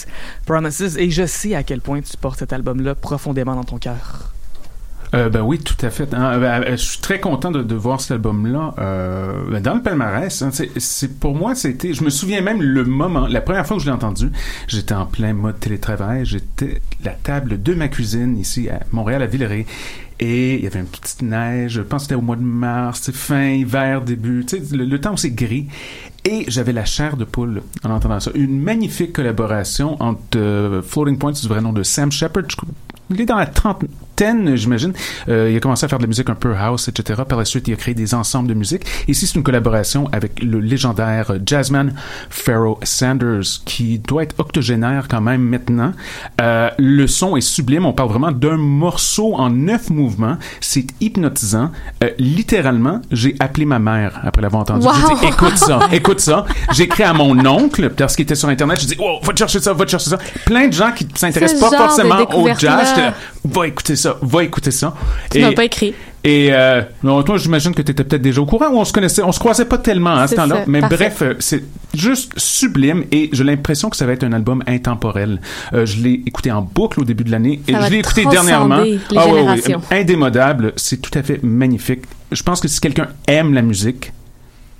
[0.46, 4.30] Promises et je sais à quel point tu portes cet album-là profondément dans ton cœur.
[5.14, 6.12] Euh, ben oui, tout à fait.
[6.12, 6.38] hein.
[6.40, 9.80] Ben, euh, je suis très content de, de voir cet album-là euh, ben, dans le
[9.82, 10.42] palmarès.
[10.42, 10.50] hein.
[10.50, 11.92] C'est- pour moi, c'était.
[11.94, 14.32] Je me souviens même le moment, la première fois que je l'ai entendu,
[14.66, 16.24] j'étais en plein mode télétravail.
[16.26, 19.66] J'étais à la table de ma cuisine ici à Montréal, à Villeray.
[20.26, 23.00] Et il y avait une petite neige, je pense que c'était au mois de mars,
[23.02, 25.66] c'est fin hiver, début, le, le temps c'est gris.
[26.24, 28.30] Et j'avais la chair de poule en entendant ça.
[28.34, 32.44] Une magnifique collaboration entre euh, Floating Points, du vrai nom de Sam Shepard.
[33.10, 33.44] Il est dans la
[34.18, 34.92] j'imagine.
[35.28, 37.22] Euh, il a commencé à faire de la musique un peu house, etc.
[37.28, 38.82] Par la suite, il a créé des ensembles de musique.
[39.08, 41.94] Ici, c'est une collaboration avec le légendaire jazzman
[42.30, 45.92] Pharaoh Sanders, qui doit être octogénaire quand même maintenant.
[46.40, 47.86] Euh, le son est sublime.
[47.86, 50.36] On parle vraiment d'un morceau en neuf mouvements.
[50.60, 51.70] C'est hypnotisant.
[52.02, 54.86] Euh, littéralement, j'ai appelé ma mère après l'avoir entendu.
[54.86, 56.44] J'ai dit, écoute ça, écoute ça.
[56.72, 58.80] J'ai écrit à mon oncle, parce qu'il était sur Internet.
[58.80, 60.18] J'ai dit, oh, va te chercher ça, va te chercher ça.
[60.44, 62.94] Plein de gens qui s'intéressent pas forcément au jazz.
[63.44, 64.94] Va écouter ça, va écouter ça.
[65.30, 65.94] Tu m'as pas écrit.
[66.26, 68.94] Et euh, non, toi, j'imagine que tu étais peut-être déjà au courant ou on se
[68.94, 70.64] connaissait, on se croisait pas tellement hein, à ce C'est temps-là.
[70.66, 70.96] Mais parfait.
[70.96, 71.62] bref, euh, c'est
[71.92, 75.42] juste sublime et j'ai l'impression que ça va être un album intemporel.
[75.74, 78.78] Euh, je l'ai écouté en boucle au début de l'année et je l'ai écouté dernièrement.
[78.80, 79.82] les Ah ouais, générations.
[79.90, 82.04] indémodable, c'est tout à fait magnifique.
[82.32, 84.13] Je pense que si quelqu'un aime la musique,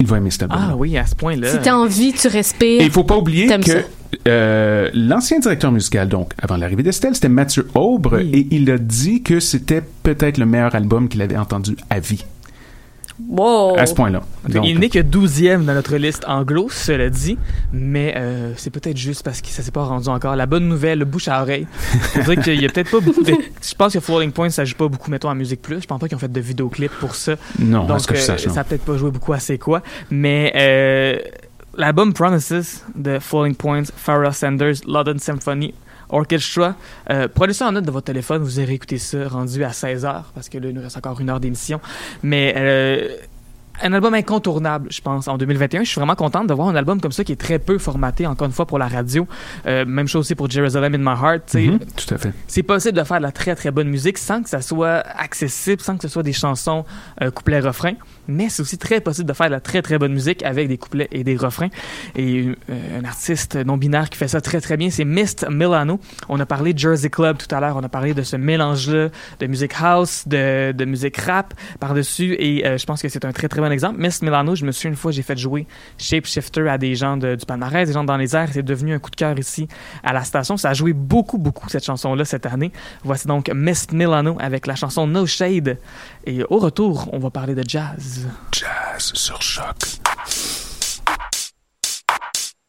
[0.05, 0.59] il va aimer cet album.
[0.61, 1.51] Ah oui, à ce point-là.
[1.51, 2.83] Si t'as envie, tu respires.
[2.83, 3.85] Et il faut pas oublier que
[4.29, 9.23] euh, l'ancien directeur musical, donc avant l'arrivée d'Estelle, c'était Mathieu Aubre, et il a dit
[9.23, 12.25] que c'était peut-être le meilleur album qu'il avait entendu à vie.
[13.29, 13.79] Wow.
[13.79, 14.23] À ce point-là.
[14.49, 17.39] Donc, il n'est que 12e dans notre liste anglo, cela dit,
[17.73, 20.35] mais euh, c'est peut-être juste parce que ça s'est pas rendu encore.
[20.35, 21.67] La bonne nouvelle, le bouche à oreille.
[22.17, 23.33] On dirait qu'il y a peut-être pas beaucoup de...
[23.63, 25.81] Je pense que Floating Point, ça joue pas beaucoup, mettons, à Musique Plus.
[25.81, 27.37] Je pense pas qu'ils ont fait de vidéoclips pour ça.
[27.59, 28.55] Non, Donc, que je euh, sache, non.
[28.55, 29.83] ça a peut-être pas joué beaucoup à C'est quoi.
[30.11, 31.19] Mais euh,
[31.77, 35.73] l'album Promises de Floating Points, Pharoah Sanders, London Symphony
[36.15, 36.75] Orchestra.
[37.11, 40.23] Euh, prenez ça en note de votre téléphone, vous irez écouter ça rendu à 16h,
[40.35, 41.81] parce que là, il nous reste encore une heure d'émission.
[42.23, 43.09] Mais euh,
[43.83, 45.83] un album incontournable, je pense, en 2021.
[45.83, 48.27] Je suis vraiment contente de voir un album comme ça qui est très peu formaté,
[48.27, 49.27] encore une fois, pour la radio.
[49.67, 51.55] Euh, même chose aussi pour Jerusalem in My Heart.
[51.55, 52.33] Mhm, tout à fait.
[52.47, 55.83] C'est possible de faire de la très très bonne musique sans que ça soit accessible,
[55.83, 56.85] sans que ce soit des chansons
[57.23, 57.95] euh, couplet-refrain.
[58.29, 60.79] Mais c'est aussi très possible de faire de la très très bonne musique avec des
[60.79, 61.69] couplets et des refrains.
[62.17, 66.01] Et euh, un artiste non-binaire qui fait ça très très bien, c'est Mist Milano.
[66.29, 69.11] On a parlé de Jersey Club tout à l'heure, on a parlé de ce mélange-là
[69.41, 73.49] de musique house, de, musique rap par-dessus, et euh, je pense que c'est un très
[73.49, 74.01] très bon exemple.
[74.01, 75.67] Mist Milano, je me souviens une fois, j'ai fait jouer
[75.99, 79.11] Shapeshifter à des gens du palmarès, des gens dans les airs, c'est devenu un coup
[79.11, 79.69] de cœur ici
[80.03, 80.57] à la station.
[80.57, 82.73] Ça a joué beaucoup beaucoup cette chanson-là cette année.
[83.05, 85.79] Voici donc Mist Milano avec la chanson No Shade.
[86.27, 88.27] Et au retour, on va parler de jazz.
[88.51, 89.77] Jazz sur choc.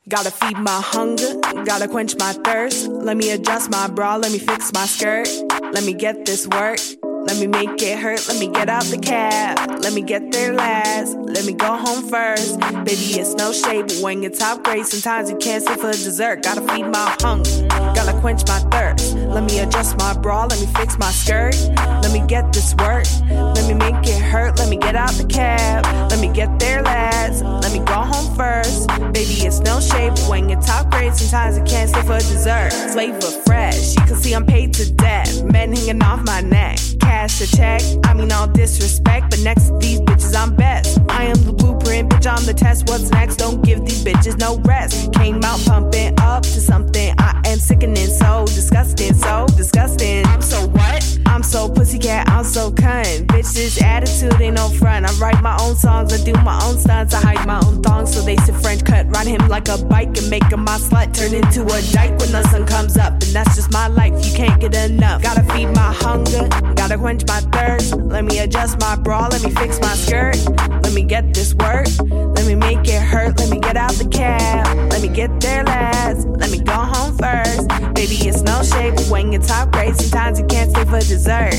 [0.08, 2.90] Gotta feed my hunger, gotta quench my thirst.
[2.90, 5.28] Let me adjust my bra, let me fix my skirt.
[5.74, 6.80] Let me get this work,
[7.26, 8.28] let me make it hurt.
[8.28, 11.18] Let me get out the cab, let me get there last.
[11.18, 12.60] Let me go home first.
[12.60, 16.44] Baby, it's no shade, but when you're top grade, sometimes you can't stay for dessert.
[16.44, 19.16] Gotta feed my hunger, gotta quench my thirst.
[19.16, 21.56] Let me adjust my bra, let me fix my skirt.
[22.04, 24.58] Let me get this work, let me make it hurt.
[24.60, 27.44] Let me get out the cab, let me get there last.
[27.44, 28.88] Let me go home first.
[29.14, 32.72] Baby, it's no shade, but when you're top grade, sometimes you can't stay for dessert.
[32.94, 35.25] Flavor fresh, you can see I'm paid to death.
[35.44, 37.82] Men hanging off my neck, cash a check.
[38.06, 41.00] I mean, all disrespect, but next to these bitches, I'm best.
[41.10, 42.88] I am the blueprint, bitch, I'm the test.
[42.90, 43.38] What's next?
[43.38, 45.14] Don't give these bitches no rest.
[45.14, 47.14] Came out pumping up to something.
[47.18, 50.26] I am sickening, so disgusting, so disgusting.
[50.26, 51.20] I'm so what?
[51.26, 53.28] I'm so pussycat, I'm so cunt.
[53.28, 55.06] Bitch, this attitude ain't no front.
[55.06, 58.14] I write my own songs, I do my own stunts, I hide my own thongs,
[58.14, 59.08] so they sit French cut.
[59.16, 61.14] Ride him like a bike and make him my slut.
[61.14, 64.14] Turn into a dyke when the sun comes up, and that's just my life.
[64.26, 65.22] You can't get enough.
[65.22, 67.96] Gotta feed my hunger, gotta quench my thirst.
[67.96, 70.38] Let me adjust my bra, let me fix my skirt.
[70.86, 73.40] Let me get this work, let me make it hurt.
[73.40, 76.28] Let me get out the cab, let me get there last.
[76.28, 77.68] Let me go home first.
[77.96, 81.56] Baby, it's no shade, but when you're top grade, sometimes you can't stay for dessert.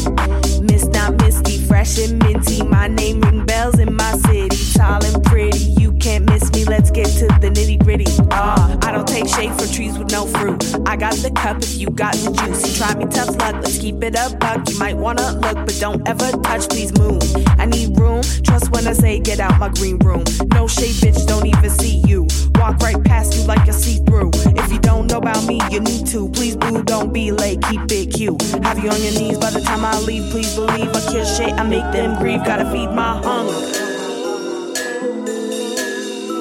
[0.63, 2.63] Miss not misty, fresh and minty.
[2.63, 4.57] My name ring bells in my city.
[4.79, 6.36] Tall and pretty, you can't miss.
[6.69, 8.07] Let's get to the nitty gritty.
[8.33, 10.63] Ah, I don't take shade from trees with no fruit.
[10.85, 12.67] I got the cup if you got the juice.
[12.67, 14.69] You try me tough luck, let's keep it a buck.
[14.69, 17.23] You might wanna look, but don't ever touch, please move.
[17.59, 20.25] I need room, trust when I say get out my green room.
[20.55, 22.27] No shade, bitch, don't even see you.
[22.57, 24.31] Walk right past you like a see through.
[24.59, 26.29] If you don't know about me, you need to.
[26.31, 28.43] Please, boo, don't be late, keep it cute.
[28.65, 30.31] Have you on your knees by the time I leave.
[30.33, 32.45] Please believe I kill shit, I make them grieve.
[32.45, 33.86] Gotta feed my hunger.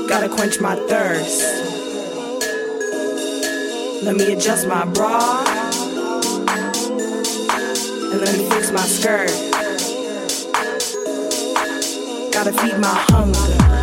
[0.07, 1.41] Gotta quench my thirst.
[4.03, 5.44] Let me adjust my bra.
[8.11, 9.32] And let me fix my skirt.
[12.32, 13.74] Gotta feed my hunger.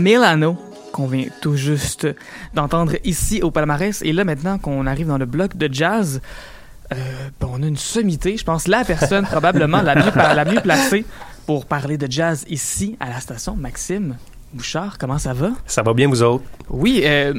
[0.00, 0.56] Milano,
[0.92, 2.08] qu'on vient tout juste
[2.54, 4.02] d'entendre ici au palmarès.
[4.02, 6.20] Et là, maintenant qu'on arrive dans le bloc de jazz,
[6.92, 6.96] euh,
[7.40, 11.04] ben, on a une sommité, je pense, la personne probablement la mieux, la mieux placée
[11.46, 14.16] pour parler de jazz ici à la station, Maxime
[14.52, 14.98] Bouchard.
[14.98, 15.50] Comment ça va?
[15.66, 16.44] Ça va bien, vous autres?
[16.68, 17.34] Oui, euh,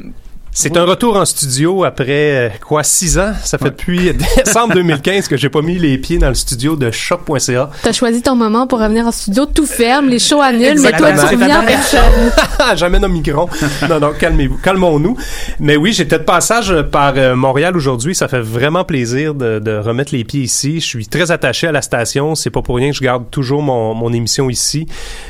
[0.54, 3.32] C'est un retour en studio après, euh, quoi, six ans?
[3.42, 4.12] Ça fait depuis
[4.44, 7.70] décembre 2015 que j'ai pas mis les pieds dans le studio de choc.ca.
[7.82, 11.12] T'as choisi ton moment pour revenir en studio, tout ferme, les shows annulent, mais toi,
[11.12, 12.32] tu reviens en personne.
[12.76, 13.48] J'amène un micron.
[13.88, 15.16] Non, non, calmez-vous, calmons-nous.
[15.58, 18.14] Mais oui, j'étais de passage par euh, Montréal aujourd'hui.
[18.14, 20.80] Ça fait vraiment plaisir de, de remettre les pieds ici.
[20.80, 22.34] Je suis très attaché à la station.
[22.34, 24.86] C'est pas pour rien que je garde toujours mon, mon émission ici.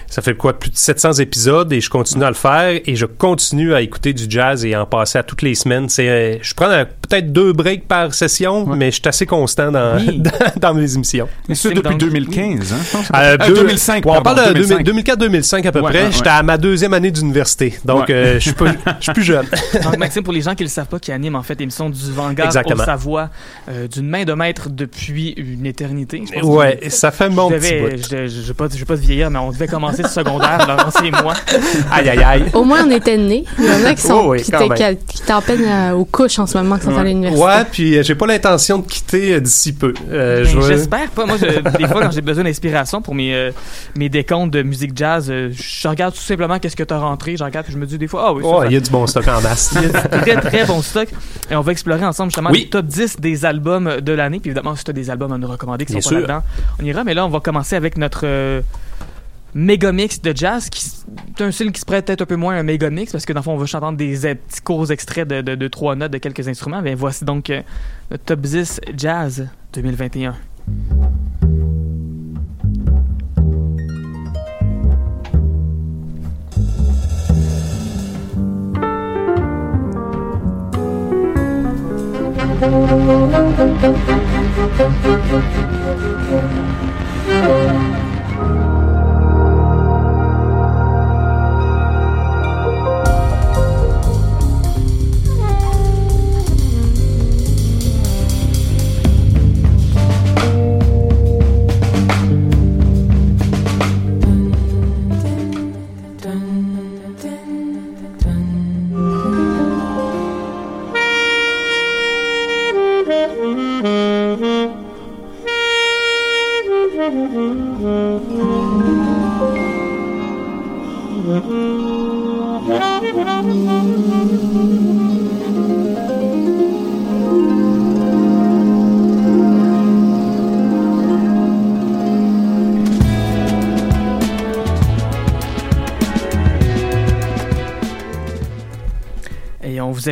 [0.08, 3.06] Ça fait quoi, plus de 700 épisodes et je continue à le faire et je
[3.06, 5.88] continue à écouter du jazz et en passer à toutes les semaines.
[5.88, 9.96] C'est, euh, je prends peut-être deux breaks par session, mais je suis assez constant dans,
[9.98, 10.18] Oui.
[10.58, 11.28] dans, dans mes émissions.
[11.48, 12.76] Mais ça depuis 2015, hein?
[12.84, 13.06] je pense.
[13.14, 14.84] Euh, Euh, deux- 2005, Ouais, on parle de 2005.
[14.84, 16.02] 2004-2005 à peu Ouais, près.
[16.04, 17.74] ouais, J'étais à ma deuxième année d'université.
[17.84, 18.14] Donc, Ouais.
[18.14, 19.46] euh, je suis pas- je suis plus jeune.
[19.84, 21.88] Donc, Maxime, pour les gens qui ne le savent pas, qui anime en fait l'émission
[21.90, 22.82] du Vanguard Exactement.
[22.82, 23.30] au Savoie
[23.70, 26.22] euh, d'une main de maître depuis une éternité.
[26.26, 27.90] Je pense Ouais, que- ça fait je petit bout.
[27.96, 30.08] Je je- je vais pas, je vais pas te vieillir, mais on devait commencer le
[30.08, 31.34] secondaire, Laurence et moi.
[31.92, 32.44] Aïe, aïe, aïe.
[32.52, 33.44] Au moins, on était nés.
[33.58, 36.04] Il y en a qui sont, Oh oui, qui étaient- qui en peine euh, aux
[36.04, 37.42] couches en ce moment, qui sont à l'université.
[37.44, 39.94] Ouais, puis euh, j'ai pas l'intention de quitter euh, d'ici peu.
[40.10, 41.26] Euh, Ben, J'espère pas.
[41.26, 43.50] Moi, je- des fois, quand j'ai besoin d'inspiration pour mes, euh,
[43.96, 47.36] mes décomptes de musique jazz, euh, je regarde tout simplement qu'est-ce que tu as rentré.
[47.36, 48.76] Je regarde puis je me dis des fois, ah oui, ça, Ouais, ça- il y
[48.76, 49.74] a du bon stock en masse.
[49.76, 51.08] Il y a du très très bon stock.
[51.50, 52.64] Et on va explorer ensemble justement Oui.
[52.64, 54.40] le top 10 des albums de l'année.
[54.40, 56.26] Puis évidemment, si tu as des albums à nous recommander qui Bien sont pas sûr.
[56.28, 56.44] là-dedans,
[56.80, 57.04] on ira.
[57.04, 58.24] Mais là, on va commencer avec notre.
[59.54, 60.84] Euh, méga mix de jazz, qui
[61.36, 63.24] c'est un style qui se prête peut-être un peu moins à un méga mix, parce
[63.24, 66.12] que dans le fond, on va entendre des euh, petits courts extraits de, trois notes
[66.12, 66.82] de quelques instruments.
[66.82, 67.62] Mais voici donc euh,
[68.10, 70.34] le top 10 jazz 2021.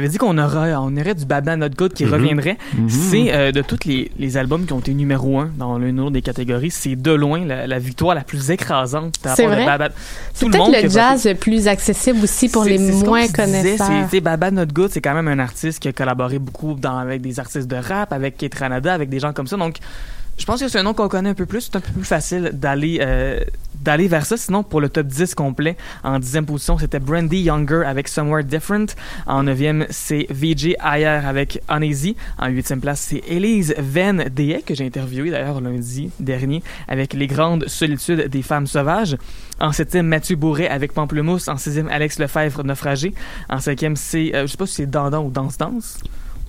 [0.00, 2.12] Avait dit qu'on aurait, on aurait du Baba Not Good qui Mhm.
[2.12, 2.58] reviendrait.
[2.76, 2.88] Mhm.
[2.88, 6.02] C'est euh, de tous les, les albums qui ont été numéro un dans l'une ou
[6.04, 9.18] l'autre des catégories, c'est de loin la, la victoire la plus écrasante.
[9.18, 9.66] par C'est rapport vrai?
[9.66, 9.88] Baba.
[10.34, 13.86] C'est le peut-être le jazz le plus accessible aussi pour les ce moins disait, connaisseurs.
[14.10, 17.20] c'est- Baba Not Good, c'est quand même un artiste qui a collaboré beaucoup dans, avec
[17.20, 19.56] des artistes de rap, avec Kate Ranada, avec des gens comme ça.
[19.56, 19.76] Donc,
[20.40, 21.60] je pense que c'est un nom qu'on connaît un peu plus.
[21.60, 23.40] C'est un peu plus facile d'aller euh,
[23.74, 24.38] d'aller vers ça.
[24.38, 28.86] Sinon, pour le top 10 complet, en dixième position, c'était Brandy Younger avec Somewhere Different.
[29.26, 32.16] En neuvième, c'est VJ Ayer avec Uneasy.
[32.38, 37.26] En huitième place, c'est Elise Van Deye, que j'ai interviewé d'ailleurs lundi dernier, avec Les
[37.26, 39.18] Grandes Solitudes des Femmes Sauvages.
[39.60, 41.48] En septième, Mathieu Bourret avec Pamplemousse.
[41.48, 43.12] En sixième, Alex Lefebvre, Naufragé.
[43.50, 45.98] En cinquième, c'est, euh, je sais pas si c'est Dandan ou Danse Danse.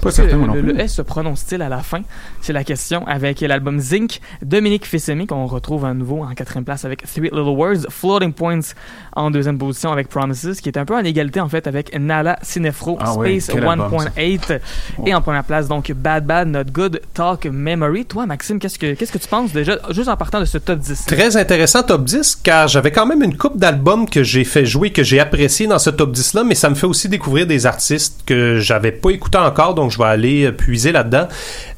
[0.02, 0.74] Pas certain, non le, plus.
[0.74, 2.02] le S se prononce-t-il à la fin?
[2.42, 4.20] C'est la question avec l'album Zinc.
[4.42, 7.88] Dominique Fissemi, qu'on retrouve à nouveau en quatrième place avec Three Little Words.
[7.90, 8.74] Floating Points
[9.16, 12.40] en deuxième position avec Promises, qui est un peu en égalité en fait avec Nala
[12.42, 14.60] Cinefro, Ah Space album, 1.8.
[15.06, 18.06] Et en première place, donc Bad Bad Not Good Talk Memory.
[18.06, 20.80] Toi, Maxime, qu'est-ce que, qu'est-ce que tu penses déjà, juste en partant de ce top
[20.80, 21.06] 10?
[21.06, 24.92] Très intéressant top 10 car j'avais quand même une coupe d'albums que j'ai fait jouer
[24.92, 27.66] que j'ai apprécié dans ce top 10 là mais ça me fait aussi découvrir des
[27.66, 31.28] artistes que j'avais pas écouté encore donc je vais aller euh, puiser là-dedans.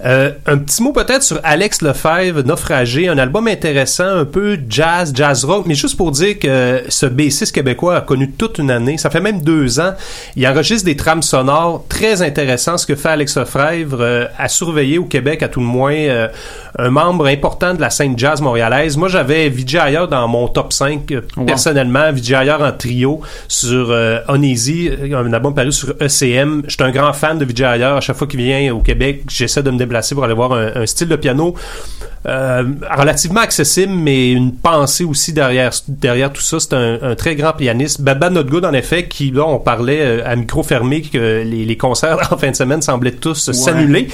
[0.06, 5.12] Euh, un petit mot peut-être sur Alex Lefebvre Naufragé, un album intéressant, un peu jazz,
[5.16, 8.98] jazz rock mais juste pour dire que ce bassiste québécois a connu toute une année,
[8.98, 9.94] ça fait même deux ans,
[10.36, 14.98] il enregistre des trames sonores très intéressants ce que fait Alex Lefebvre euh, à surveiller
[14.98, 16.28] au Québec à tout le moins euh,
[16.78, 18.98] un membre important de la scène jazz montréalaise.
[18.98, 21.46] Moi, j'avais Vijay Ayer dans mon top 5 euh, Wow.
[21.46, 22.12] personnellement.
[22.12, 23.96] Vijay Ayer en trio sur
[24.30, 26.64] Uneasy, un album paru sur ECM.
[26.68, 27.98] Je suis un grand fan de Vijay Ayer.
[28.04, 30.86] Chaque fois qu'il vient au Québec, j'essaie de me déplacer pour aller voir un, un
[30.86, 31.56] style de piano
[32.26, 32.64] euh,
[32.98, 36.58] relativement accessible, mais une pensée aussi derrière, derrière tout ça.
[36.60, 38.02] C'est un, un très grand pianiste.
[38.02, 41.66] Baba Not Good, en effet, qui, là, on parlait euh, à micro fermé que les,
[41.66, 44.08] les concerts en fin de semaine semblaient tous s'annuler.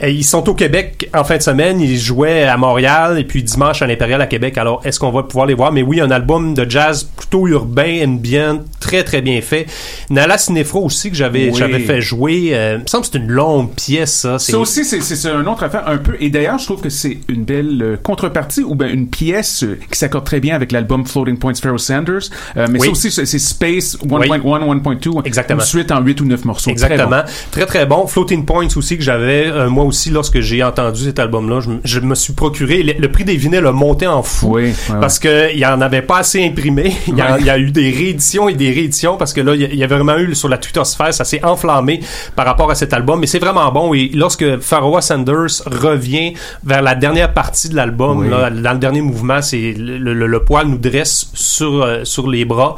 [0.00, 1.80] Ils sont au Québec en fin de semaine.
[1.80, 4.56] Ils jouaient à Montréal et puis dimanche à l'Impérial à Québec.
[4.56, 5.72] Alors, est-ce qu'on va pouvoir les voir?
[5.72, 9.66] Mais oui, un album de jazz plutôt urbain, bien, très, très bien fait.
[10.10, 11.56] Nala Cinefro aussi, que j'avais, Oui.
[11.58, 12.50] j'avais fait jouer.
[12.52, 14.38] Euh, il me semble que c'est une longue pièce, ça.
[14.38, 16.16] C'est- Ça aussi, c'est- un autre affaire un peu.
[16.20, 19.78] Et d'ailleurs, je trouve que c'est une belle euh, contrepartie ou bien une pièce euh,
[19.90, 22.30] qui s'accorde très bien avec l'album Floating Points Pharoah Sanders.
[22.56, 22.86] Euh, mais Oui.
[22.86, 24.80] ça aussi, c'est Space 1.1, Oui.
[24.80, 25.10] 1.2.
[25.24, 25.60] Exactement.
[25.60, 26.64] Une suite en 8 ou 9 morceaux.
[26.70, 27.08] Très Exactement.
[27.10, 27.22] bon.
[27.50, 28.06] Très, très bon.
[28.06, 32.00] Floating Points aussi que j'avais, euh, moi aussi, lorsque j'ai entendu cet album-là, je, je
[32.00, 34.54] me suis procuré, le, le prix des vinyles a monté en fou.
[34.56, 34.72] Oui.
[35.00, 36.94] Parce que il y en avait pas assez imprimé.
[37.08, 37.36] Il y, a, Ouais.
[37.40, 39.74] il y a eu des rééditions et des rééditions parce que là, il y a-
[39.74, 42.00] y avait vraiment eu sur la Twitter-sphère, ça s'est enflammé
[42.36, 43.17] par rapport à cet album.
[43.18, 43.92] Mais c'est vraiment bon.
[43.94, 46.34] Et lorsque Pharoah Sanders revient
[46.64, 48.28] vers la dernière partie de l'album, Oui.
[48.30, 52.44] dans le dernier mouvement, c'est le, le- le poil nous dresse sur, euh, sur les
[52.44, 52.76] bras.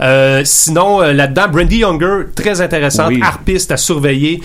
[0.00, 3.20] Euh, sinon, euh, là-dedans, Brandy Younger, très intéressante, Oui.
[3.22, 4.40] harpiste à surveiller.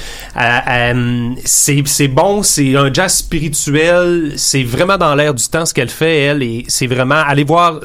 [1.45, 5.89] C'est c'est bon, c'est un jazz spirituel, c'est vraiment dans l'air du temps ce qu'elle
[5.89, 7.80] fait, elle, et c'est vraiment, aller voir,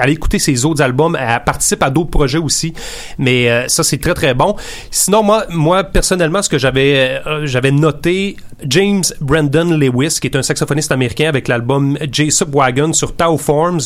[0.00, 2.72] aller écouter ses autres albums, elle participe à d'autres projets aussi,
[3.18, 4.56] mais ça, c'est très, très bon.
[4.90, 10.36] Sinon, moi, moi personnellement, ce que j'avais euh, j'avais noté James Brandon Lewis, qui est
[10.36, 13.80] un saxophoniste américain avec l'album J Subwagon sur Tau Forms.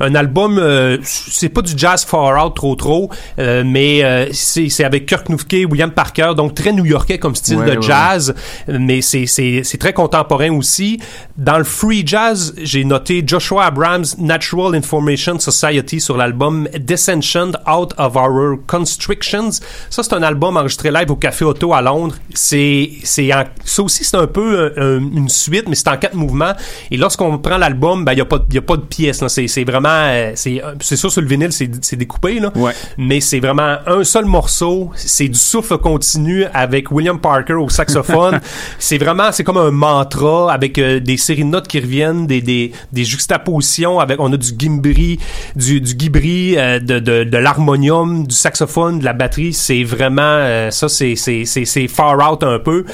[0.00, 4.68] Un album, euh, c'est pas du jazz far out trop trop, euh, mais euh, c'est
[4.68, 8.34] c'est avec Kirk Noufke, William Parker, donc très new-yorkais comme style Ouais, de ouais, jazz,
[8.68, 11.00] mais c'est c'est c'est très contemporain aussi.
[11.36, 17.92] Dans le free jazz, j'ai noté Joshua Abrams Natural Information Society sur l'album Descension Out
[17.98, 19.50] of Our Constrictions.
[19.90, 22.16] Ça c'est un album enregistré live au Café Auto à Londres.
[22.34, 25.96] C'est c'est en- ça aussi c'est un peu euh, euh, une suite mais c'est en
[25.96, 26.52] quatre mouvements.
[26.90, 29.28] Et lorsqu'on prend l'album ben il y a pas y a pas de pièces là,
[29.28, 32.50] c'est c'est vraiment euh, c'est c'est sûr sur le vinyle c'est c'est découpé là.
[32.96, 38.40] Mais c'est vraiment un seul morceau, c'est du souffle continu avec William Parker au saxophone.
[38.78, 42.40] c'est vraiment c'est comme un mantra avec euh, des séries de notes qui reviennent, des
[42.40, 45.18] des des juxtapositions avec on a du gimbri,
[45.56, 50.22] du du gibri, euh, de de de l'harmonium, du saxophone, de la batterie, c'est vraiment
[50.22, 52.84] euh, ça c'est c'est c'est c'est far un peu.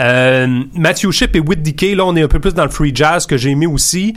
[0.00, 2.92] Euh, Matthew Ship et Whit Decay là on est un peu plus dans le free
[2.94, 4.14] jazz que j'ai aimé aussi.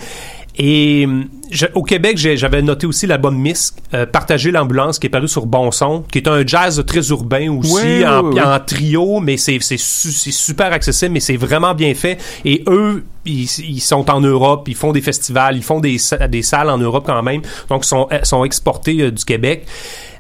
[0.60, 1.08] Et
[1.52, 5.46] je- au Québec, j'avais noté aussi l'album Misk, euh, Partager l'ambulance, qui est paru sur
[5.46, 9.60] Bon Son, qui est un jazz très urbain aussi, Ouais, en, en trio, mais c'est
[9.62, 12.18] c'est su- c'est super accessible, mais c'est vraiment bien fait.
[12.44, 16.28] Et eux, ils, ils sont en Europe, ils font des festivals, ils font des, sa-
[16.28, 19.68] des salles en Europe quand même, donc ils sont, sont exportés euh, du Québec.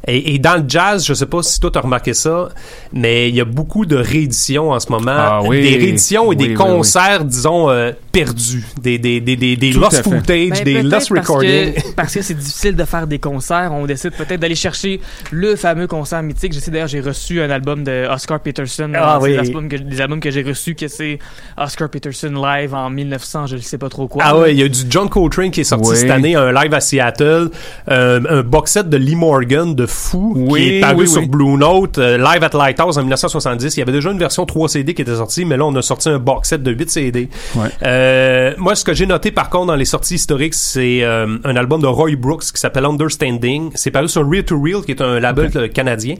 [0.07, 2.49] Et, et dans le jazz, je sais pas si toi t'as remarqué ça,
[2.93, 5.61] mais il y a beaucoup de rééditions en ce moment, Ah oui.
[5.61, 9.71] des rééditions et Oui, des oui, concerts, disons euh, perdus, des des des des, des
[9.73, 11.73] lost footage, Ben, des lost parce recordings.
[11.73, 13.71] que- Parce que c'est difficile de faire des concerts.
[13.73, 15.01] On décide peut-être d'aller chercher
[15.31, 16.53] le fameux concert mythique.
[16.53, 18.91] Je sais d'ailleurs, j'ai reçu un album de Oscar Peterson.
[18.95, 19.31] Ah un de oui.
[19.33, 21.19] ces albums que, des albums que j'ai reçus, que c'est
[21.57, 24.23] Oscar Peterson live en 1900, je ne sais pas trop quoi.
[24.25, 25.97] Ah ouais, il y a du John Coltrane qui est sorti Oui.
[25.97, 27.49] cette année, un live à Seattle,
[27.89, 31.21] euh, un box set de Lee Morgan de fou Oui, qui est paru oui, sur
[31.21, 31.27] oui.
[31.27, 33.75] Blue Note, euh, live at Lighthouse en 1970.
[33.75, 35.81] Il y avait déjà une version 3 CD qui était sortie, mais là on a
[35.81, 37.29] sorti un box set de 8 CD.
[37.55, 37.67] Ouais.
[37.83, 41.55] Euh, moi, ce que j'ai noté par contre dans les sorties historiques, c'est euh, un
[41.55, 43.71] album de Roy Brooks qui s'appelle Understanding.
[43.75, 46.15] C'est paru sur Real to Real, qui est un label euh, canadien,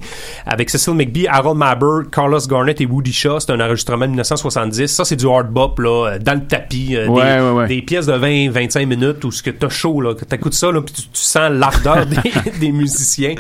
[0.46, 3.40] avec Cecil McBee, Harold Maber, Carlos Garnett et Woody Shaw.
[3.40, 4.88] C'est un enregistrement de 1970.
[4.88, 7.06] Ça, c'est du hard bop là, euh, dans le tapis, Ouais,
[7.38, 7.68] des, ouais, ouais.
[7.68, 10.82] des pièces de 20-25 minutes où ce que t'as chaud là, que t'écoutes ça là,
[10.82, 12.18] puis tu, tu sens l'ardeur des,
[12.60, 13.36] des musiciens.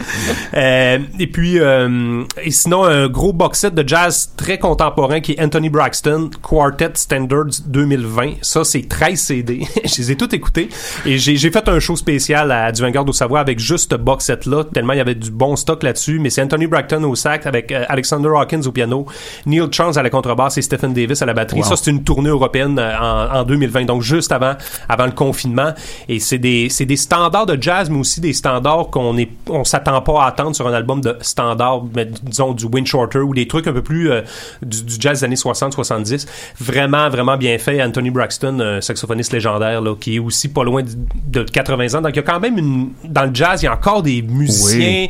[0.54, 5.34] Euh, et puis, euh, et sinon un gros box set de jazz très contemporain qui
[5.34, 8.36] est Anthony Braxton Quartet Standards 2020.
[8.42, 9.62] Ça c'est 13 CD.
[9.86, 10.70] Je les ai tous écoutés
[11.06, 13.98] et j'ai j'ai fait un show spécial à du Vanguard au Savoie avec juste ce
[13.98, 16.20] box set là tellement il y avait du bon stock là-dessus.
[16.20, 19.06] Mais c'est Anthony Braxton au sax avec euh, Alexander Hawkins au piano,
[19.46, 21.62] Neil Charles à la contrebasse et Stephen Davis à la batterie.
[21.62, 21.68] Wow.
[21.68, 24.54] Ça c'est une tournée européenne euh, en, en 2020, donc juste avant,
[24.90, 25.74] avant le confinement.
[26.08, 29.64] Et c'est des, c'est des standards de jazz, mais aussi des standards qu'on est, on
[29.64, 33.34] s'attend pas à attendre sur un album de standard, mais disons du Wind Shorter ou
[33.34, 34.22] des trucs un peu plus euh,
[34.62, 36.28] du, jazz des années 60-70.
[36.60, 37.84] Vraiment, vraiment bien fait.
[37.84, 42.02] Anthony Braxton, saxophoniste légendaire, là, qui est aussi pas loin de, de 80 ans.
[42.02, 44.22] Donc il y a quand même une, dans le jazz, il y a encore des
[44.22, 45.08] musiciens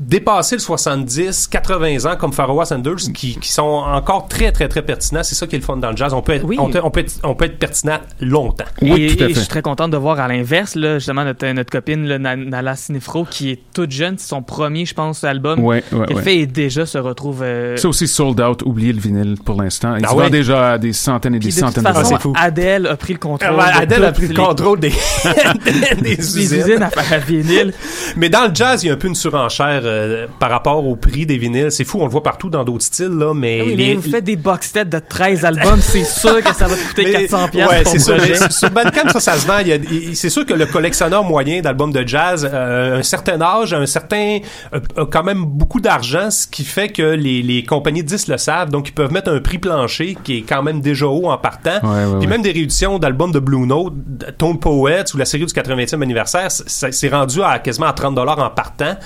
[0.00, 4.80] dépasser le 70, 80 ans comme Pharoah Sanders qui, qui sont encore très très très
[4.82, 5.22] pertinents.
[5.22, 6.14] C'est ça qui est le fun dans le jazz.
[6.14, 6.56] On peut être, Oui.
[6.58, 8.64] on, peut, on peut être, on peut être pertinent longtemps.
[8.80, 12.06] et, et je suis très contente de voir à l'inverse, là, justement, notre, notre copine,
[12.06, 14.16] là, Nala Sinifro, qui est toute jeune.
[14.16, 16.22] C'est son premier, je pense, album Ouais, ouais, qu'elle ouais.
[16.22, 17.42] fait et déjà se retrouve.
[17.42, 19.96] euh, Ça aussi sold out, oubliez le vinyle pour l'instant.
[19.96, 20.24] Il Ah se ouais?
[20.24, 22.32] vend déjà à des centaines et des Puis de toute centaines de façon, fois.
[22.38, 23.54] Adèle a pris le contrôle.
[23.54, 24.92] De Adèle a pris le les- contrôle des,
[25.64, 26.60] des, des usines.
[26.60, 27.74] usines à faire à vinyle.
[28.16, 30.96] Mais dans le jazz, il y a un peu une surenchère euh, par rapport au
[30.96, 31.70] prix des vinyles.
[31.70, 33.58] C'est fou, on le voit partout dans d'autres styles, là, mais...
[33.60, 36.54] Ah oui, les- mais vous faites des box sets de 13 albums, c'est sûr que
[36.54, 38.16] ça va te coûter Mais- 400 pièces Ouais, c'est sûr.
[38.18, 39.58] Mais Sur Bandcamp, ça, ça se vend.
[39.60, 43.02] Il y a- il- C'est sûr que le collectionneur moyen d'albums de jazz, euh, un
[43.02, 44.38] certain âge, un certain,
[44.72, 48.28] a, a quand même beaucoup d'argent, ce qui fait que les, les compagnies de disques
[48.28, 51.30] le savent, donc ils peuvent mettre un prix plancher qui est quand même déjà haut
[51.30, 51.80] en partant.
[51.82, 52.26] Ouais, ouais, Puis ouais.
[52.26, 53.94] même des rééditions d'albums de Blue Note,
[54.38, 58.38] Tone Poets ou la série du 80e anniversaire, c'est rendu à quasiment à 30 dollars
[58.38, 58.96] en partant.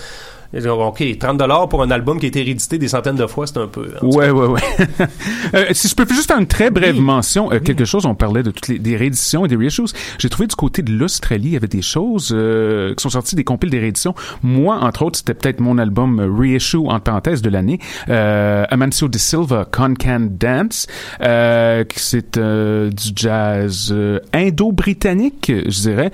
[0.55, 3.59] OK, 30 dollars pour un album qui a été réédité des centaines de fois, c'est
[3.59, 3.93] un peu...
[4.03, 4.61] Ouais, ouais, ouais.
[5.55, 8.43] Euh, si je peux juste faire une très brève mention, euh, quelque chose, on parlait
[8.43, 9.93] de toutes les des rééditions et des reissues.
[10.19, 13.35] J'ai trouvé du côté de l'Australie, il y avait des choses euh, qui sont sorties,
[13.35, 14.15] des compiles, des rééditions.
[14.43, 17.81] Moi, entre autres, c'était peut-être mon album reissue, entre parenthèses, de l'année.
[18.09, 20.87] Euh, Amancio de Silva, Con Can Dance,
[21.23, 23.95] euh, qui c'est du jazz
[24.33, 26.13] indo-britannique, je dirais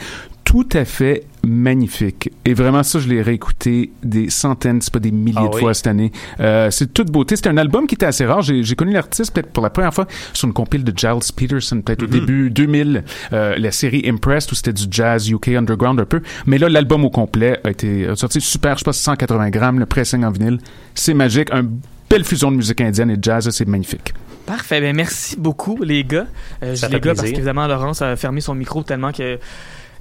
[0.50, 2.32] tout à fait magnifique.
[2.44, 5.60] Et vraiment, ça, je l'ai réécouté des centaines, c'est pas des milliers Ah de oui?
[5.60, 6.10] fois cette année.
[6.40, 7.36] Euh, c'est toute beauté.
[7.36, 8.42] C'était un album qui était assez rare.
[8.42, 11.80] J'ai, j'ai connu l'artiste peut-être pour la première fois sur une compile de Giles Peterson,
[11.82, 12.12] peut-être au Mhm.
[12.12, 16.20] début 2000, euh, la série Impressed, où c'était du jazz UK underground un peu.
[16.46, 19.78] Mais là, l'album au complet a été a sorti super, je sais pas, 180 grammes,
[19.78, 20.58] le pressing en vinyle.
[20.96, 21.48] C'est magique.
[21.52, 21.64] Un
[22.10, 24.14] belle fusion de musique indienne et de jazz, c'est magnifique.
[24.46, 24.80] Parfait.
[24.80, 26.26] Ben, merci beaucoup, les gars.
[26.64, 27.34] Euh, je Ça dis les fait gars parce plaisir.
[27.36, 29.38] qu'évidemment, Laurence a fermé son micro tellement que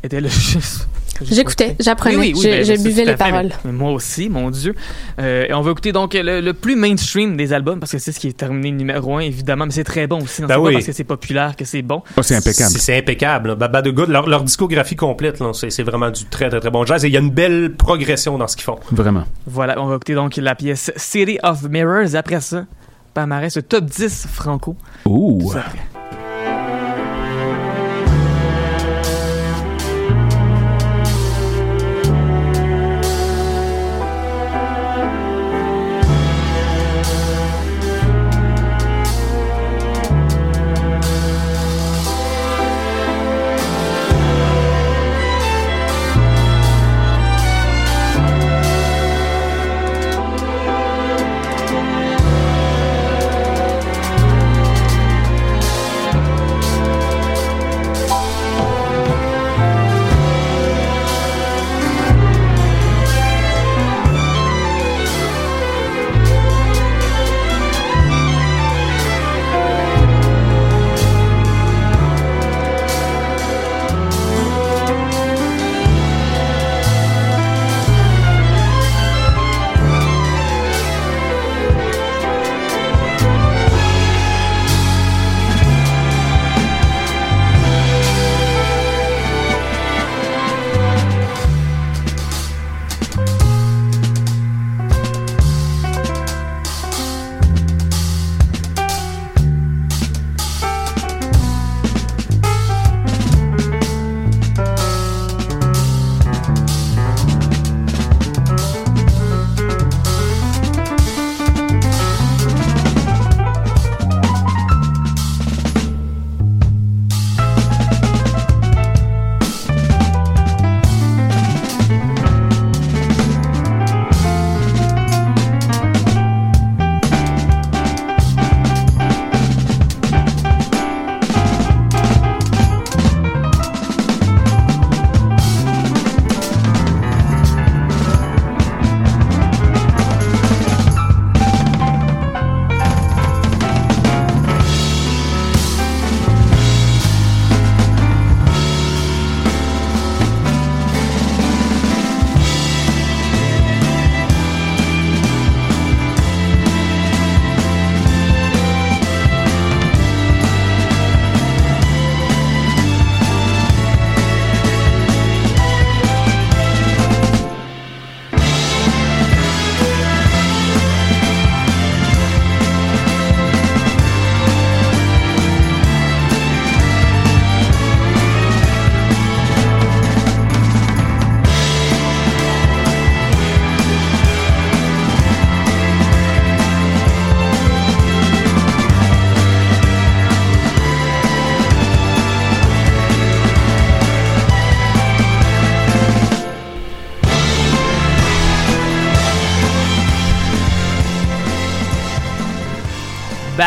[0.03, 0.29] était là.
[1.21, 3.47] J'écoutais, j'apprenais, Oui, oui, oui, je, ben, je c'est buvais les fait, paroles.
[3.65, 4.73] mais- mais moi aussi, mon Dieu.
[5.19, 8.13] Euh, et on va écouter donc le, le plus mainstream des albums parce que c'est
[8.13, 10.41] ce qui est terminé numéro un, évidemment, mais c'est très bon aussi.
[10.43, 10.71] Ben c'est pas oui.
[10.73, 12.03] parce que c'est populaire que c'est bon.
[12.21, 13.49] C'est c'est impeccable.
[13.49, 13.55] là.
[13.55, 16.71] Baba de Good, leur, leur discographie complète, là, c'est c'est vraiment du très, très, très
[16.71, 17.03] bon jazz.
[17.03, 18.79] Et il y a une belle progression dans ce qu'ils font.
[18.93, 19.25] Vraiment.
[19.45, 22.15] Voilà, on va écouter donc la pièce City of Mirrors.
[22.15, 22.63] Après ça,
[23.13, 24.77] palmarès, ce top 10 franco.
[25.05, 25.51] Ouh.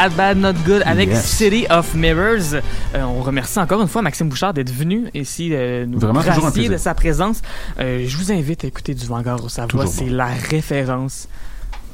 [0.02, 1.24] Bad Bad Not Good avec Yes.
[1.24, 2.54] City of Mirrors.
[2.54, 6.32] Euh, on remercie encore une fois Maxime Bouchard d'être venu ici euh, nous Vraiment, toujours
[6.34, 6.72] un gracier plaisir.
[6.72, 7.40] de sa présence.
[7.78, 9.86] Euh, je vous invite à écouter du Vanguard au Savoie.
[9.86, 10.14] C'est bon.
[10.14, 11.28] la référence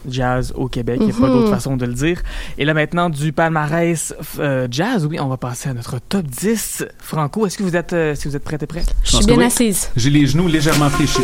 [0.08, 0.96] jazz au Québec.
[1.00, 1.32] Il n'y a pas Mhm.
[1.34, 2.22] d'autre façon de le dire.
[2.56, 6.86] Et là maintenant du palmarès euh, jazz, oui, on va passer à notre top 10
[6.98, 7.46] franco.
[7.46, 8.84] Est-ce que vous êtes, euh, si vous êtes prêts et prêts?
[9.04, 9.44] Je suis bien oui.
[9.44, 9.90] assise.
[9.96, 11.20] J'ai les genoux légèrement fléchis.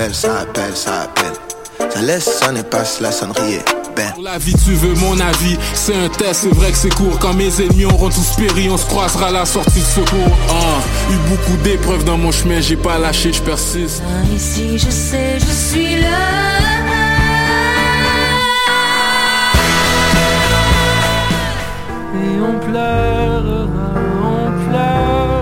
[0.00, 1.90] Appelle, ça appelle, ça appelle.
[1.90, 3.58] Ça laisse sonner, passe la sonnerie.
[3.94, 4.10] Ben.
[4.14, 5.58] Pour la vie, tu veux mon avis.
[5.74, 7.18] C'est un test, c'est vrai que c'est court.
[7.18, 10.38] Quand mes ennemis auront tous péri, on se croisera à la sortie de secours.
[10.48, 14.02] Ah, eu beaucoup d'épreuves dans mon chemin, j'ai pas lâché, je persiste.
[14.34, 16.08] Ici, je sais, je suis là.
[22.14, 23.66] Et on pleurera,
[24.24, 25.39] on pleurera,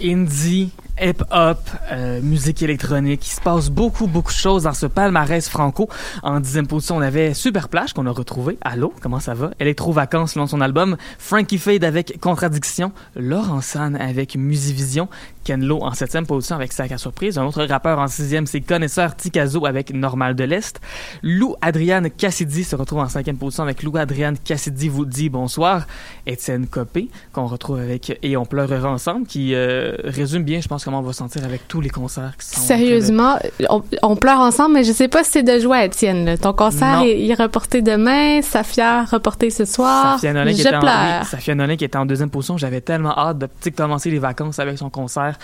[0.00, 0.70] indie,
[1.00, 1.58] hip-hop,
[1.92, 3.26] euh, musique électronique.
[3.26, 5.88] Il se passe beaucoup, beaucoup de choses dans ce palmarès franco.
[6.22, 8.58] En dixième position, on avait Superplage qu'on a retrouvé.
[8.62, 9.50] Allô, comment ça va?
[9.58, 10.96] Electro-Vacances selon son album.
[11.18, 12.92] Frankie Fade avec Contradiction.
[13.16, 15.08] Laurent San avec Musivision.
[15.44, 17.38] Ken Lo en septième position avec Sac à Surprise.
[17.38, 20.78] Un autre rappeur en sixième, c'est Connaisseur Tikazo avec Normal de l'Est.
[21.22, 25.86] Lou Adriane Cassidy se retrouve en cinquième position avec Lou Adriane Cassidy vous dit bonsoir.
[26.26, 30.84] Étienne Copé, qu'on retrouve avec Et on pleurera ensemble, qui euh, résume bien, je pense,
[30.88, 32.62] comment on va se sentir avec tous les concerts qui sont.
[32.62, 33.38] Sérieusement,
[33.68, 36.24] on, on pleure ensemble, mais je sais pas si c'est de joie, Étienne.
[36.24, 36.38] là.
[36.38, 40.14] Ton concert est, il est reporté demain, Safia reporté ce soir.
[40.14, 41.20] Safia Nolin qui je était en- pleure.
[41.20, 42.56] oui, Safia Nolin qui était en deuxième position.
[42.56, 45.36] J'avais tellement hâte de commencer les vacances avec son concert.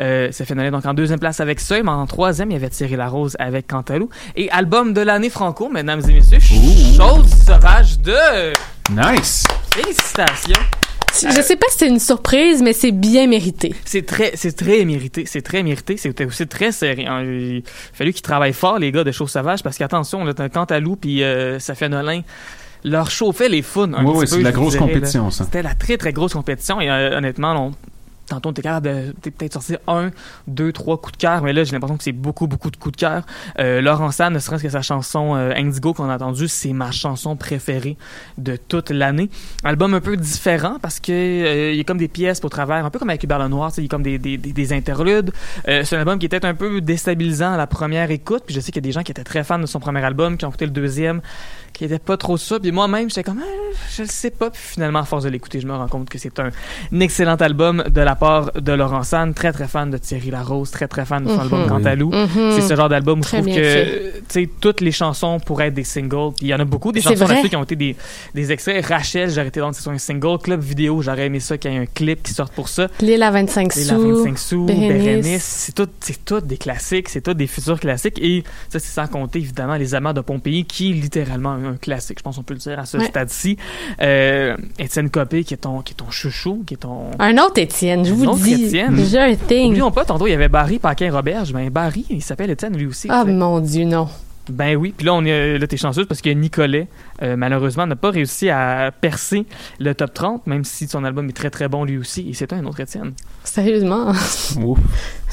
[0.00, 1.82] Euh, Safia Nolin donc en deuxième place avec ça.
[1.82, 4.10] Mais en troisième, il y avait Thierry Larose avec Cantalou.
[4.36, 8.52] Et album de l'année franco, mesdames et messieurs, Chose sauvage de...
[8.92, 9.44] Nice!
[9.72, 10.79] Félicitations!
[11.28, 13.74] Je sais pas si c'est une surprise, mais c'est bien mérité.
[13.84, 15.24] C'est très, c'est très mérité.
[15.26, 15.96] C'est très mérité.
[15.96, 17.06] C'était aussi très serré.
[17.06, 17.22] hein.
[17.22, 20.48] Il a fallu qu'ils travaillent fort, les gars de Show Sauvage, parce qu'attention, là, t'as
[20.48, 22.22] Cantalou puis euh, Safia Nolin,
[22.84, 24.92] leur show fait les fun un ouais, peu, c'est de la grosse dirais, là.
[24.94, 25.44] compétition, ça.
[25.44, 26.80] C'était la très, très grosse compétition.
[26.80, 27.72] Et euh, honnêtement, on-
[28.30, 30.10] tantôt, était capable de t'es peut-être sortir un,
[30.46, 32.96] deux, trois coups de cœur, mais là, j'ai l'impression que c'est beaucoup, beaucoup de coups
[32.96, 33.24] de cœur.
[33.58, 36.90] Euh, Laurent San, ne serait-ce que sa chanson euh, Indigo qu'on a entendue, c'est ma
[36.90, 37.96] chanson préférée
[38.38, 39.30] de toute l'année.
[39.64, 42.90] Album un peu différent parce que euh, y a comme des pièces pour travers, un
[42.90, 45.32] peu comme avec Hubert Lenoir, il y a comme des, des, des, des interludes.
[45.68, 48.60] Euh, c'est un album qui était un peu déstabilisant à la première écoute, puis je
[48.60, 50.44] sais qu'il y a des gens qui étaient très fans de son premier album, qui
[50.44, 51.20] ont écouté le deuxième,
[51.72, 54.60] qui étaient pas trop ça, puis moi-même, j'étais comme, Ah, je le sais pas, puis
[54.62, 56.50] finalement, à force de l'écouter, je me rends compte que c'est un
[57.00, 60.86] excellent album de la part de Laurent San, très très fan de Thierry Larose, très
[60.86, 61.40] très fan de son Mhm.
[61.40, 61.68] album Oui.
[61.68, 62.10] Cantalou.
[62.12, 62.52] Mhm.
[62.52, 65.74] C'est ce genre d'album où je Très trouve bien que, toutes les chansons pourraient être
[65.74, 67.96] des singles, il y en a beaucoup des chansons là-dessus qui ont été des,
[68.34, 68.84] des extraits.
[68.86, 71.78] Rachel, j'aurais été dans c'est un single, Club Vidéo, j'aurais aimé ça qu'il y ait
[71.78, 72.88] un clip qui sorte pour ça.
[73.00, 74.16] L'île à 25 L'île à sous.
[74.24, 75.42] 25 sous, Bérénice.
[75.42, 78.18] C'est tout, c'est tout des classiques, c'est tout des futurs classiques.
[78.20, 81.76] Et ça, c'est sans compter, évidemment, Les Amants de Pompéi, qui est littéralement un, un
[81.76, 83.06] classique, je pense qu'on peut le dire à ce Ouais.
[83.06, 83.56] stade-ci.
[84.02, 87.10] Euh, Étienne Copé, qui est, ton, qui est ton chouchou, qui est ton...
[87.18, 88.70] Un autre Étienne, je vous dis.
[88.70, 89.70] J'ai un thing.
[89.70, 91.52] Oublions pas, tantôt, il y avait Barry Paquin-Roberge.
[91.52, 93.08] Ben, Barry, il s'appelle Étienne lui aussi.
[93.10, 94.08] Ah mon Dieu, non.
[94.48, 96.88] Ben oui, puis là, on est, là, t'es chanceuse parce que Nicolet,
[97.22, 99.46] euh, malheureusement, n'a pas réussi à percer
[99.78, 102.52] le top 30, même si son album est très très bon lui aussi, et c'est
[102.52, 103.12] un autre Étienne.
[103.44, 104.08] Sérieusement?
[104.62, 104.78] Ouf.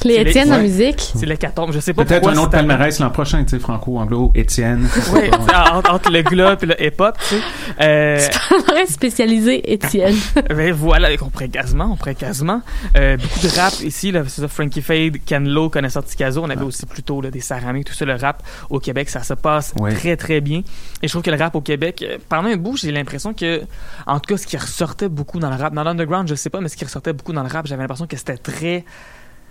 [0.04, 1.12] Les C'est Étienne en musique.
[1.16, 4.32] C'est l'hécatombe, je sais pas Peut-être un autre c'est palmarès l'an prochain, tu sais, franco-anglo,
[4.34, 4.88] Étienne.
[5.12, 7.40] Ouais, tu sais, entre, le globe et le hip-hop, tu sais.
[7.80, 10.16] Euh, Palmarès spécialisé Étienne.
[10.48, 12.60] ben voilà, on pourrait quasiment, on pourrait quasiment.
[12.96, 16.50] Euh, beaucoup de rap ici, là, c'est ça, Frankie Fade, Ken Lo, Connaisseur Ticazo, on
[16.50, 19.74] avait aussi plutôt là, des Saramé, tout ça, le rap au Québec, ça se passe
[19.96, 20.62] très très bien.
[21.02, 23.62] Et je trouve que le rap au Québec, euh, pendant un bout, j'ai l'impression que,
[24.06, 26.60] en tout cas, ce qui ressortait beaucoup dans le rap, dans l'underground, je sais pas,
[26.60, 28.84] mais ce qui ressortait beaucoup dans le rap, j'avais l'impression que c'était très,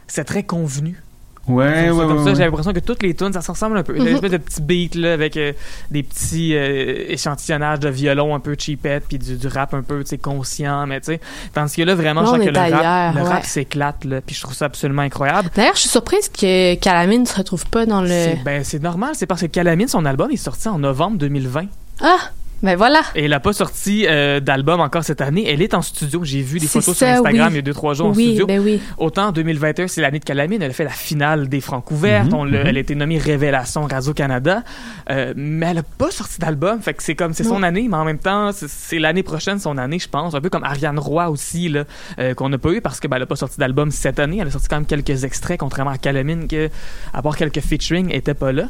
[0.07, 1.01] c'était très convenu.
[1.47, 2.07] Ouais, ouais, comme ouais.
[2.17, 2.31] ça, ouais.
[2.31, 3.93] j'avais l'impression que toutes les tunes, ça se ressemble un peu.
[3.95, 4.09] Il y a Mhm.
[4.09, 5.53] une espèce de petits beats là, avec euh,
[5.91, 10.03] des petits euh, échantillonnages de violon un peu cheapette, puis du, du rap un peu
[10.03, 11.21] tu sais, conscient, mais tu sais.
[11.53, 13.27] Tandis que là, vraiment, Là, je sens que le rap, le ouais.
[13.29, 15.49] rap s'éclate, là, puis je trouve ça absolument incroyable.
[15.55, 18.09] D'ailleurs, je suis surprise que Calamine ne se retrouve pas dans le.
[18.09, 21.63] C'est ben, c'est normal, c'est parce que Calamine, son album est sorti en novembre 2020.
[22.01, 22.17] Ah!
[22.63, 23.01] Ben voilà.
[23.13, 25.45] Et elle n'a pas sorti euh, d'album encore cette année.
[25.47, 26.21] Elle est en studio.
[26.23, 27.53] J'ai vu des photos sur Instagram oui.
[27.53, 28.47] il y a deux, trois jours en Oui, studio.
[28.47, 28.81] ben oui.
[28.97, 30.61] Autant en 2021, c'est l'année de Calamine.
[30.61, 32.31] Elle a fait la finale des Francs ouvertes.
[32.31, 32.55] Mhm, mhm.
[32.65, 34.63] Elle a été nommée Révélation Radio-Canada.
[35.11, 36.81] Euh, mais elle n'a pas sorti d'album.
[36.81, 39.77] Fait que c'est comme, c'est son année, mais en même temps, c'est- l'année prochaine son
[39.77, 40.33] année, je pense.
[40.33, 41.83] Un peu comme Ariane Roy aussi, là,
[42.17, 44.39] euh, qu'on n'a pas eu parce que ben, elle n'a pas sorti d'album cette année.
[44.41, 46.69] Elle a sorti quand même quelques extraits, contrairement à Calamine, que,
[47.13, 48.63] à part quelques featuring, était pas là.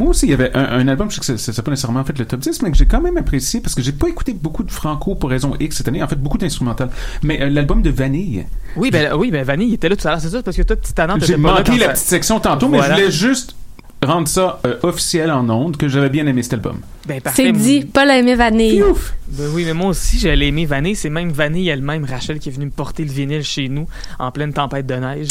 [0.00, 2.02] Moi aussi, il y avait un, un album, je sais que c'est- c'est pas nécessairement
[2.04, 4.32] fait le top 10, mais que j'ai quand même apprécié parce que j'ai pas écouté
[4.32, 6.88] beaucoup de franco pour raison X cette année, en fait beaucoup d'instrumental.
[7.22, 8.46] Mais euh, l'album de Vanille,
[8.76, 10.62] Oui, ben, oui, ben Vanille il était là tout à l'heure, c'est ça, parce que
[10.62, 13.54] toi, petit talent, j'ai manqué la ça- petite section tantôt, mais je voulais juste
[14.02, 16.80] rendre ça euh, officiel en ondes que j'avais bien aimé cet album.
[17.06, 17.20] Ben.
[17.34, 18.82] C'est dit, Paul a aimé Vanille.
[19.28, 20.96] Ben oui, mais moi aussi, j'allais aimer Vanille.
[20.96, 23.86] C'est même Vanille elle-même, Rachel, qui est venue me porter le vinyle chez nous
[24.18, 25.28] en pleine tempête de neige.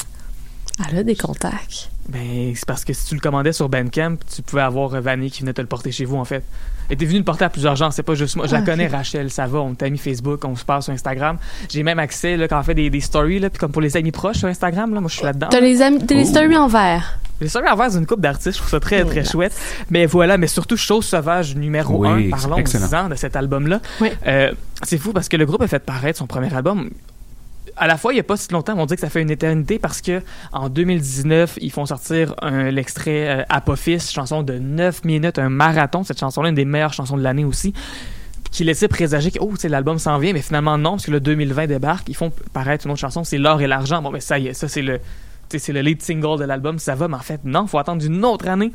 [0.91, 1.89] Elle a des contacts.
[2.09, 5.41] Ben, c'est parce que si tu le commandais sur Bandcamp, tu pouvais avoir Vanille qui
[5.41, 6.43] venait te le porter chez vous, en fait.
[6.89, 8.47] Elle était venue le porter à plusieurs gens, c'est pas juste moi.
[8.47, 8.87] Je la Ah, connais.
[8.87, 11.37] Rachel, ça va, on t'a mis Facebook, on se parle sur Instagram.
[11.69, 13.95] J'ai même accès, là, quand on fait des, des stories, là, puis comme pour les
[13.95, 15.49] amis proches sur Instagram, là, moi, je suis là-dedans.
[15.51, 16.31] T'as les, amis- t'as les Oh.
[16.31, 17.19] stories en vert.
[17.41, 19.31] Les stories envers une coupe d'artistes, je trouve ça très, très Yes.
[19.31, 19.53] chouette.
[19.91, 23.07] Mais voilà, mais surtout, Chose Sauvage numéro Oui, 1, parlons excellent.
[23.07, 23.81] de cet album-là.
[24.01, 24.09] Oui.
[24.25, 26.89] Euh, c'est fou parce que le groupe a fait paraître son premier album.
[27.77, 29.31] À la fois, il n'y a pas si longtemps, on dit que ça fait une
[29.31, 30.21] éternité parce que
[30.51, 36.03] en 2019, ils font sortir l'extrait euh, Apophis, chanson de 9 minutes, un marathon.
[36.03, 37.73] Cette chanson-là, une des meilleures chansons de l'année aussi.
[38.51, 41.67] qui laissait présager que oh, l'album s'en vient, mais finalement non, parce que le 2020
[41.67, 44.01] débarque, ils font paraître une autre chanson, c'est l'or et l'argent.
[44.01, 44.99] Bon, mais ça y est, ça c'est le,
[45.51, 48.47] le lead single de l'album, ça va, mais en fait non, faut attendre une autre
[48.47, 48.71] année.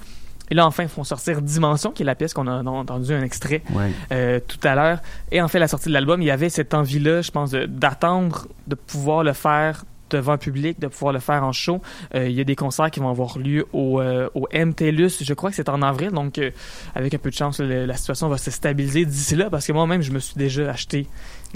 [0.50, 3.22] Et là, enfin, ils font sortir Dimension, qui est la pièce qu'on a entendu un
[3.22, 3.90] extrait Ouais.
[4.12, 4.98] euh, tout à l'heure.
[5.32, 8.46] Et en fait, la sortie de l'album, il y avait cette envie-là, je pense, d'attendre
[8.66, 11.80] de pouvoir le faire devant le public, de pouvoir le faire en show.
[12.14, 15.34] Euh, il y a des concerts qui vont avoir lieu au, euh, au MTLUS, je
[15.34, 16.50] crois que c'est en avril, donc euh,
[16.94, 19.72] avec un peu de chance, le- la situation va se stabiliser d'ici là, parce que
[19.72, 21.06] moi-même, je me suis déjà acheté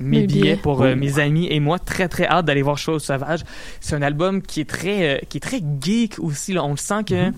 [0.02, 0.56] mes Mes billets billets.
[0.56, 0.96] pour euh, Oh.
[0.96, 1.78] mes amis et moi.
[1.78, 3.40] Très, très hâte d'aller voir Chose Sauvage.
[3.80, 6.52] C'est un album qui est très, euh, qui est très geek aussi.
[6.54, 6.64] Là.
[6.64, 7.30] On le sent que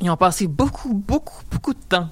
[0.00, 2.08] ils ont passé beaucoup, beaucoup, beaucoup de temps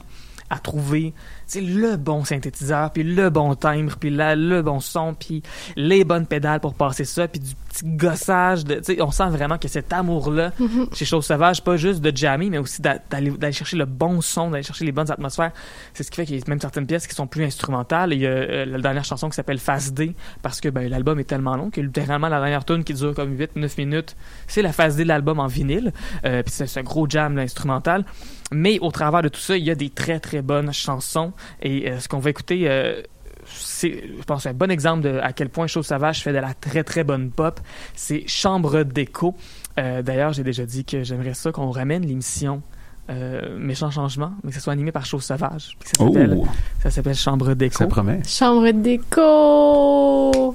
[0.50, 1.12] à trouver
[1.46, 5.42] c'est le bon synthétiseur, puis le bon timbre, puis la- le bon son, puis
[5.76, 8.64] les bonnes pédales pour passer ça, puis du petit gossage.
[8.64, 10.88] De, on sent vraiment que cet amour-là Mhm.
[10.92, 14.50] chez Chose Sauvage, pas juste de jammer, mais aussi d'a- d'aller chercher le bon son,
[14.50, 15.52] d'aller chercher les bonnes atmosphères.
[15.94, 18.12] C'est ce qui fait qu'il y a même certaines pièces qui sont plus instrumentales.
[18.12, 21.18] Il y a euh, la dernière chanson qui s'appelle Phase D, parce que ben, l'album
[21.20, 24.16] est tellement long que littéralement la dernière tune qui dure comme 8-9 minutes,
[24.46, 25.92] c'est la phase D de l'album en vinyle.
[26.24, 28.04] Euh, puis c'est c'est un gros jam là, instrumental.
[28.52, 31.32] Mais au travers de tout ça, il y a des très très bonnes chansons.
[31.62, 33.00] Et euh, ce qu'on va écouter, euh,
[33.46, 36.54] c'est, je pense, un bon exemple de à quel point Chose Sauvage fait de la
[36.54, 37.60] très très bonne pop.
[37.94, 39.34] C'est Chambre d'écho.
[39.78, 42.62] Euh, D'ailleurs, j'ai déjà dit que j'aimerais ça qu'on ramène l'émission
[43.08, 45.76] euh, Méchant Changement, mais que ce soit animé par Chose Sauvage.
[45.78, 46.46] Puis que ça s'appelle, Oh.
[46.82, 47.78] ça s'appelle Chambre d'écho.
[47.78, 48.20] Ça promet.
[48.26, 50.54] Chambre d'écho.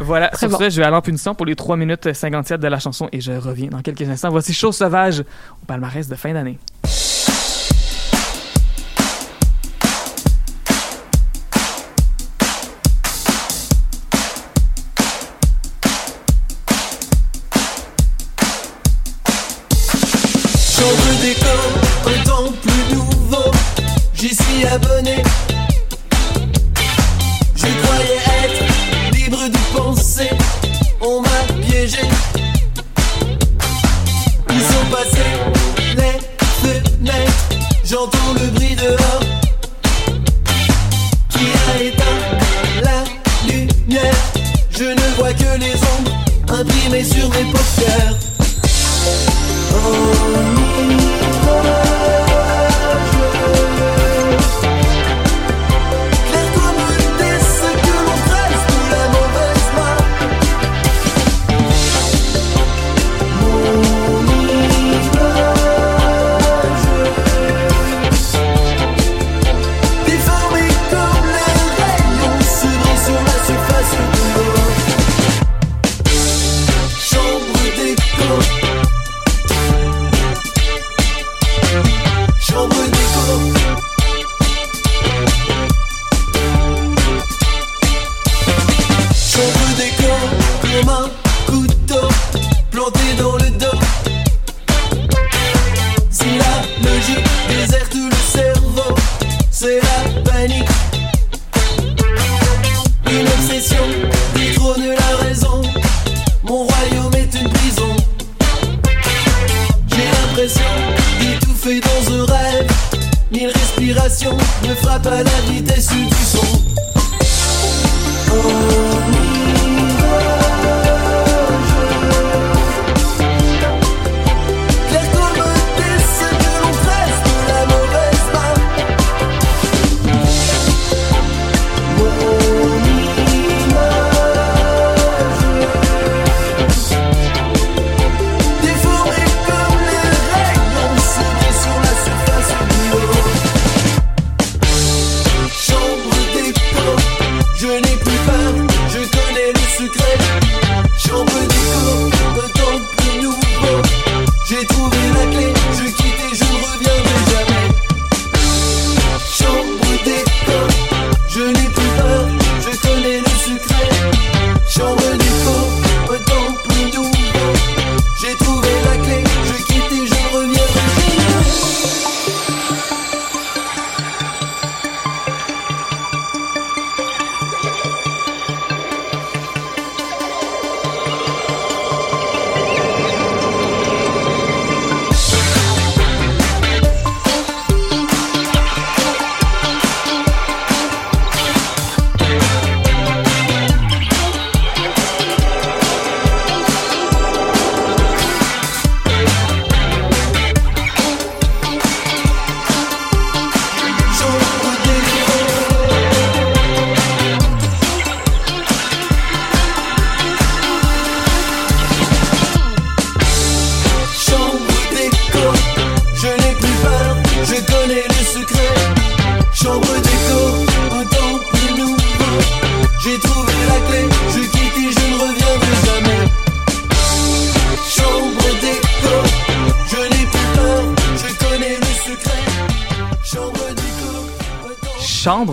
[0.00, 0.64] Voilà, Très sur bon.
[0.64, 3.20] ce, je vais aller en punition pour les 3 minutes 57 de la chanson et
[3.20, 4.30] je reviens dans quelques instants.
[4.30, 6.58] Voici Chose Sauvage au palmarès de fin d'année.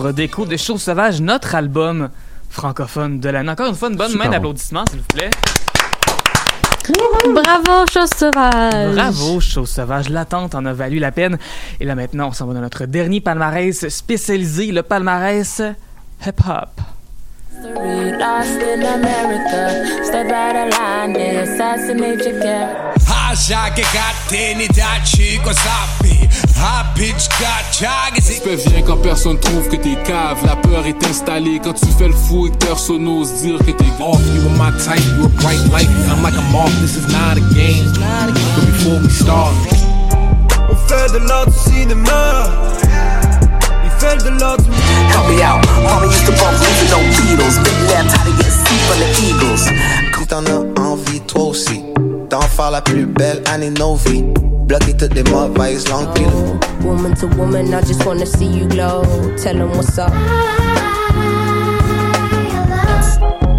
[0.06, 2.10] Chambre d'écho de Chose Sauvage, notre album
[2.48, 3.50] francophone de l'année.
[3.50, 4.36] Encore une fois, une bonne Super main bon.
[4.36, 5.30] d'applaudissements, s'il vous plaît.
[7.34, 8.94] Bravo, chose sauvage.
[8.94, 10.08] Bravo, Chose Sauvage.
[10.08, 11.38] L'attente en a valu la peine.
[11.80, 15.60] Et là, maintenant, on s'en va dans notre dernier palmarès spécialisé, le palmarès
[16.24, 16.70] hip-hop.
[26.56, 30.38] Sapi Hapitch gachage Respect vient quand personne trouve que t'es cave.
[30.46, 33.72] La peur est installée quand tu fais le fou et que personne n'ose dire que
[33.72, 36.96] t'es Off, you were my type, you were bright light I'm like a moth, this
[36.96, 37.84] is not a game
[38.56, 39.54] But before we start
[40.70, 42.50] On fait de l'art du cinéma.
[43.84, 44.70] Il fait de l'art du
[45.10, 45.64] Help me out.
[45.82, 47.58] Mama used to bump with no Beatles.
[47.62, 49.68] Big left, how to get seat from the Eagles.
[50.18, 51.84] Si t'en as envie, toi aussi,
[52.28, 54.24] d'en faire la plus belle année de nos vies.
[54.66, 58.66] Bloquer toutes les mauvaises langues, puis le Woman to woman, I just wanna see you
[58.66, 59.02] glow.
[59.36, 60.10] Tell 'em what's up.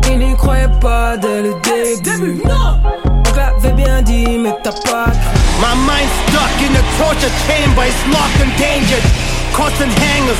[0.09, 2.41] Il n'y croyait pas dès le début.
[2.45, 5.07] On l'avait bien dit, mais t'as pas.
[5.59, 9.01] My mind's stuck in a torture chamber It's locked and dangered
[9.53, 10.37] Constant hangers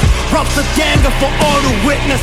[0.77, 2.21] ganger for all to witness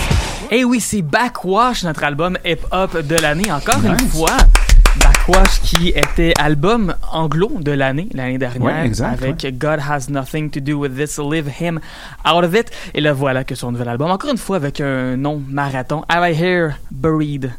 [0.50, 4.36] Et oui, c'est Backwash, notre album hip-hop de l'année, encore une fois.
[4.96, 10.50] Backwash qui était album anglo de l'année, l'année dernière, Ouais, exact, avec God Has Nothing
[10.50, 11.80] to Do with This, Live Him
[12.24, 12.70] Out of It.
[12.94, 16.30] Et là, voilà que son nouvel album, encore une fois avec un nom marathon, Have
[16.30, 17.52] I Here Buried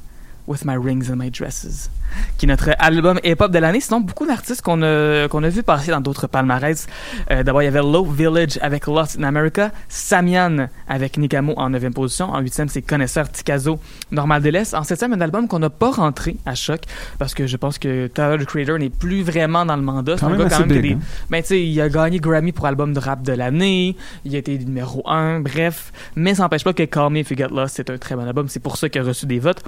[0.47, 1.89] with My Rings and My Dresses,
[2.38, 3.80] qui est notre album hip-hop de l'année.
[3.80, 6.88] Sinon, beaucoup d'artistes qu'on a, qu'on a vu passer dans d'autres palmarès.
[7.31, 11.69] Euh, D'abord, il y avait Low Village avec Lost in America, Samian avec Nikamo en
[11.72, 12.30] 9e position.
[12.31, 13.80] En 8e, c'est Connaisseur Tikazo,
[14.11, 14.73] Normal de l'Est.
[14.76, 16.81] En 7e, un album qu'on n'a pas rentré à choc
[17.17, 20.17] parce que je pense que Tyler, the Creator, n'est plus vraiment dans le mandat.
[20.17, 20.99] C'est un gars quand même big, des- hein.
[21.30, 23.95] ben, il a gagné Grammy pour album de rap de l'année.
[24.26, 25.91] Il a été numéro 1, bref.
[26.15, 28.27] Mais ça n'empêche pas que Call Me If You Get Lost, c'est un très bon
[28.27, 28.47] album.
[28.47, 29.63] C'est pour ça qu'il a reçu des votes.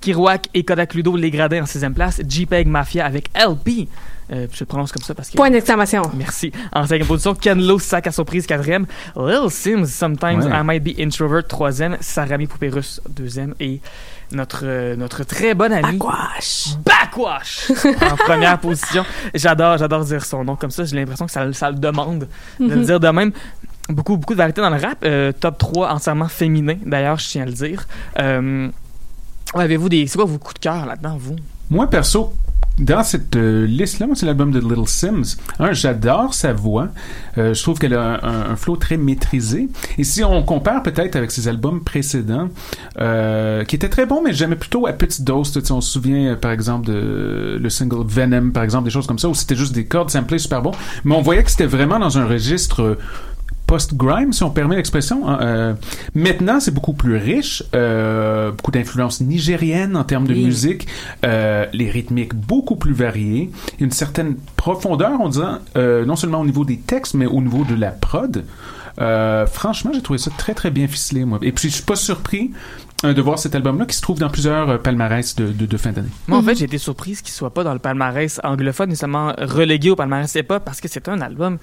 [0.00, 2.20] Kirouac et Kodak Ludo, les gradins en 6e place.
[2.28, 3.88] JPEG Mafia avec LP.
[4.30, 5.36] Euh, je le prononce comme ça parce que.
[5.36, 6.02] Point d'exclamation.
[6.14, 6.52] Merci.
[6.74, 8.84] En 5e position, Ken Lo, sac à surprise, 4e.
[9.16, 10.50] Lil Sims, Sometimes Ouais.
[10.52, 11.96] I Might Be Introvert, 3e.
[12.00, 13.54] Sarami Poupée Russe, 2e.
[13.60, 13.80] Et
[14.32, 15.96] notre, euh, notre très bon ami.
[15.96, 16.76] Backwash.
[16.84, 17.70] Backwash!
[18.12, 19.02] en première position.
[19.34, 20.84] J'adore, j'adore dire son nom comme ça.
[20.84, 22.28] J'ai l'impression que ça, le- ça le demande
[22.60, 22.84] de le Mhm.
[22.84, 23.32] dire de même.
[23.88, 24.98] Beaucoup, beaucoup de variétés dans le rap.
[25.04, 27.86] Euh, top 3 entièrement féminin, d'ailleurs, je tiens à le dire.
[28.18, 28.68] Euh,
[29.54, 30.06] Avez-vous des.
[30.06, 31.36] C'est quoi vos coups de cœur là-dedans, vous?
[31.70, 32.32] Moi, perso,
[32.78, 35.36] dans cette euh, liste-là, moi, c'est l'album de Little Sims.
[35.72, 36.88] J'adore sa voix.
[37.36, 39.68] Euh, je trouve qu'elle a un, flow très maîtrisé.
[39.96, 42.48] Et si on compare peut-être avec ses albums précédents,
[43.00, 45.52] euh, qui étaient très bons, mais j'aimais plutôt à petite dose.
[45.52, 49.06] Tu sais, on se souvient, par exemple, de le single Venom, par exemple, des choses
[49.06, 50.70] comme ça, où c'était juste des cordes samplées super bon.
[51.04, 52.96] Mais on voyait que c'était vraiment dans un registre...
[53.68, 55.28] post-grime, si on permet l'expression.
[55.28, 55.38] hein.
[55.42, 55.74] Euh,
[56.14, 60.44] maintenant, c'est beaucoup plus riche, euh, beaucoup d'influences nigériennes en termes de Oui.
[60.46, 60.88] musique,
[61.24, 65.46] euh, les rythmiques beaucoup plus variées, une certaine profondeur, on dirait,
[65.76, 68.44] euh, non seulement au niveau des textes, mais au niveau de la prod.
[69.00, 71.38] Euh, franchement, j'ai trouvé ça très très bien ficelé, moi.
[71.42, 72.50] Et puis, je suis pas surpris
[73.04, 75.76] euh, de voir cet album-là qui se trouve dans plusieurs euh, palmarès de, de, de
[75.76, 76.08] fin d'année.
[76.26, 79.90] Moi, en fait, j'ai été surprise qu'il soit pas dans le palmarès anglophone, nécessairement relégué
[79.90, 81.58] au palmarès hip-hop, parce que c'est un album,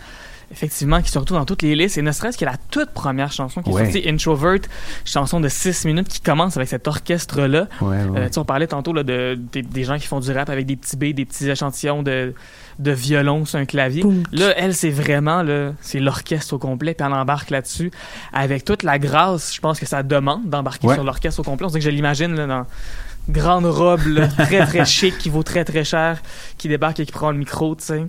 [0.51, 3.31] effectivement, qui se retrouve dans toutes les listes, et ne serait-ce que la toute première
[3.31, 4.59] chanson qui est sortie, Introvert,
[5.03, 7.67] chanson de 6 minutes qui commence avec cet orchestre-là.
[7.81, 8.19] Ouais, ouais.
[8.19, 10.49] Euh, tu sais, on parlait tantôt là, de, des- des gens qui font du rap
[10.49, 12.33] avec des petits B, des petits échantillons de,
[12.79, 14.03] de violon sur un clavier.
[14.31, 17.91] Là, elle, c'est vraiment, là, c'est l'orchestre au complet, puis elle embarque là-dessus.
[18.33, 20.93] Avec toute la grâce, je pense que ça demande d'embarquer Ouais.
[20.95, 21.65] sur l'orchestre au complet.
[21.65, 22.65] On dirait que je l'imagine dans
[23.27, 26.21] grande robe, là, très très chic, qui vaut très très cher,
[26.59, 28.05] qui débarque et qui prend le micro, tu sais.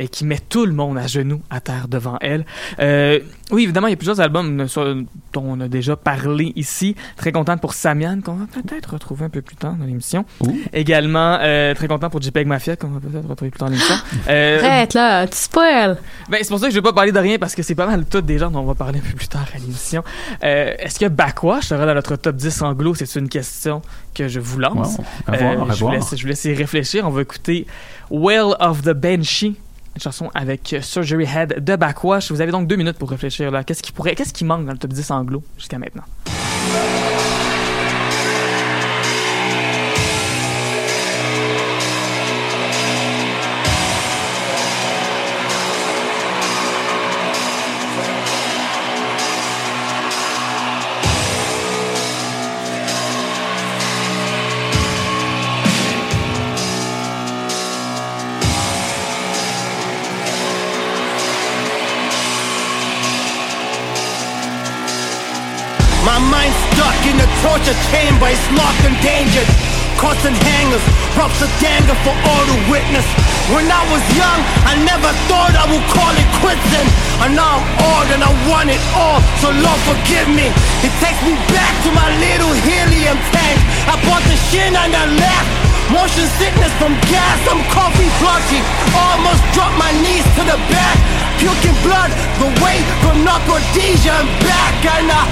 [0.00, 2.46] Et qui met tout le monde à genoux à terre devant elle.
[2.78, 3.20] Euh,
[3.50, 5.02] oui, évidemment, il y a plusieurs albums euh,
[5.34, 6.96] dont on a déjà parlé ici.
[7.16, 10.24] Très contente pour Samian, qu'on va peut-être retrouver un peu plus tard dans l'émission.
[10.72, 13.94] Également, euh, très content pour JPEG Mafia, qu'on va peut-être retrouver plus tard dans l'émission.
[14.28, 15.98] Euh, Arrête là, tu spoil.
[16.30, 17.86] ben, c'est pour ça que je vais pas parler de rien parce que c'est pas
[17.86, 20.02] mal tout des gens dont on va parler un peu plus tard à l'émission.
[20.42, 22.94] Euh, Est-ce que Backwash sera dans notre top 10 anglo?
[22.94, 23.82] C'est une question
[24.14, 24.96] que je vous lance.
[24.96, 25.04] Wow.
[25.26, 27.06] À voir, à je, vous laisse, je vous laisse y réfléchir.
[27.06, 27.66] On va écouter
[28.10, 29.56] Well of the Banshee,
[29.96, 32.30] une chanson avec Surgery Head de Backwash.
[32.30, 33.52] Vous avez donc deux minutes pour réfléchir.
[33.66, 36.04] Qu'est-ce qui pourrait, qu'est-ce qui manque dans le top 10 anglo jusqu'à maintenant?
[71.40, 73.04] Of danger for all to witness.
[73.48, 76.60] When I was young, I never thought I would call it quits.
[77.24, 80.52] And now I'm old and I want it all, so Lord forgive me.
[80.84, 83.58] It takes me back to my little helium tank.
[83.88, 85.50] I bought the shit and I left.
[85.88, 88.60] Motion sickness from gas, I'm coffee blotchy.
[88.92, 90.96] Almost dropped my knees to the back.
[91.40, 94.76] Puking blood, the weight from narcodesia and back.
[94.86, 95.24] And I,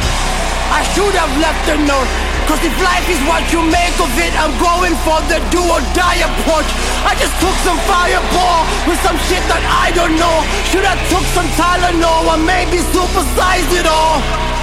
[0.72, 2.27] I should have left a note.
[2.48, 5.84] Cause if life is what you make of it, I'm going for the do or
[5.92, 6.64] die approach.
[7.04, 10.36] I just took some fireball with some shit that I don't know.
[10.72, 14.57] Should have took some Tylenol or maybe supersized it all.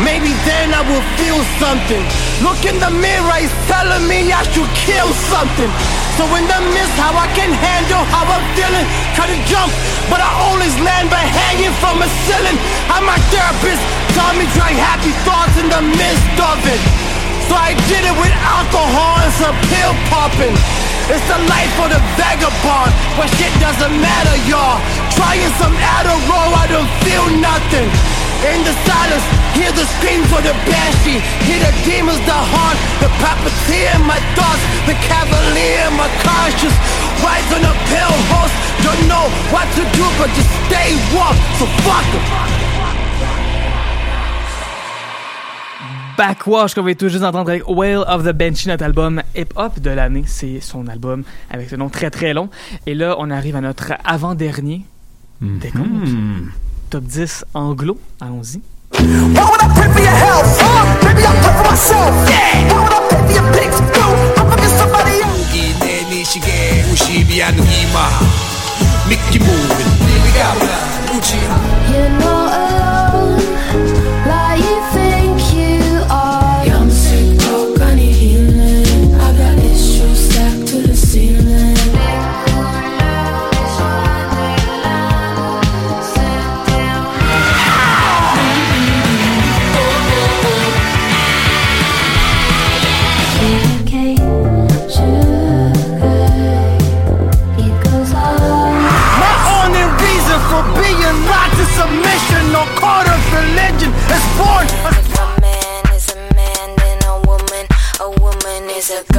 [0.00, 2.00] Maybe then I will feel something.
[2.40, 5.68] Look in the mirror, it's telling me I should kill something.
[6.16, 8.86] So in the mist, how I can handle how I'm feeling.
[9.16, 9.72] Try to jump,
[10.08, 12.56] but I always land by hanging from a ceiling.
[12.92, 13.80] And my therapist
[14.16, 16.80] told me drag happy thoughts in the midst of it.
[17.48, 20.56] So I did it with alcohol and some pill popping.
[21.10, 24.78] It's the life for the vagabond, where shit doesn't matter, y'all.
[25.10, 27.88] Trying some Adderall, I don't feel nothing.
[28.46, 33.10] In the silence, hear the scream for the banshee Hear the demons that haunt The
[33.22, 36.76] puppeteer in my thoughts The cavalier in my conscience
[37.24, 38.54] Rise on a pale horse
[38.86, 42.24] Don't know what to do but just stay warm So fuck 'em.
[46.16, 49.88] Backwash qu'on va tout juste entendre avec Whale of the Banshee, notre album hip-hop de
[49.88, 50.24] l'année.
[50.26, 52.50] C'est son album avec ce nom très très long.
[52.86, 54.84] Et là, on arrive à notre avant-dernier
[55.40, 56.10] des comptes.
[56.90, 57.98] Top 10 anglo.
[58.20, 58.60] Allons-y.
[59.35, 60.49] Why would I pray for your health?
[60.61, 62.13] Uh, maybe I'll pray for myself.
[62.29, 62.71] Yeah.
[62.71, 63.77] Why would I pay for your pics?
[63.97, 64.05] No,
[64.39, 65.33] I'm fucking somebody else.
[65.79, 68.09] 내 미시게 50이 안 이마
[69.09, 69.91] 미끼 moving
[70.33, 70.73] 네가 뭐라
[71.15, 71.29] 우지
[71.91, 74.08] You're not alone,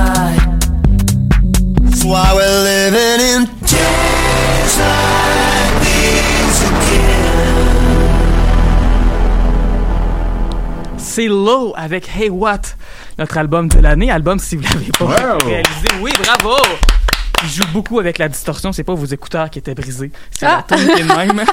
[0.01, 0.61] is a god.
[1.83, 7.07] That's why we're living in days like these again.
[10.97, 12.61] C'est Low avec Hey What,
[13.17, 14.09] notre album de l'année.
[14.11, 15.37] Album, si vous l'avez pas Wow.
[15.45, 15.87] réalisé.
[16.01, 16.55] Oui, bravo!
[17.43, 18.71] Il joue beaucoup avec la distorsion.
[18.71, 20.11] C'est pas vos écouteurs qui étaient brisés.
[20.29, 20.63] C'est Ah.
[20.69, 21.43] la tune qui est de même.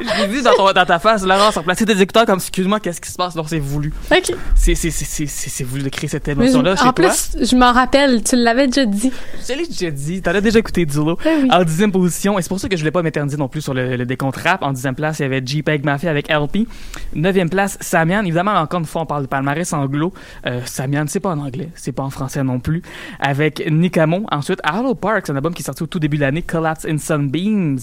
[0.00, 3.00] Je l'ai vu dans, ton- dans ta face, Laurence, replacer des écouteurs comme excuse-moi, qu'est-ce
[3.00, 3.34] qui se passe?
[3.34, 3.92] Non, c'est voulu.
[4.10, 4.34] OK.
[4.54, 7.08] C'est c'est- c'est- c'est- c'est- c'est voulu de créer cette émotion-là chez en toi.
[7.08, 9.12] plus, je m'en rappelle, tu l'avais déjà dit.
[9.48, 11.18] Je l'ai déjà dit, t'en as déjà écouté Dilo.
[11.24, 11.48] oui.
[11.50, 13.74] En dixième position, et c'est pour ça que je voulais pas m'éterniser non plus sur
[13.74, 14.62] le, le décompte rap.
[14.62, 16.66] En dixième place, il y avait JPEG Mafia avec LP.
[17.14, 18.22] Neuvième place, Samian.
[18.24, 20.12] Évidemment, encore une fois, on parle de palmarès anglo.
[20.46, 22.82] Euh, Samian, c'est pas en anglais, c'est pas en français non plus.
[23.20, 24.26] Avec Nikamo.
[24.30, 26.84] Ensuite, Hollow Park, c'est un album qui est sorti au tout début de l'année, Collapse
[26.86, 27.78] in Sunbeams.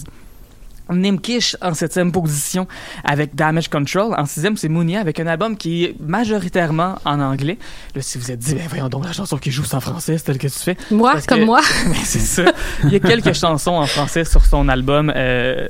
[0.90, 2.66] Nimkish en septième position
[3.04, 4.14] avec Damage Control.
[4.18, 7.58] En sixième, c'est Mounia avec un album qui est majoritairement en anglais.
[7.94, 10.24] Là, si vous êtes dit, ben voyons donc, la chanson qui joue en français, c'est
[10.24, 10.76] telle que tu fais.
[10.90, 11.60] Moi, Parce comme que- moi.
[11.86, 12.44] Ben, c'est ça.
[12.84, 15.12] Il y a quelques chansons en français sur son album.
[15.14, 15.68] euh,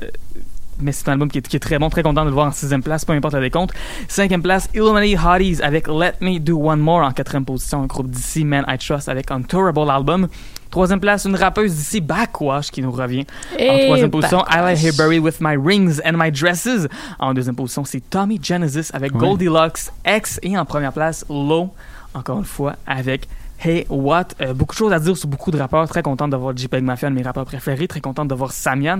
[0.83, 2.47] mais c'est un album qui est, qui est très bon, très content de le voir
[2.47, 3.73] en sixième place, peu importe le décompte.
[4.07, 8.09] Cinquième place, Illuminati Hotties avec Let Me Do One More en quatrième position, un groupe
[8.09, 10.27] d'ici, Man I Trust avec Untourable Album.
[10.69, 13.25] Troisième place, une rappeuse d'ici, Backwash, qui nous revient.
[13.59, 14.83] en troisième position, I Backwash.
[14.83, 16.87] Here Buried With My Rings and My Dresses.
[17.19, 19.19] En deuxième position, c'est Tommy Genesis avec Oui.
[19.19, 20.39] Goldilocks X.
[20.41, 21.69] Et en première place, Low,
[22.15, 23.27] encore une fois, avec
[23.65, 24.27] Hey What?
[24.41, 25.87] Euh, beaucoup de choses à dire sur beaucoup de rappeurs.
[25.87, 27.87] Très contente de voir JPEG Mafia, un de mes rappeurs préférés.
[27.87, 28.99] Très contente de voir Samian.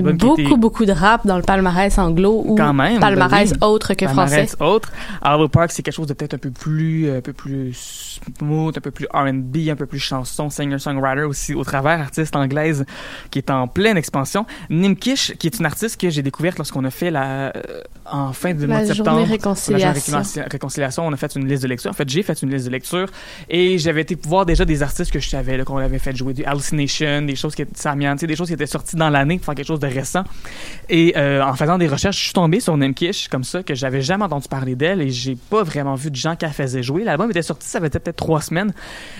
[0.00, 3.00] Beaucoup, était- beaucoup de rap dans le palmarès anglo ou quand même.
[3.00, 3.66] palmarès ben oui.
[3.68, 4.62] autre que Palmarès français.
[4.62, 4.92] autre.
[5.24, 8.80] Hollow Park, c'est quelque chose de peut-être un peu plus, un peu plus smooth, un
[8.80, 12.84] peu plus R&B, un peu plus chanson, singer-songwriter aussi au travers, artiste anglaise
[13.32, 14.46] qui est en pleine expansion.
[14.70, 18.54] Nimkish, qui est une artiste que j'ai découverte lorsqu'on a fait la, euh, en fin
[18.54, 19.24] de La mois de septembre.
[19.26, 20.12] réconciliation.
[20.18, 21.90] La journée réconciliation, on a fait une liste de lecture.
[21.90, 23.08] En fait, j'ai fait une liste de lecture
[23.48, 26.44] et j'avais été voir déjà des artistes que je savais, qu'on avait fait jouer du
[26.44, 29.54] Hallucination, des choses qui Samian, sais, des choses qui étaient sorties dans l'année pour faire
[29.54, 30.24] quelque chose de récent.
[30.88, 34.00] Et euh, en faisant des recherches, je suis tombé sur Nemkish comme ça, que j'avais
[34.02, 37.04] jamais entendu parler d'elle et j'ai pas vraiment vu de gens qui la faisaient jouer.
[37.04, 38.72] L'album était sorti, ça avait peut-être trois semaines.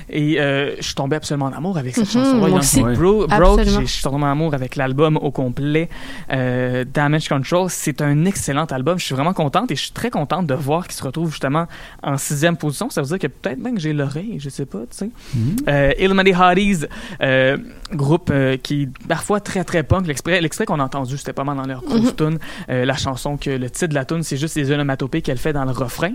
[0.08, 2.38] Et euh, je suis tombé absolument en amour avec cette Mhm, chanson-là.
[2.38, 2.82] moi Young aussi.
[2.82, 5.88] Bro, Broke, je suis tombé en amour avec l'album au complet.
[6.30, 8.98] Euh, Damage Control, c'est un excellent album.
[8.98, 11.66] Je suis vraiment contente et je suis très contente de voir qu'il se retrouve justement
[12.02, 12.90] en sixième position.
[12.90, 15.10] Ça veut dire que peut-être même que j'ai l'oreille, je sais pas, tu sais.
[15.68, 16.86] Euh, Illuminati Hotties,
[17.22, 17.56] euh,
[17.92, 20.06] groupe euh, qui est parfois très très punk.
[20.06, 22.16] L'extrait, qu'on a entendu, c'était pas mal dans leur grosse Mhm.
[22.16, 22.38] tune.
[22.70, 25.52] Euh, la chanson que le titre de la tune, c'est juste les onomatopées qu'elle fait
[25.52, 26.12] dans le refrain.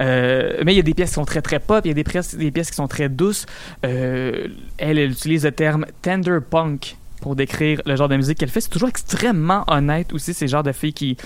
[0.00, 1.94] Euh, mais il y a des pièces qui sont très très pop, il y a
[1.94, 3.46] des pièces, des pièces qui sont très douces.
[3.84, 4.48] Euh,
[4.78, 8.60] elle, elle utilise le terme tender punk pour décrire le genre de musique qu'elle fait.
[8.60, 11.16] C'est toujours extrêmement honnête aussi, c'est le genre de fille qui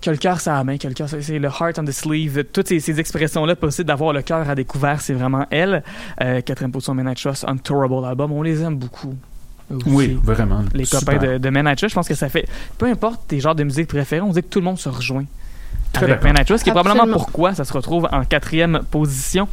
[0.00, 1.84] qui a le cœur sur la main, qui a le cœur c'est le heart on
[1.84, 5.82] the sleeve, toutes ces, ces expressions-là possibles d'avoir le cœur à découvert, c'est vraiment elle.
[6.22, 9.14] Euh, quatrième position, Men I Trust, Untourable album, on les aime beaucoup.
[9.70, 9.82] aussi.
[9.86, 10.64] Oui, vraiment.
[10.74, 11.14] Les Super.
[11.18, 12.46] copains de, de Men I Trust, je pense que ça fait,
[12.78, 15.24] peu importe tes genres de musique préférés, on dit que tout le monde se rejoint
[15.92, 19.48] Très avec I Trust, qui est probablement pourquoi ça se retrouve en quatrième position.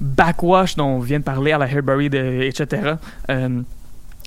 [0.00, 2.94] Backwash, dont on vient de parler, à la Hairbury, de, etc.
[3.28, 3.60] Euh,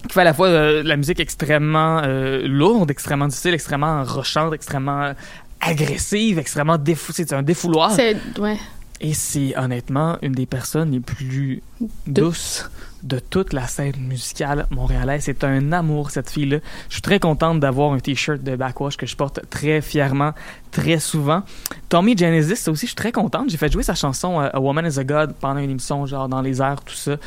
[0.07, 4.53] qui fait à la fois euh, la musique extrêmement euh, lourde, extrêmement difficile, extrêmement rochante,
[4.53, 5.13] extrêmement
[5.59, 7.91] agressive, extrêmement défou c'est un défouloir.
[7.91, 8.57] C'est, ouais.
[9.01, 11.61] Et c'est honnêtement une des personnes les plus
[12.07, 12.69] douces
[13.03, 15.23] de toute la scène musicale montréalaise.
[15.25, 16.57] C'est un amour, cette fille-là.
[16.89, 20.31] Je suis très contente d'avoir un T-shirt de Backwash que je porte très fièrement,
[20.71, 21.43] très souvent.
[21.89, 23.49] Tommy Genesis, aussi, je suis très contente.
[23.49, 26.29] J'ai fait jouer sa chanson euh, A Woman is a God pendant une émission, genre
[26.29, 27.17] dans les airs, tout ça.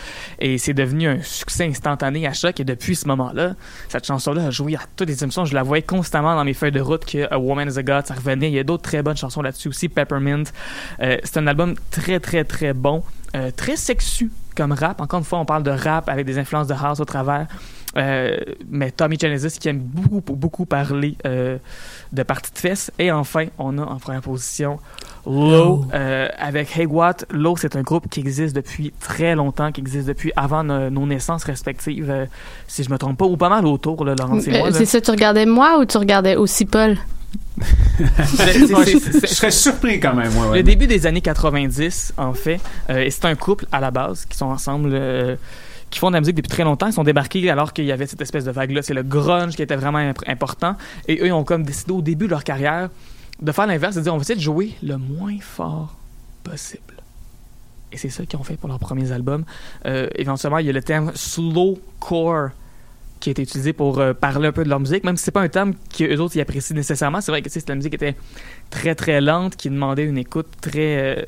[0.41, 2.59] Et c'est devenu un succès instantané à choc.
[2.59, 3.55] Et depuis ce moment-là,
[3.89, 5.45] cette chanson-là a joué à toutes les émissions.
[5.45, 8.07] Je la voyais constamment dans mes feuilles de route que A Woman is a God,
[8.07, 8.49] ça revenait.
[8.49, 10.45] Il y a d'autres très bonnes chansons là-dessus aussi, Peppermint.
[11.01, 13.03] Euh, c'est un album très, très, très bon.
[13.35, 15.01] Euh, très sexu comme rap.
[15.01, 17.47] Encore une fois, on parle de rap avec des influences de house au travers.
[17.97, 18.37] Euh,
[18.69, 21.57] mais Tommy Genesis qui aime beaucoup, beaucoup parler euh,
[22.13, 22.91] de parties de fesses.
[22.99, 24.79] Et enfin, on a en première position
[25.25, 27.25] Low euh, avec Hey Watt.
[27.31, 31.07] Low, c'est un groupe qui existe depuis très longtemps, qui existe depuis avant no- nos
[31.07, 32.11] naissances respectives.
[32.11, 32.27] euh,
[32.67, 34.71] si je me trompe pas, ou pas mal autour, là, Laurence et moi.
[34.71, 34.77] Là.
[34.77, 36.97] c'est ça, tu regardais moi ou tu regardais aussi Paul?
[38.39, 40.57] Je serais surpris quand même, ouais, ouais.
[40.59, 42.61] Le début des années 90, en fait,
[42.91, 45.37] euh, et c'est un couple à la base qui sont ensemble, euh,
[45.91, 46.87] qui font de la musique depuis très longtemps.
[46.89, 48.83] Ils sont débarqués alors qu'il y avait cette espèce de vague-là.
[48.83, 50.77] C'est le grunge qui était vraiment imp- important.
[51.09, 52.91] Et eux, ils ont comme décidé au début de leur carrière
[53.41, 55.95] de faire l'inverse, de dire on va essayer de jouer le moins fort
[56.43, 56.83] possible.
[57.93, 59.45] Et c'est ça qu'ils ont fait pour leurs premiers albums.
[59.87, 62.51] Euh, éventuellement, il y a le terme slowcore
[63.27, 65.33] qui a été utilisé pour euh, parler un peu de leur musique, même si c'est
[65.33, 67.21] pas un terme qu'eux autres y apprécient nécessairement.
[67.21, 68.15] C'est vrai que la musique était
[68.71, 71.19] très très lente, qui demandait une écoute très.
[71.19, 71.25] euh,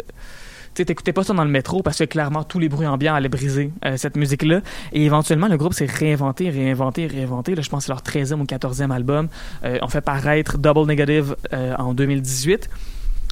[0.75, 3.29] tu t'écoutais pas ça dans le métro parce que clairement tous les bruits ambiants allaient
[3.29, 4.61] briser euh, cette musique-là.
[4.93, 7.57] Et éventuellement, le groupe s'est réinventé, réinventé, réinventé.
[7.57, 9.27] Là, je pense que c'est leur 13e ou 14e album.
[9.65, 12.71] Euh, on fait paraître Double Negative en 2018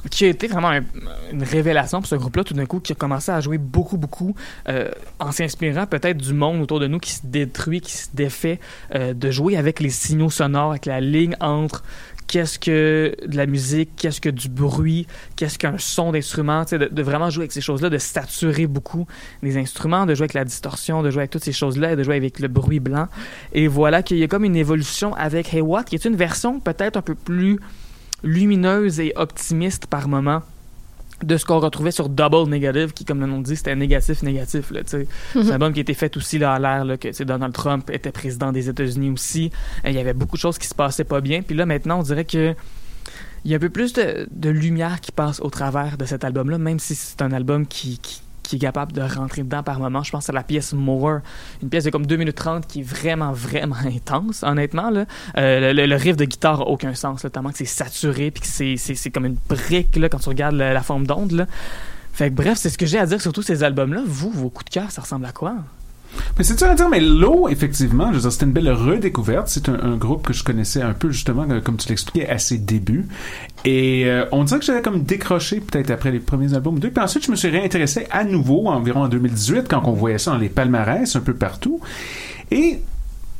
[0.09, 0.83] qui a été vraiment un-
[1.31, 4.35] une révélation pour ce groupe-là, tout d'un coup, qui a commencé à jouer beaucoup, beaucoup,
[4.69, 4.89] euh,
[5.19, 8.59] en s'inspirant peut-être du monde autour de nous qui se détruit, qui se défait,
[8.95, 11.83] euh, de jouer avec les signaux sonores, avec la ligne entre
[12.27, 15.07] qu'est-ce que de la musique, qu'est-ce que du bruit,
[15.37, 19.07] qu'est-ce qu'un son d'instrument, de, de vraiment jouer avec ces choses-là, de saturer beaucoup
[19.41, 22.17] les instruments, de jouer avec la distorsion, de jouer avec toutes ces choses-là, de jouer
[22.17, 23.07] avec le bruit blanc.
[23.53, 26.59] Et voilà qu'il y a comme une évolution avec Hey What, qui est une version
[26.59, 27.59] peut-être un peu plus
[28.23, 30.41] lumineuse et optimiste par moment
[31.23, 34.69] de ce qu'on retrouvait sur Double Negative, qui, comme le nom dit, c'était négatif, négatif.
[34.69, 34.81] Là.
[34.85, 35.47] C'est Mhm.
[35.47, 38.11] un album qui a été fait aussi là, à l'air là, que Donald Trump était
[38.11, 39.45] président des États-Unis aussi.
[39.83, 41.41] Et Il y avait beaucoup de choses qui se passaient pas bien.
[41.41, 42.53] Puis là, maintenant, on dirait que
[43.45, 46.23] il y a un peu plus de, de lumière qui passe au travers de cet
[46.23, 49.79] album-là, même si c'est un album qui, qui, qui est capable de rentrer dedans par
[49.79, 50.03] moment.
[50.03, 51.19] Je pense à la pièce More,
[51.61, 54.89] une pièce de comme 2 minutes 30 qui est vraiment, vraiment intense, honnêtement.
[55.37, 58.77] Euh, le, riff de guitare a aucun sens, là, tellement que c'est saturé puis que
[58.77, 61.45] c'est, comme une brique là, quand tu regardes la, forme d'onde.
[62.13, 64.01] Fait bref, c'est ce que j'ai à dire sur tous ces albums-là.
[64.05, 65.55] Vous, vos coups de cœur, ça ressemble à quoi?
[66.37, 69.47] Mais c'est dur à dire, mais Low, effectivement, je c'était une belle redécouverte.
[69.47, 72.37] C'est un, un groupe que je connaissais un peu, justement, euh, comme tu l'expliquais, à
[72.37, 73.07] ses débuts.
[73.65, 76.91] Et euh, on dirait que j'avais comme décroché peut-être après les premiers albums d'eux.
[76.91, 80.31] Puis ensuite, je me suis réintéressé à nouveau, environ en 2018, quand on voyait ça
[80.31, 81.79] dans les palmarès un peu partout.
[82.51, 82.81] Et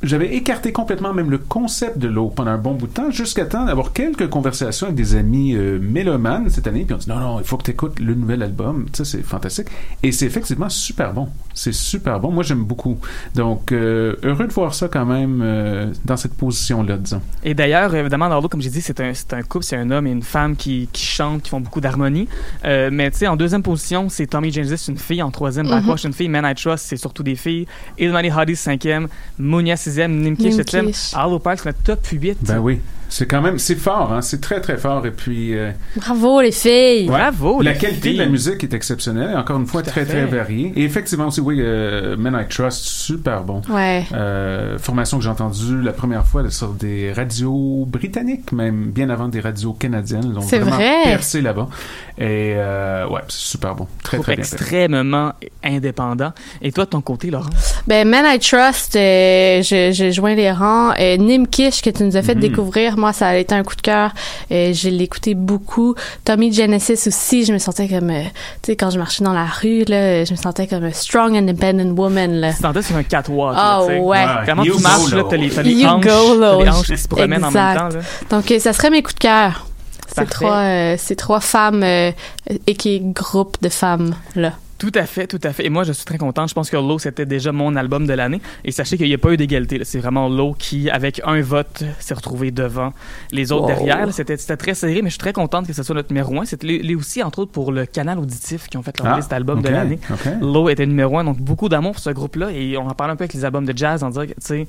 [0.03, 3.45] j'avais écarté complètement même le concept de l'eau pendant un bon bout de temps, jusqu'à
[3.45, 7.19] temps d'avoir quelques conversations avec des amis euh, mélomanes cette année, puis on dit non,
[7.19, 9.67] non, il faut que tu écoutes le nouvel album, tu sais, c'est fantastique.
[10.03, 11.29] Et c'est effectivement super bon.
[11.53, 12.31] C'est super bon.
[12.31, 12.99] Moi, j'aime beaucoup.
[13.33, 17.21] Donc, euh, heureux de voir ça quand même euh, dans cette position-là, disons.
[17.43, 19.89] Et d'ailleurs, évidemment, dans l'eau, comme j'ai dit, c'est un, c'est un couple, c'est un
[19.89, 22.27] homme et une femme qui, qui chantent, qui font beaucoup d'harmonie.
[22.65, 25.23] Euh, mais tu sais, en deuxième position, c'est Tommy James, c'est une fille.
[25.23, 25.71] En troisième, Mhm.
[25.71, 26.29] Blackwash, une fille.
[26.29, 27.65] Man I Trust, c'est surtout des filles.
[27.97, 29.07] Ilmani Hadi, cinquième.
[29.39, 30.21] Munya, sixième.
[30.21, 30.85] Nimkish, septième.
[30.85, 31.13] Nimkish.
[31.13, 32.37] Arlo Parks, le top 8.
[32.41, 32.81] Ben oui.
[33.09, 34.21] C'est quand même, c'est fort, hein?
[34.21, 35.05] c'est très très fort.
[35.05, 37.05] Et puis, euh, Bravo, les filles.
[37.07, 37.61] Bravo.
[37.61, 38.17] la les qualité filles.
[38.17, 39.35] de la musique est exceptionnelle.
[39.37, 40.73] Encore une fois, très très variée.
[40.75, 43.61] Et effectivement aussi, oui, euh, Men I Trust, super bon.
[43.69, 44.05] Ouais.
[44.13, 49.27] Euh, formation que j'ai entendue la première fois sur des radios britanniques, même bien avant
[49.29, 50.33] des radios canadiennes.
[50.33, 51.03] Donc C'est vraiment vrai.
[51.05, 51.67] percé là-bas.
[52.17, 53.87] Et euh, ouais, c'est super bon.
[54.03, 54.43] Très très bien.
[54.43, 54.53] fait.
[54.55, 56.33] extrêmement indépendant.
[56.61, 57.49] Et toi, de ton côté, Laurent?
[57.87, 60.91] Ben, Man I Trust, euh, j'ai joint les rangs.
[60.99, 62.41] Euh, Nimkish, que tu nous as fait Mhm.
[62.41, 64.11] découvrir, moi, ça a été un coup de cœur.
[64.51, 65.95] Euh, je l'ai écouté beaucoup.
[66.25, 68.23] Tommy Genesis aussi, je me sentais comme, euh,
[68.61, 71.35] tu sais, quand je marchais dans la rue, là, je me sentais comme a strong
[71.35, 72.53] independent woman, là.
[72.53, 73.55] Tu sentais sur un catwalk.
[73.57, 73.99] Ah, là, tu sais.
[73.99, 74.25] ouais.
[74.45, 76.87] Comment You tu marches, là, t'as les, t'as les You hanches, go t'as les hanches
[76.87, 77.89] qui se promènent en même temps.
[77.89, 78.01] Là.
[78.29, 79.65] Donc, euh, ça serait mes coups de cœur.
[80.15, 82.11] Ces trois, euh, ces trois femmes euh,
[82.65, 84.53] et qui groupe de femmes, là.
[84.77, 85.65] Tout à fait, tout à fait.
[85.65, 86.45] Et moi, je suis très content.
[86.45, 88.39] Je pense que Low, c'était déjà mon album de l'année.
[88.63, 89.79] Et sachez qu'il n'y a pas eu d'égalité.
[89.83, 92.93] C'est vraiment Low qui, avec un vote, s'est retrouvé devant
[93.31, 93.67] les autres Wow.
[93.85, 94.13] derrière.
[94.13, 96.45] C'était très serré, mais je suis très contente que ce soit notre numéro un.
[96.45, 99.61] C'était aussi, entre autres, pour le canal auditif qui ont fait leur Ah, liste album
[99.61, 99.99] de ok, l'année.
[100.11, 100.19] ok.
[100.41, 102.51] Low était numéro un, donc beaucoup d'amour pour ce groupe-là.
[102.51, 104.33] Et on en parle un peu avec les albums de jazz en disant que, tu
[104.41, 104.67] sais,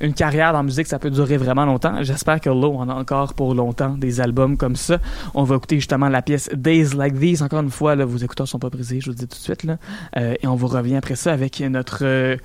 [0.00, 2.02] une carrière dans la musique, ça peut durer vraiment longtemps.
[2.02, 4.98] J'espère que Low en a encore pour longtemps des albums comme ça.
[5.34, 7.42] On va écouter justement la pièce Days Like These.
[7.42, 9.42] Encore une fois, là, vos écouteurs sont pas brisés, je vous le dis tout de
[9.42, 9.64] suite.
[9.64, 9.76] Là.
[10.16, 12.36] Euh, et on vous revient après ça avec notre euh,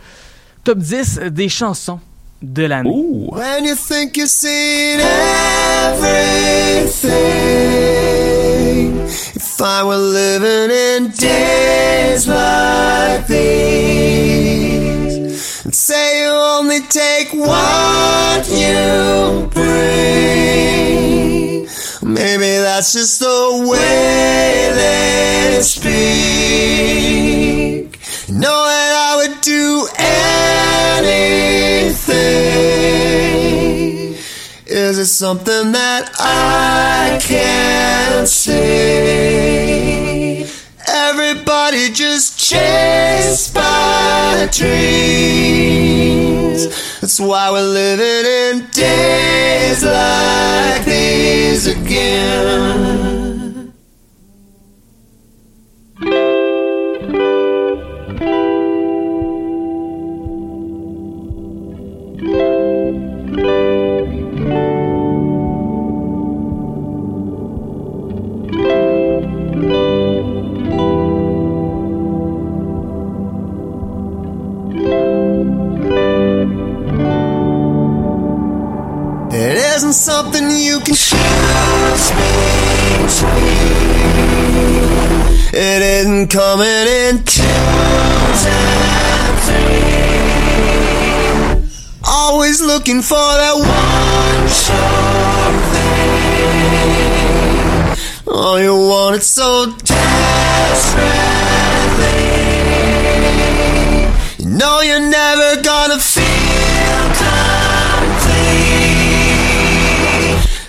[0.64, 2.00] top 10 des chansons
[2.42, 2.90] de l'année.
[2.90, 6.20] When you think you've seen everything,
[9.36, 14.89] if I were living in days like these,
[15.70, 19.68] and say you only take what you bring,
[22.02, 26.00] maybe that's just the way they speak.
[28.32, 29.88] Know that I would do
[30.96, 31.36] anything.
[34.66, 40.09] Is it something that I can't see?
[41.08, 45.50] Everybody just chased by dreams.
[47.00, 53.28] That's why we're living in days like these again.
[80.70, 82.12] You can choose
[83.02, 83.50] between.
[85.52, 88.80] It isn't coming in twos and.
[92.06, 96.00] Always looking for that one sure thing.
[98.28, 101.10] Oh, you want it so desperately.
[104.38, 106.78] You know you're never gonna feel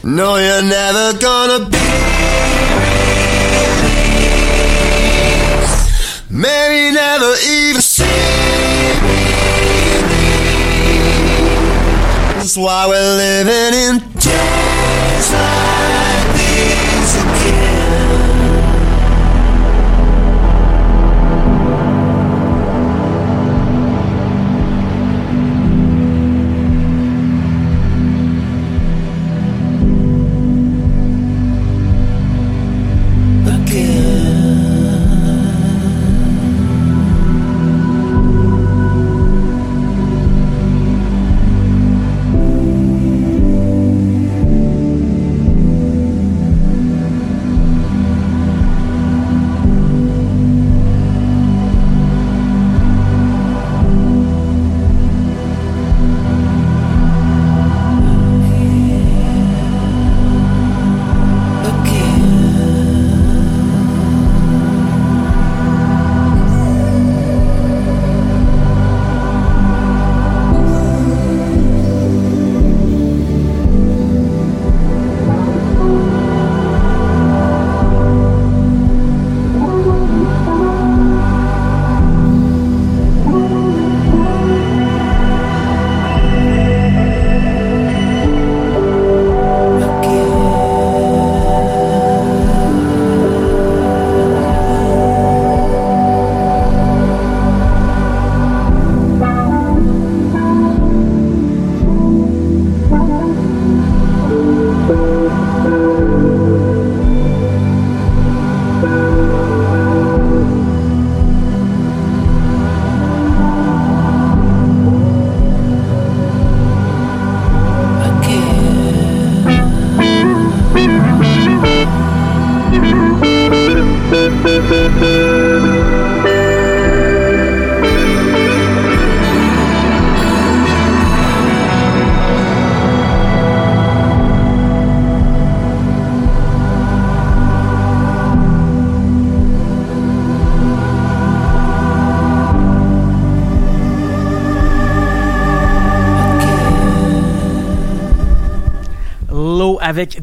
[0.02, 1.90] No, you're never gonna be released.
[6.31, 8.09] Maybe never even see me.
[12.36, 15.35] That's why we're living in days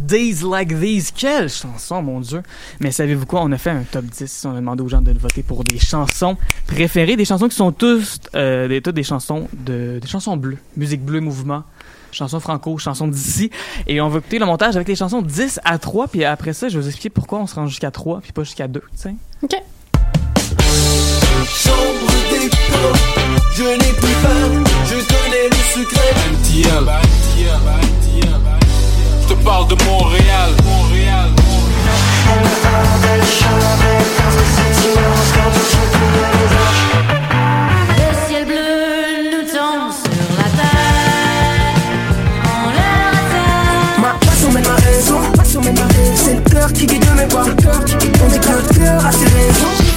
[0.07, 1.11] Days Like These.
[1.11, 2.41] Quelle chanson, mon Dieu!
[2.79, 3.41] Mais savez-vous quoi?
[3.43, 4.45] On a fait un top 10.
[4.45, 7.73] On a demandé aux gens de voter pour des chansons préférées, des chansons qui sont
[7.73, 10.57] tous, euh, des, toutes des chansons de, des chansons bleues.
[10.77, 11.63] Musique bleue, mouvement.
[12.11, 13.51] Chansons franco, chansons d'ici.
[13.85, 16.07] Et on va écouter le montage avec les chansons 10 à 3.
[16.07, 18.43] Puis après ça, je vais vous expliquer pourquoi on se rend jusqu'à 3 puis pas
[18.43, 18.79] jusqu'à 2.
[18.79, 19.15] tu sais.
[19.43, 19.55] OK.
[21.45, 22.93] Chambre d'écho,
[23.55, 24.49] je n'ai plus peur,
[24.85, 26.07] je connais le secret.
[29.29, 30.51] Je te parle de Montréal.
[30.63, 31.31] Montréal.
[37.97, 41.75] Le ciel bleu nous tombe sur la terre.
[43.97, 44.01] On.
[44.01, 46.13] Ma passion mène ma raison, passion mène ma raison.
[46.15, 47.43] C'est le cœur qui guide mes pas.
[47.43, 47.49] On
[48.29, 49.87] dit que le cœur a ses raisons.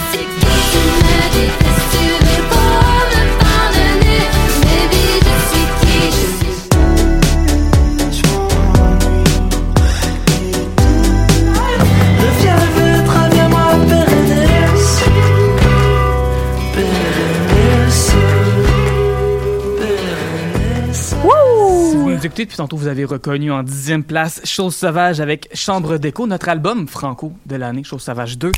[22.40, 26.48] Écoutez depuis tantôt, vous avez reconnu en dixième place Chose Sauvage avec Chambre d'écho, notre
[26.48, 28.50] album franco de l'année, Chose Sauvage 2.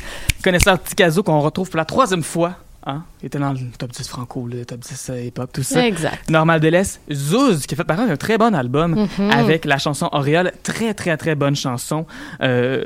[0.43, 2.55] Connaisseur Ticazo qu'on retrouve pour la troisième fois.
[2.85, 3.03] Hein?
[3.21, 5.85] Il était dans le top 10 franco, le top 10 euh, hip-hop, tout ça.
[5.85, 6.29] Exact.
[6.29, 7.01] Normal de l'Est.
[7.11, 9.31] Zouz, qui a fait paraître un très bon album Mhm.
[9.31, 10.51] avec la chanson Auréole.
[10.63, 12.05] Très, très, très bonne chanson.
[12.41, 12.83] Euh,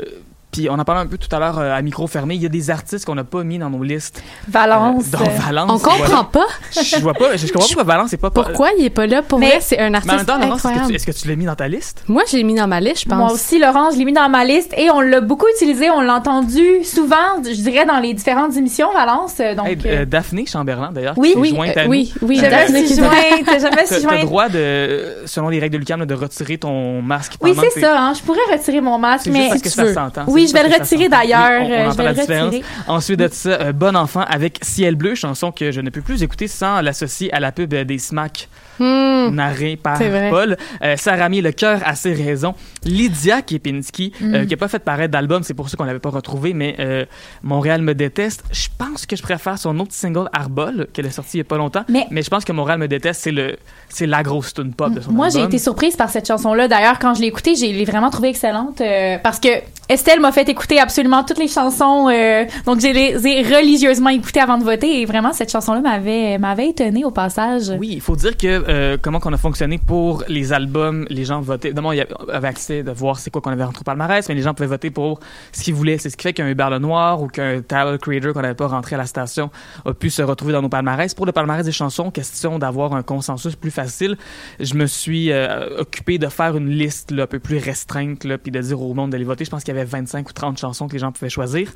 [0.52, 2.36] Puis on en parlait un peu tout à l'heure euh, à micro fermé.
[2.36, 4.24] Il y a des artistes qu'on n'a pas mis dans nos listes.
[4.48, 5.06] Valence.
[5.14, 5.70] Euh, dans Valence.
[5.70, 6.24] On comprend voilà.
[6.32, 6.46] pas.
[6.82, 7.36] Je vois pas.
[7.36, 8.30] Je comprends pas pourquoi Valence est pas.
[8.32, 9.22] Pourquoi il est pas là?
[9.22, 10.88] Pour Mais- vrai, c'est un Mais en artiste même temps, Laurence, est-ce que incroyable.
[10.90, 12.04] tu- est-ce que tu l'as mis dans ta liste?
[12.08, 13.18] Moi, je l'ai mis dans ma liste, je pense.
[13.18, 15.90] Moi aussi, Laurent, je l'ai mis dans ma liste et on l'a beaucoup utilisé.
[15.92, 19.34] On l'a entendu souvent, je dirais, dans les différentes émissions Valence.
[19.42, 21.34] euh, Donc, Hey, euh, euh, Daphné Chamberlain, d'ailleurs, Oui.
[21.34, 23.12] qui Oui, jointe euh, à oui, oui, je me suis jointe,
[23.46, 24.22] je me T'as suis t'as jointe.
[24.26, 27.34] droit de, selon les règles de Lucam, de retirer ton masque.
[27.42, 28.00] Oui, c'est ça.
[28.02, 29.94] Hein, je pourrais retirer mon masque, C'est mais parce que ça tu veux.
[29.94, 30.24] s'entend.
[30.38, 31.62] Oui, je vais le retirer d'ailleurs.
[31.62, 32.64] Oui, on- on euh, je vais le retirer.
[32.88, 36.24] Ensuite de ça, euh, Bon Enfant avec Ciel Bleu, chanson que je ne peux plus
[36.24, 38.48] écouter sans l'associer à la pub des Smacks.
[38.80, 39.34] Hmm.
[39.34, 39.98] narré par.
[40.30, 40.56] Paul.
[40.84, 42.54] Euh, Sarah Le cœur a ses raisons.
[42.86, 44.46] Lydia Kepinski, euh, Mm.
[44.46, 47.04] qui n'a pas fait paraître d'album, c'est pour ça qu'on l'avait pas retrouvé, mais euh,
[47.42, 48.44] Montréal me déteste.
[48.52, 51.44] Je pense que je préfère son autre single Arbol, qu'elle a sorti il y a
[51.46, 51.86] pas longtemps.
[51.90, 53.58] Mais- je pense que Montréal me déteste, c'est le
[53.90, 56.68] c'est la grosse tune pop de son Moi, j'ai été surprise par cette chanson-là.
[56.68, 58.80] D'ailleurs, quand je l'ai écoutée, je l'ai vraiment trouvée excellente
[59.24, 59.48] parce que
[59.90, 62.10] Estelle m'a fait écouter absolument toutes les chansons.
[62.10, 66.38] euh, donc, j'ai les ai religieusement écoutées avant de voter et vraiment, cette chanson-là m'avait
[66.38, 67.72] m'avait étonnée au passage.
[67.80, 71.40] Oui, il faut dire que euh, comment qu'on a fonctionné pour les albums, les gens
[71.40, 71.72] votaient.
[71.72, 74.36] D'abord, il y avait accès de voir c'est quoi qu'on avait rentré au palmarès, mais
[74.36, 75.20] les gens pouvaient voter pour
[75.54, 75.98] ce qu'ils voulaient.
[75.98, 78.96] C'est ce qui fait qu'un Hubert Lenoir ou qu'un Tyler Creator qu'on n'avait pas rentré
[78.96, 79.50] à la station
[79.86, 81.14] a pu se retrouver dans nos palmarès.
[81.14, 84.18] Pour le palmarès des chansons, question d'avoir un consensus plus facile,
[84.60, 88.60] je me suis euh, occupé de faire une liste un peu plus restreinte, puis de
[88.60, 89.46] dire au monde d'aller voter.
[89.46, 91.70] Je pense qu'il y avait 25 ou 30 chansons que les gens pouvaient choisir.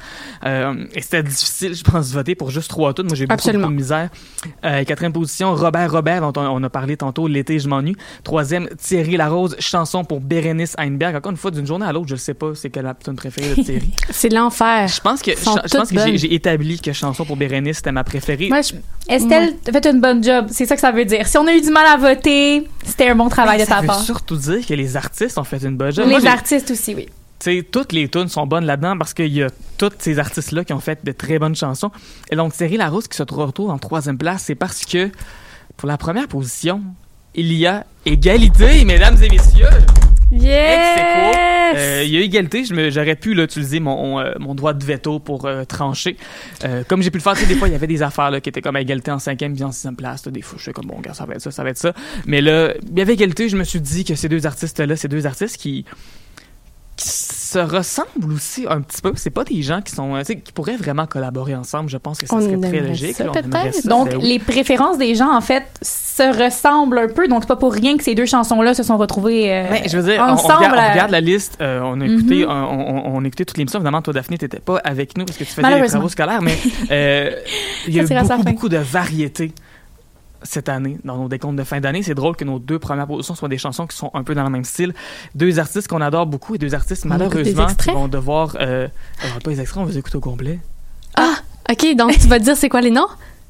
[0.46, 3.06] Euh, et c'était difficile, je pense, de voter pour juste trois tunes.
[3.08, 4.10] Moi, j'ai beaucoup, beaucoup de misère.
[4.66, 7.96] Euh, quatrième position, Robert Robert, dont on, on a parlé tantôt, L'été, je m'ennuie.
[8.24, 11.16] Troisième, Thierry Larose, chanson pour Bérénice Heinberg.
[11.16, 13.16] Encore une fois, d'une journée à l'autre, je ne sais pas c'est quelle la tune
[13.16, 13.92] préférée de Thierry.
[14.10, 14.88] C'est l'enfer.
[14.88, 18.50] je pense que, je, pense que j'ai- établi que chanson pour Bérénice, c'était ma préférée.
[18.50, 18.74] Moi, je-
[19.08, 20.48] Estelle, fait une bonne job.
[20.50, 21.28] C'est ça que ça veut dire.
[21.28, 23.82] Si on a eu du mal à voter, c'était un bon travail de ça ta
[23.82, 24.00] veut part.
[24.02, 26.08] surtout dire que les artistes ont fait une bonne job.
[26.08, 27.08] Les artistes aussi, oui.
[27.44, 29.48] Sais, toutes les tunes sont bonnes là-dedans parce qu'il y a
[29.78, 31.92] tous ces artistes-là qui ont fait de très bonnes chansons.
[32.32, 35.10] Et donc, Thierry Larose qui se retrouve en troisième place, c'est parce que
[35.78, 36.82] pour la première position,
[37.36, 39.66] il y a égalité, mesdames et messieurs.
[40.32, 41.76] Yes!
[41.76, 44.74] Euh, il y a égalité, je me- j'aurais pu là, utiliser mon, euh, mon droit
[44.74, 46.18] de veto pour euh, trancher.
[46.64, 48.32] Euh, comme j'ai pu le faire, tu sais, des fois, il y avait des affaires
[48.32, 50.26] là, qui étaient comme à égalité en cinquième puis en sixième place.
[50.26, 50.32] là.
[50.32, 51.94] Des fois, je suis comme, bon, gars, ça va être ça, ça va être ça.
[52.26, 55.08] Mais là, il y avait égalité, je me suis dit que ces deux artistes-là, ces
[55.10, 55.86] deux artistes qui
[57.52, 59.12] se ressemblent aussi un petit peu.
[59.16, 61.90] C'est pas des gens qui sont, euh, qui pourraient vraiment collaborer ensemble.
[61.90, 63.16] Je pense que ça On serait très logique.
[63.16, 63.34] ça, là, on
[63.72, 67.28] ça, Donc, ben les préférences des gens, en fait, se ressemblent un peu.
[67.28, 69.98] Donc, c'est pas pour rien que ces deux chansons-là se sont retrouvées euh, Ben, je
[69.98, 70.54] veux dire, on- on, ensemble.
[70.56, 72.52] regarde, on euh, regarde la liste, euh, on a écouté, Mhm.
[72.52, 73.80] on, on- on a écouté toute l'émission.
[73.80, 76.58] Évidemment, toi, Daphné, t'étais pas avec nous parce que tu faisais les travaux scolaires, mais
[77.88, 79.52] il y a eu beaucoup, beaucoup de variété
[80.44, 82.04] cette année dans nos décomptes de fin d'année.
[82.04, 84.44] C'est drôle que nos deux premières positions soient des chansons qui sont un peu dans
[84.44, 84.94] le même style.
[85.36, 88.58] Deux artistes qu'on adore beaucoup et deux artistes, On malheureusement, qui vont devoir...
[88.60, 88.88] Euh,
[89.24, 90.60] alors, pas les extraits, on va les écouter au complet.
[91.16, 91.36] Ah,
[91.72, 93.08] OK, donc tu vas dire c'est quoi les noms?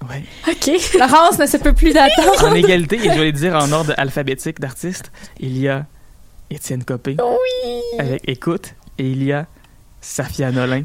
[0.09, 0.23] Ouais.
[0.47, 0.71] OK.
[0.99, 2.47] Laurence ne se peut plus d'attendre.
[2.49, 5.85] En égalité, et je vais les dire en ordre alphabétique d'artistes, il y a
[6.49, 7.81] Étienne Copé Oui.
[7.99, 9.45] avec Écoute et il y a
[10.01, 10.83] Safia Nolin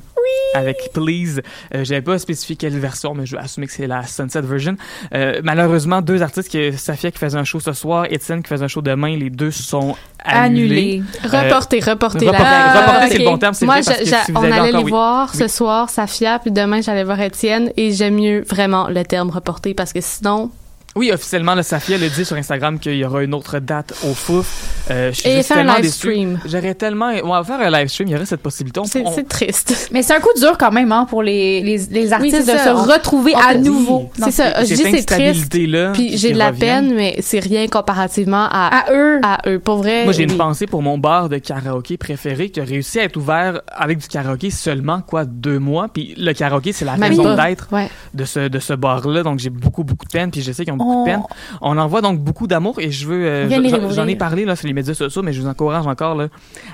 [0.57, 1.41] avec Please.
[1.75, 4.77] Euh, J'avais pas spécifié quelle version, mais je vais assumer que c'est la Sunset version.
[5.15, 8.65] Euh, malheureusement, deux artistes, que Safia qui faisait un show ce soir, Étienne qui faisait
[8.65, 9.95] un show demain, les deux sont
[10.25, 11.03] annulés.
[11.23, 14.85] Reporter, la- reporter, c'est le bon terme, Moi, vrai, je- si on allait encore- les
[14.85, 14.91] oui.
[14.91, 15.39] voir Oui.
[15.41, 19.75] ce soir, Safia, puis demain, j'allais voir Étienne, et j'aime mieux vraiment le terme reporter
[19.75, 20.51] parce que sinon.
[20.97, 24.15] Oui, officiellement, le Safia le dit sur Instagram qu'il y aura une autre date au
[24.15, 24.65] Fouf.
[24.91, 25.97] Euh, je suis Et juste faire un tellement live déçu.
[25.99, 26.41] stream.
[26.47, 27.11] J'aurais tellement...
[27.23, 28.81] On va faire un live stream, il y aurait cette possibilité.
[28.81, 29.91] On- C'est on- c'est triste.
[29.93, 32.59] Mais c'est un coup dur quand même hein, pour les, les, les artistes c'est de
[32.59, 34.11] ça, se on- retrouver on à nouveau.
[34.19, 34.65] C'est ça.
[34.65, 35.13] Je dis c'est triste.
[35.13, 36.61] instabilité-là Puis qui j'ai de la revient.
[36.61, 39.21] peine, mais c'est rien comparativement à, à eux.
[39.23, 39.59] À eux.
[39.59, 40.05] Pour vrai.
[40.05, 40.37] Moi, j'ai une oui.
[40.39, 44.09] pensée pour mon bar de karaoké préféré qui a réussi à être ouvert avec du
[44.09, 45.89] karaoké seulement, quoi, deux mois.
[45.93, 47.47] Puis le karaoké, c'est la Même raison pas.
[47.49, 47.91] d'être Ouais.
[48.15, 49.23] de ce, de ce bar-là.
[49.25, 50.31] Donc, j'ai beaucoup, beaucoup de peine.
[50.31, 51.23] Puis je sais qu'ils ont beaucoup de peine.
[51.61, 53.25] On envoie donc beaucoup d'amour et je veux...
[53.27, 56.29] euh, j'en- ai parlé là, sur les médias sociaux, mais je vous encourage encore, là,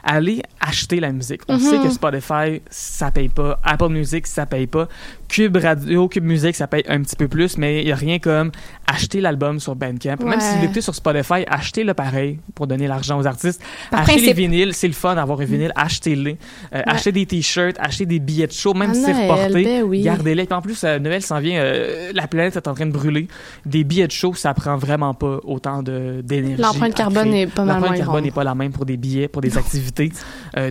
[0.05, 1.43] allez acheter la musique.
[1.49, 1.61] On Mhm.
[1.61, 3.59] sait que Spotify, ça paye pas.
[3.65, 4.89] Apple Music, ça paye pas.
[5.33, 8.19] Cube Radio, Cube Music, ça paye un petit peu plus, mais il y a rien
[8.19, 8.51] comme
[8.87, 10.17] acheter l'album sur Bandcamp.
[10.23, 13.63] Même si vous l'écoutez sur Spotify, achetez-le pareil pour donner l'argent aux artistes.
[13.91, 16.37] Par achetez les vinyles, c'est le fun d'avoir un vinyle, achetez-les.
[16.75, 19.65] Euh, Achetez des t-shirts, achetez des billets de show, même À si c'est reporté.
[19.65, 20.03] ben oui.
[20.03, 20.45] Gardez-les.
[20.45, 23.27] Puis en plus, euh, Noël s'en vient, euh, la planète est en train de brûler.
[23.65, 26.61] Des billets de show, ça prend vraiment pas autant d'énergie.
[26.61, 29.41] L'empreinte carbone est pas mal L'empreinte carbone n'est pas la même pour des billets, pour
[29.41, 30.13] des activités.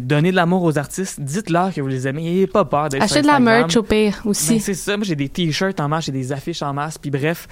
[0.03, 1.19] Donnez de l'amour aux artistes.
[1.19, 2.22] Dites-leur que vous les aimez.
[2.22, 4.50] N'ayez pas peur d'être Achetez de la merch au pire aussi.
[4.55, 4.97] Ben, c'est ça.
[4.97, 6.97] Moi, j'ai des t-shirts en masse, j'ai des affiches en masse.
[6.97, 7.47] Puis bref,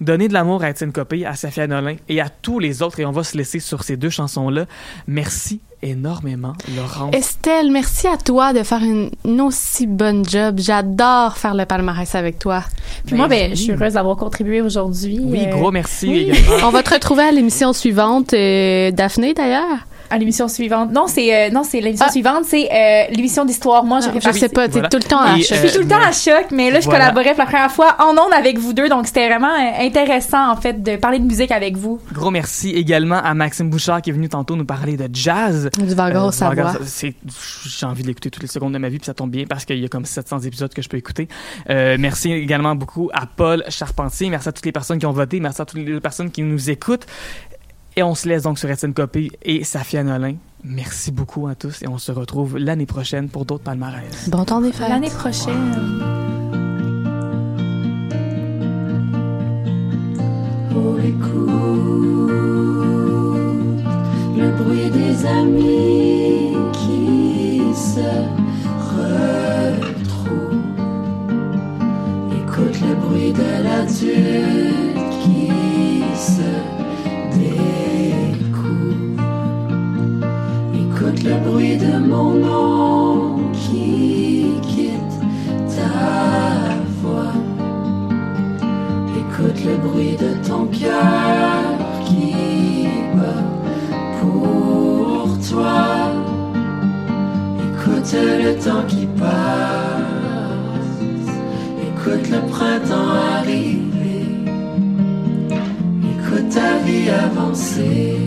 [0.00, 3.00] donnez de l'amour à Étienne Copé, à Safia Nolin et à tous les autres.
[3.00, 4.66] Et on va se laisser sur ces deux chansons-là.
[5.06, 7.14] Merci énormément, Laurence.
[7.14, 10.58] Estelle, merci à toi de faire une, une aussi bonne job.
[10.58, 12.64] J'adore faire le palmarès avec toi.
[13.06, 15.18] Puis moi, ben, je suis heureuse d'avoir contribué aujourd'hui.
[15.22, 16.32] Oui, Euh, gros merci oui.
[16.64, 19.86] On va te retrouver à l'émission suivante, euh, Daphné d'ailleurs.
[20.10, 20.92] À l'émission suivante.
[20.92, 23.84] Non, c'est euh, non, c'est l'émission suivante, c'est euh, l'émission d'histoire.
[23.84, 25.58] Moi, je, Ah, je sais pas, t'es tout le temps à Et, choc.
[25.62, 27.10] Je suis tout le temps à choc, mais là, je Voilà.
[27.10, 30.50] collaborais pour la première fois en ondes avec vous deux, donc c'était vraiment euh, intéressant,
[30.50, 32.00] en fait, de parler de musique avec vous.
[32.12, 35.70] Gros merci également à Maxime Bouchard qui est venu tantôt nous parler de jazz.
[35.78, 36.74] Du Savoie.
[36.84, 37.14] c'est-
[37.66, 39.64] J'ai envie de l'écouter toutes les secondes de ma vie, puis ça tombe bien parce
[39.64, 41.28] qu'il y a comme 700 épisodes que je peux écouter.
[41.70, 44.28] Euh, merci également beaucoup à Paul Charpentier.
[44.30, 45.40] Merci à toutes les personnes qui ont voté.
[45.40, 47.06] Merci à toutes les personnes qui nous écoutent.
[47.96, 50.34] Et on se laisse donc sur Étienne Copé et Safia Nolin.
[50.64, 54.28] Merci beaucoup à tous et on se retrouve l'année prochaine pour d'autres palmarès.
[54.28, 54.88] Bon temps des fêtes.
[54.88, 56.00] L'année prochaine.
[60.74, 61.54] Oh, écoute
[64.36, 68.00] le bruit des amis qui se
[68.96, 70.58] retrouvent.
[72.32, 74.83] Écoute le bruit de l'adulte qui
[81.34, 85.18] le bruit de mon nom qui quitte
[85.74, 87.34] ta voix.
[89.20, 91.62] Écoute le bruit de ton cœur
[92.04, 93.44] qui bat
[94.20, 96.12] pour toi.
[97.66, 100.12] Écoute le temps qui passe.
[101.88, 104.26] Écoute le printemps arriver.
[106.12, 108.18] Écoute ta vie avancer.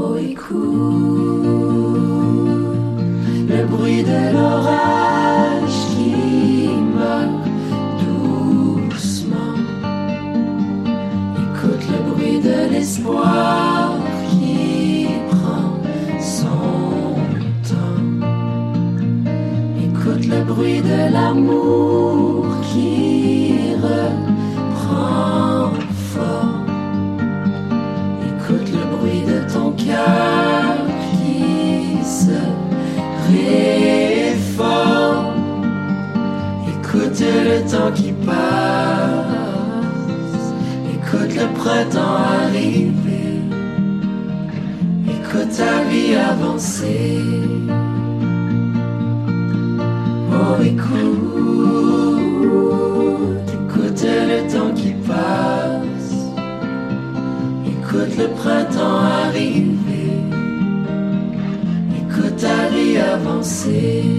[0.00, 0.54] Oh, écoute
[3.52, 7.34] le bruit de l'orage qui meurt
[8.04, 9.56] doucement.
[11.44, 13.96] Écoute le bruit de l'espoir
[14.30, 15.70] qui prend
[16.20, 16.60] son
[17.70, 18.04] temps.
[19.86, 21.67] Écoute le bruit de l'amour
[41.68, 42.16] printemps
[42.46, 43.42] arriver.
[45.06, 47.20] Écoute ta vie avancer.
[50.32, 50.98] Oh, écoute,
[53.58, 56.12] écoute le temps qui passe.
[57.66, 60.12] Écoute le printemps arriver.
[62.00, 64.17] Écoute ta vie avancer.